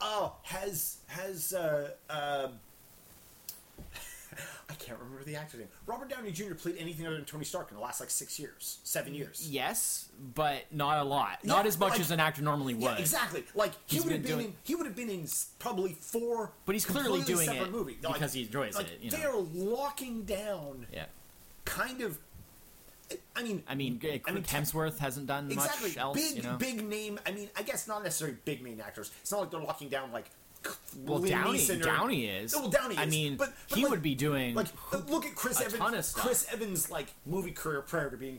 [0.00, 2.48] oh, has has uh, uh,
[4.68, 5.68] I can't remember the actor's name.
[5.86, 6.54] Robert Downey Jr.
[6.54, 9.48] played anything other than Tony Stark in the last like six years, seven years.
[9.48, 11.44] Yes, but not a lot.
[11.44, 12.82] Not Yeah, as much like- as an actor normally would.
[12.82, 13.44] Yeah, exactly.
[13.54, 15.50] Like he He's would have been been, doing- in, he would have been in s-
[15.58, 16.52] probably four.
[16.66, 17.98] But he's clearly completely doing separate it movie.
[18.02, 19.38] because he enjoys like, it, you they know.
[19.38, 21.06] are locking down, Yeah.
[21.64, 22.18] kind of.
[23.36, 26.42] I mean, I mean, Chris I mean, Hemsworth hasn't done exactly much else, big you
[26.42, 26.56] know?
[26.56, 27.20] big name.
[27.26, 29.10] I mean, I guess not necessarily big name actors.
[29.20, 30.26] It's not like they're locking down like.
[31.04, 32.52] Well, Downey, Neeson or- Downey is.
[32.52, 33.10] Well, Downey I is.
[33.10, 34.66] mean, but, but he like- would be doing like
[35.08, 35.74] look at Chris Evans.
[35.76, 36.24] ton of stuff.
[36.24, 38.38] Chris Evans' like movie career prior to being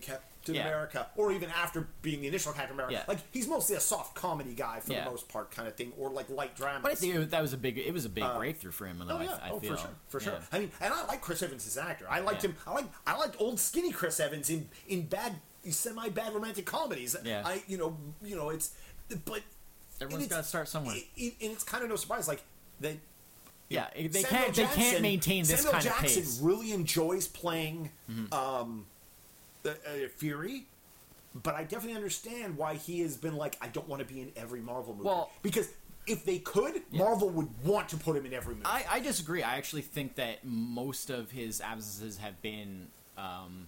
[0.53, 0.67] Captain Yeah.
[0.67, 2.93] America, or even after being the initial Captain America.
[2.93, 3.03] Yeah.
[3.07, 5.03] Like he's mostly a soft comedy guy for Yeah.
[5.05, 6.79] the most part, kind of thing, or like light drama.
[6.83, 7.77] But I think it that was a big.
[7.77, 9.01] It was a big breakthrough for him.
[9.07, 9.75] Oh yeah, I, I oh feel.
[9.75, 10.39] for sure, for sure.
[10.51, 12.05] I mean, and I like Chris Evans as an actor.
[12.09, 12.55] I liked him.
[12.65, 15.33] I like I liked old skinny Chris Evans in in bad
[15.69, 17.15] semi bad romantic comedies.
[17.23, 17.43] Yeah.
[17.45, 18.71] I you know you know it's
[19.25, 19.41] but
[19.99, 20.95] Everyone's got to start somewhere.
[20.95, 22.41] it- it- and it's kind of no surprise like
[22.81, 22.97] that.
[23.67, 24.55] yeah, they Samuel can't.
[24.55, 26.13] They can't maintain this Samuel kind Jackson of pace.
[26.13, 27.91] Samuel Jackson really enjoys playing
[28.31, 28.85] um,
[29.67, 30.65] the, uh, Fury,
[31.43, 34.31] but I definitely understand why he has been like, I don't want to be in
[34.35, 35.05] every Marvel movie.
[35.07, 35.69] Well- because
[36.07, 38.65] if they could, Marvel would want to put him in every movie.
[38.65, 39.43] I, I disagree.
[39.43, 42.87] I actually think that most of his absences have been
[43.17, 43.67] um,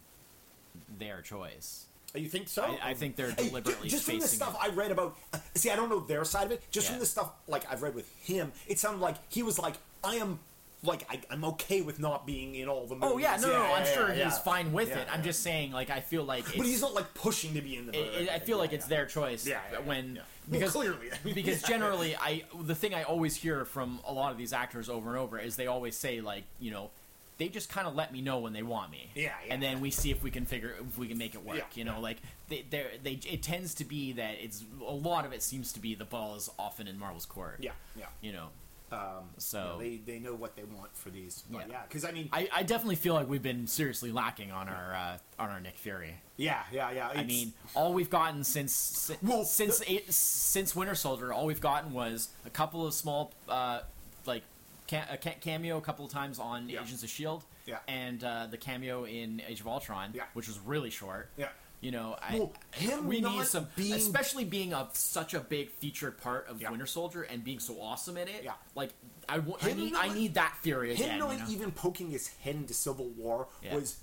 [0.97, 1.85] their choice.
[2.15, 2.63] you think so?
[2.63, 4.71] I, I think they're Hey, deliberately just from the stuff it.
[4.71, 6.63] I read about, uh, see, I don't know their side of it.
[6.71, 6.91] Just Yeah.
[6.91, 10.15] from the stuff like I've read with him, it sounded like he was like, I
[10.15, 10.39] am,
[10.81, 13.09] like, I, I'm okay with not being in all the movies.
[13.13, 13.73] Oh yeah, no, no, no.
[13.73, 15.07] I'm yeah, sure yeah, he's fine with yeah, it.
[15.11, 17.75] I'm just saying, like, I feel like, it's, But he's not like pushing to be
[17.75, 18.07] in the movie.
[18.07, 19.45] it- I feel like Yeah, it's their choice.
[19.45, 20.21] Yeah, yeah, yeah, when yeah.
[20.47, 24.37] Well, because clearly, because generally, I the thing I always hear from a lot of
[24.37, 26.91] these actors over and over is they always say like, you know.
[27.37, 29.79] They just kind of let me know when they want me, Yeah, yeah, and then
[29.79, 31.55] we see if we can figure if we can make it work.
[31.55, 31.99] Yeah, you know, yeah.
[31.99, 32.17] like
[32.49, 35.95] they, they, it tends to be that it's a lot of it seems to be
[35.95, 37.59] the ball is often in Marvel's court.
[37.61, 38.07] Yeah, yeah.
[38.19, 38.47] you know,
[38.91, 41.43] Um, So- you know, they they know what they want for these.
[41.49, 41.73] But Yeah.
[41.73, 44.93] yeah, because I mean, I, I definitely feel like we've been seriously lacking on our
[44.95, 46.15] uh, on our Nick Fury.
[46.37, 47.07] yeah, yeah, yeah.
[47.09, 51.45] I mean, all we've gotten since si- Well, since the- eight, since Winter Soldier, all
[51.45, 53.81] we've gotten was a couple of small, uh,
[54.25, 54.43] like
[54.87, 56.81] ca- a ca- cameo a couple of times on Yeah.
[56.81, 57.79] Agents of Shield, Yeah.
[57.87, 60.23] and uh, the cameo in Age of Ultron, Yeah.
[60.33, 61.29] which was really short.
[61.37, 61.49] Yeah.
[61.81, 65.69] You know, I, Well, him we need some, being- especially being a such a big
[65.71, 66.71] featured part of Yeah.
[66.71, 68.43] Winter Soldier and being so awesome in it.
[68.43, 68.53] Yeah.
[68.75, 68.89] Like
[69.29, 71.19] I, wa- I need, not- I need that Fury him again.
[71.19, 71.49] not you know?
[71.49, 73.75] even poking his head into Civil War Yeah.
[73.75, 73.95] was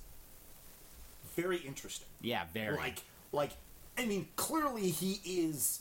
[1.35, 2.09] very interesting.
[2.23, 2.77] yeah, very.
[2.77, 3.03] Like,
[3.33, 3.51] like,
[3.99, 5.81] I mean, clearly he is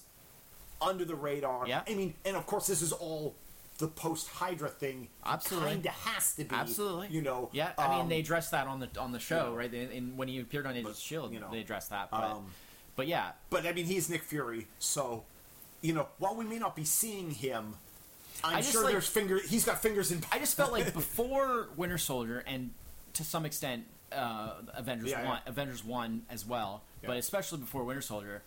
[0.82, 1.66] under the radar.
[1.68, 1.84] Yeah.
[1.88, 3.36] I mean, and of course, this is all
[3.78, 5.09] the post Hydra thing.
[5.26, 5.69] Absolutely.
[5.69, 6.55] kind of has to be.
[6.55, 7.07] Absolutely.
[7.11, 7.49] You know.
[7.51, 9.73] Yeah, I mean um, they addressed that on the on the show, know, right?
[9.73, 12.10] In, when he appeared on of Shield, you know, they addressed that.
[12.11, 12.45] But, um,
[12.95, 15.23] but yeah, But I mean, he's Nick Fury, so
[15.81, 17.76] you know, while we may not be seeing him,
[18.43, 19.39] I'm sure like- there's finger.
[19.39, 20.23] He's got fingers in.
[20.31, 22.72] I just felt like before Winter Soldier, and
[23.14, 25.30] to some extent uh, Avengers Yeah, yeah.
[25.30, 27.07] One, Avengers One as well, Yeah.
[27.07, 28.43] but especially before Winter Soldier.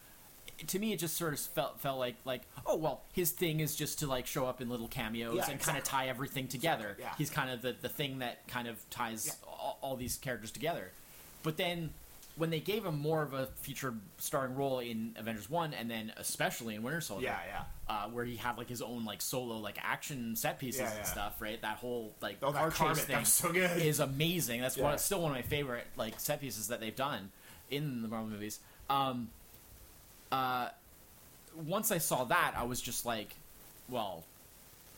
[0.66, 3.76] To me, it just sort of felt felt like like oh well, his thing is
[3.76, 6.96] just to like show up in little cameos Yeah, and kind of tie everything together.
[6.98, 7.12] Yeah.
[7.16, 9.32] He's kind of the the thing that kind of ties Yeah.
[9.48, 10.90] all, all these characters together.
[11.44, 11.90] But then
[12.36, 16.12] when they gave him more of a featured starring role in Avengers One, and then
[16.16, 17.62] especially in Winter Soldier, Yeah, yeah.
[17.92, 21.06] uh, where he had like his own like solo like action set pieces Yeah, and
[21.06, 21.60] stuff, right?
[21.62, 24.60] That whole like Oh, car chase thing so is amazing.
[24.60, 27.30] That's one, still one of my favorite like set pieces that they've done
[27.70, 28.60] in the Marvel movies.
[28.88, 29.28] Um,
[30.32, 30.68] uh,
[31.66, 33.34] once I saw that, I was just like,
[33.88, 34.24] well.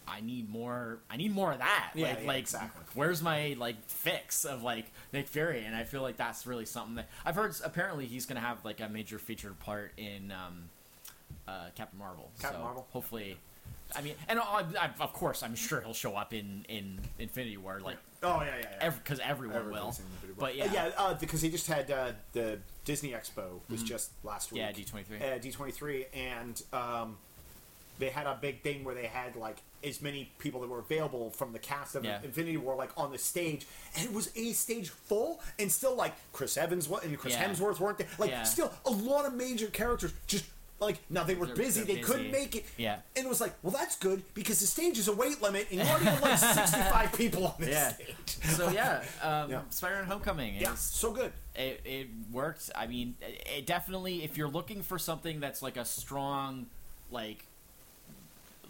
[0.08, 0.98] I need more.
[1.08, 1.90] I need more of that.
[1.94, 2.82] Yeah, like, yeah, like, exactly.
[2.94, 5.62] where's my like fix of like Nick Fury?
[5.64, 7.54] And I feel like that's really something that I've heard.
[7.62, 10.64] Apparently, he's going to have like a major featured part in um,
[11.46, 12.28] uh, Captain Marvel.
[12.40, 12.86] Captain so Marvel?
[12.90, 13.36] Hopefully,
[13.94, 17.58] I mean, and I, I, of course, I'm sure he'll show up in in Infinity
[17.58, 18.90] War, like Oh yeah, yeah, yeah.
[18.90, 19.60] because everyone will.
[19.76, 20.48] Everybody's in Infinity War.
[20.48, 24.10] But yeah, Uh, yeah, uh, because he just had uh, the Disney Expo was just
[24.24, 24.62] last week.
[24.62, 25.12] Mm-hmm.
[25.12, 25.36] Yeah, D23.
[25.36, 27.16] Uh, D twenty three, and um,
[27.98, 31.30] they had a big thing where they had like as many people that were available
[31.30, 32.18] from the cast of Yeah.
[32.22, 33.66] Infinity War like on the stage,
[33.96, 37.44] and it was a stage full, and still like Chris Evans and Chris Yeah.
[37.48, 38.08] Hemsworth weren't there.
[38.18, 38.42] Like Yeah.
[38.44, 40.44] still a lot of major characters just.
[40.82, 42.64] Like now they were They're- busy, they're they couldn't make it.
[42.78, 43.00] Yeah.
[43.14, 45.78] and it was like, well, that's good because the stage is a weight limit, and
[45.78, 47.92] you already have like sixty-five people on this Yeah.
[47.92, 48.56] stage.
[48.56, 49.60] so yeah, um, Yeah.
[49.68, 51.34] Spider-Man: Homecoming is Yeah, so good.
[51.60, 52.70] It, it worked.
[52.74, 56.66] I mean, it, it definitely if you're looking for something that's like a strong,
[57.10, 57.44] like,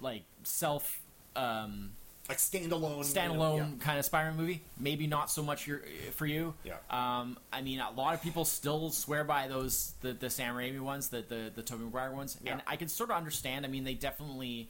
[0.01, 1.01] like self
[1.37, 1.91] um,
[2.29, 6.27] Like standalone, standalone you know, kind of Spider-Man movie, maybe not so much your, for
[6.27, 6.55] you.
[6.65, 6.75] Yeah.
[6.91, 10.81] Um, I mean, a lot of people still swear by those the, the Sam Raimi
[10.81, 12.61] ones, the the the Tobey Maguire ones, and Yeah.
[12.67, 13.67] I can sort of understand.
[13.67, 14.69] I mean, they definitely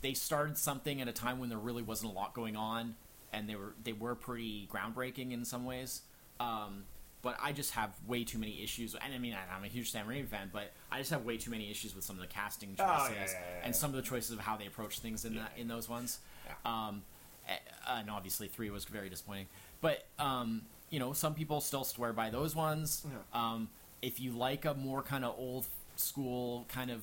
[0.00, 2.96] they started something at a time when there really wasn't a lot going on,
[3.32, 6.02] and they were they were pretty groundbreaking in some ways.
[6.40, 6.84] Um,
[7.22, 10.06] but I just have way too many issues, and I mean, I'm a huge Sam
[10.06, 12.70] Raimi fan, but I just have way too many issues with some of the casting
[12.70, 15.24] choices Oh, yeah, yeah, yeah, and some of the choices of how they approach things
[15.24, 16.18] in that in those ones.
[16.64, 17.02] Um,
[17.48, 17.56] eh,
[17.88, 19.46] and obviously three was very disappointing.
[19.80, 23.04] But um, you know, some people still swear by those ones.
[23.32, 23.68] Um,
[24.02, 25.66] if you like a more kind of old
[25.96, 27.02] school, kind of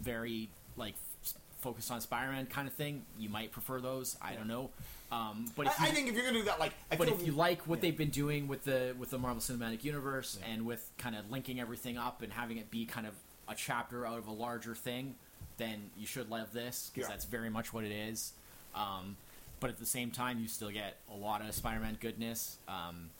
[0.00, 0.94] very like
[1.60, 4.16] focused on Spider-Man kind of thing, you might prefer those.
[4.20, 4.70] I don't know.
[5.12, 7.08] Um, but if I, you, I think if you're gonna do that, like, I but
[7.08, 7.82] if you like what yeah.
[7.82, 11.60] they've been doing with the with the Marvel Cinematic Universe and with kind of linking
[11.60, 13.14] everything up and having it be kind of
[13.48, 15.16] a chapter out of a larger thing,
[15.56, 17.12] then you should love this because Yeah.
[17.14, 18.32] that's very much what it is.
[18.74, 19.16] Um,
[19.58, 22.58] but at the same time, you still get a lot of Spider-Man goodness.
[22.68, 23.10] Um,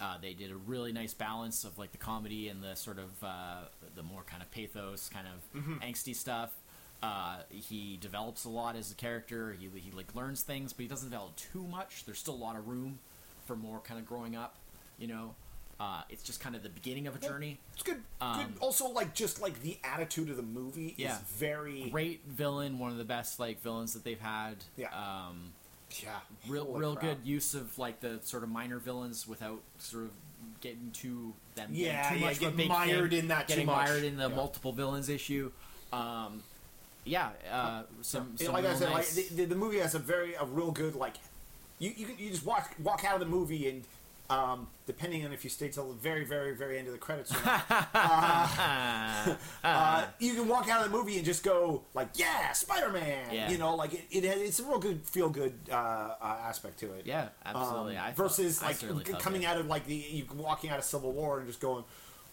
[0.00, 3.10] uh, they did a really nice balance of like the comedy and the sort of
[3.22, 3.64] uh,
[3.94, 5.74] the more kind of pathos, kind of Mm-hmm.
[5.84, 6.50] angsty stuff.
[7.02, 9.56] Uh, he develops a lot as a character.
[9.58, 12.04] He, he like learns things, but he doesn't develop too much.
[12.04, 12.98] There's still a lot of room
[13.46, 14.56] for more kind of growing up.
[14.98, 15.34] You know,
[15.80, 17.58] uh, it's just kind of the beginning of a journey.
[17.72, 18.02] It's good.
[18.20, 18.58] Um, good.
[18.60, 21.14] Also, like, just like the attitude of the movie Yeah.
[21.14, 24.56] is very Great villain, one of the best like villains that they've had.
[24.76, 24.88] Yeah.
[24.94, 25.52] Um,
[26.02, 26.10] Yeah,
[26.48, 27.02] real holy real crap.
[27.02, 30.10] good use of like the sort of minor villains without sort of
[30.60, 33.48] getting too them Yeah, too yeah, much of a getting big mired thing, in that
[33.48, 34.36] too getting mired in the Yeah.
[34.36, 35.50] multiple villains issue.
[35.94, 36.42] Um,
[37.04, 40.34] yeah, uh, some, some like I said, nice- like the, the, movie has a very
[40.34, 41.14] a real good like
[41.78, 43.84] you you, can, you just walk walk out of the movie and
[44.30, 47.34] um, depending on if you stay till the very very very end of the credits,
[47.34, 47.64] or not,
[49.64, 53.26] uh, you can walk out of the movie and just go like yeah Spider Man.
[53.32, 53.50] Yeah.
[53.50, 56.92] You know, like it, it it's a real good feel good uh, uh, aspect to
[56.92, 57.06] it.
[57.06, 57.96] yeah, absolutely.
[57.96, 58.78] Um, versus like
[59.18, 61.82] coming out of like the you walking out of Civil War and just going,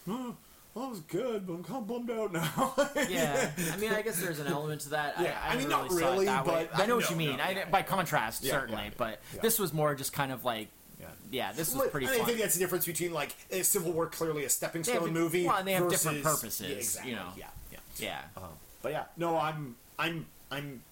[0.05, 0.31] hmm,
[0.77, 2.73] well, that was good, but I'm kind of bummed out now.
[3.09, 5.15] yeah, I mean, I guess there's an element to that.
[5.19, 6.67] Yeah, I, I, I mean, not really, really, that way.
[6.71, 7.37] but- I know what you mean.
[7.37, 9.41] no, I, by contrast, Yeah, certainly, yeah, but yeah.
[9.41, 10.67] this was more just kind of like,
[10.99, 11.07] Yeah.
[11.31, 12.25] yeah, this was pretty I fun.
[12.27, 15.45] think that's the difference between like Civil War clearly a stepping They have stone movie.
[15.47, 17.11] well, and they have different purposes, Yeah, exactly.
[17.11, 17.29] you know.
[17.37, 17.79] Yeah, yeah.
[17.97, 18.49] yeah, Um,
[18.83, 20.83] but yeah, no, I'm I'm I'm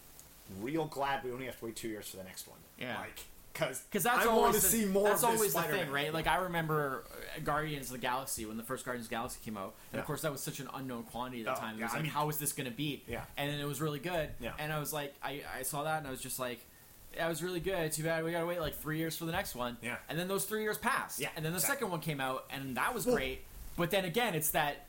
[0.62, 2.58] real glad we only have to wait two years for the next one.
[2.80, 3.00] Yeah.
[3.00, 3.22] like
[3.58, 5.08] because because that's I always want to the, see more.
[5.08, 6.14] That's of this always the thing, right?
[6.14, 9.40] Like I remember uh, Guardians of the Galaxy when the first Guardians of the Galaxy
[9.44, 10.00] came out, and Yeah.
[10.02, 11.76] of course that was such an unknown quantity at the Oh, time.
[11.76, 13.04] It yeah, was I like, mean- how is this going to be?
[13.08, 13.22] Yeah.
[13.38, 14.30] and then it was really good.
[14.40, 14.52] Yeah.
[14.60, 16.60] and I was like, I, I saw that and I was just like.
[17.18, 17.94] That was really good.
[17.94, 19.78] Too bad we gotta wait like three years for the next one.
[19.82, 19.96] Yeah.
[20.10, 21.18] And then those three years passed.
[21.22, 21.76] Yeah, And then the exactly.
[21.78, 23.46] second one came out, and that was Well- great.
[23.78, 24.86] But then again, it's that.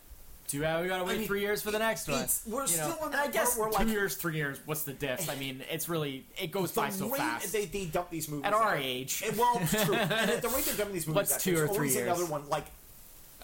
[0.48, 2.26] Too bad we gotta wait mean, three years for the next one.
[2.46, 2.90] we're you know?
[2.90, 4.58] still on And that I guess where, two like- years, three years.
[4.64, 5.28] What's the diff?
[5.28, 5.32] Eh.
[5.32, 7.52] I mean, it's really it goes by so fast.
[7.52, 9.22] They, they dump these movies At our out- age.
[9.26, 9.94] and, well, it's true.
[9.96, 12.06] and at the rate they're dumping these movies, What's out, two or three years?
[12.06, 12.66] Another one like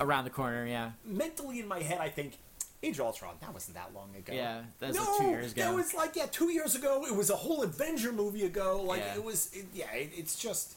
[0.00, 0.66] around the corner.
[0.66, 2.34] Yeah, mentally in my head, I think
[2.84, 3.34] Age of Ultron.
[3.40, 4.32] That wasn't that long ago.
[4.32, 4.62] yeah.
[4.80, 5.62] That's no, like two years ago.
[5.62, 7.04] that was like yeah, two years ago.
[7.06, 8.82] It was a whole Avenger movie ago.
[8.82, 9.14] Like Yeah.
[9.16, 9.92] it was, it, yeah.
[9.92, 10.74] It, it's just.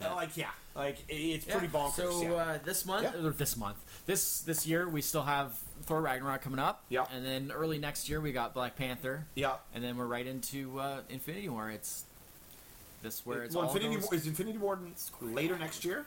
[0.00, 1.92] Like yeah, like it, it's pretty bonkers.
[1.94, 2.32] So yeah.
[2.34, 3.26] uh, this month, Yeah.
[3.26, 3.76] or this month,
[4.06, 5.52] this this year, we still have
[5.84, 6.84] Thor Ragnarok coming up.
[6.88, 7.04] Yeah.
[7.14, 9.26] And then early next year, we got Black Panther.
[9.34, 9.56] yeah.
[9.74, 11.70] And then we're right into uh, Infinity War.
[11.70, 12.04] It's
[13.02, 14.78] this where it's well, all Infinity goes- War, is Infinity War
[15.20, 16.06] later next year?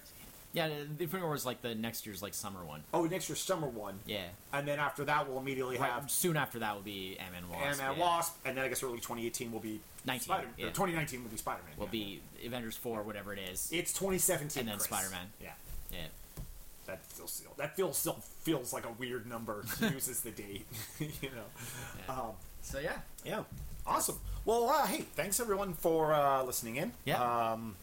[0.53, 2.81] Yeah, the Infinity War is like the next year's like summer one.
[2.93, 4.23] Oh, next year's summer one, Yeah.
[4.53, 7.51] and then after that, we'll immediately Right, have soon after that will be Ant-Man and
[7.51, 7.65] Wasp.
[7.65, 8.03] Ant-Man yeah.
[8.03, 10.47] Wasp, and then I guess early 2018 will be 19, Spider.
[10.57, 10.65] yeah.
[10.67, 11.73] 2019 will be Spider-Man.
[11.77, 11.91] Will yeah.
[11.91, 13.69] be Avengers four, whatever it is.
[13.71, 15.27] It's 2017, And then Spider-Man.
[15.41, 15.51] Yeah,
[15.91, 15.97] Yeah.
[16.87, 19.63] that feels that feels still feels like a weird number.
[19.79, 20.65] to use as the date,
[20.99, 21.43] you know.
[22.07, 22.13] Yeah.
[22.13, 22.31] Um,
[22.61, 22.97] So yeah.
[23.25, 23.43] Yeah.
[23.85, 24.19] Awesome.
[24.45, 26.91] Well, uh, hey, thanks everyone for uh, listening in.
[27.05, 27.21] Yeah.
[27.21, 27.75] Um,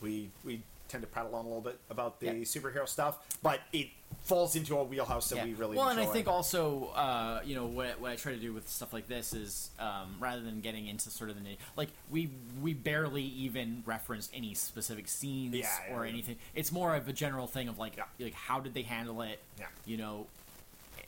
[0.00, 0.62] we we
[0.92, 2.32] tend to prattle on a little bit about the Yeah.
[2.44, 3.88] superhero stuff, but it
[4.24, 5.44] falls into a wheelhouse that Yeah.
[5.46, 8.38] we really well, and I think also, uh, you know, what, what I try to
[8.38, 11.88] do with stuff like this is um, rather than getting into sort of the like
[12.10, 16.36] we we barely even referenced any specific scenes Yeah, or anything.
[16.54, 19.40] It's more of a general thing of like like how did they handle it?
[19.58, 19.66] Yeah.
[19.86, 20.26] You know,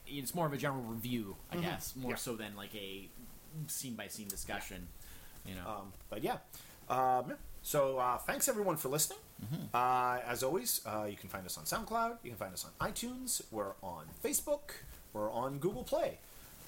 [0.06, 2.19] it's more of a general review, I guess, more Mm-hmm.
[2.19, 3.06] So than like a
[3.66, 4.89] scene by scene discussion.
[5.47, 6.39] You know, Um, but yeah.
[6.89, 9.19] Um, so uh, thanks everyone for listening.
[9.44, 9.64] Mm-hmm.
[9.74, 12.16] Uh, as always, uh, you can find us on SoundCloud.
[12.22, 13.42] You can find us on iTunes.
[13.50, 14.70] We're on Facebook.
[15.12, 16.18] We're on Google Play.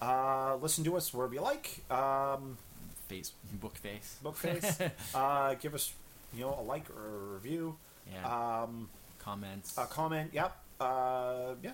[0.02, 1.80] Uh, listen to us wherever you like.
[1.90, 2.58] Um,
[3.08, 4.90] face book face, Bookface.
[5.14, 5.92] uh, give us,
[6.34, 7.76] you know, a like or a review.
[8.12, 8.88] yeah, Um,
[9.18, 9.76] comments.
[9.78, 10.30] a comment.
[10.34, 10.56] Yep.
[10.80, 11.70] Uh, yeah.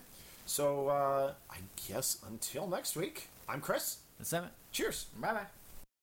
[0.46, 1.56] So uh, I
[1.88, 3.98] guess until next week, I'm Chris.
[4.18, 4.50] The seven.
[4.70, 5.06] Cheers.
[5.20, 5.61] Bye bye.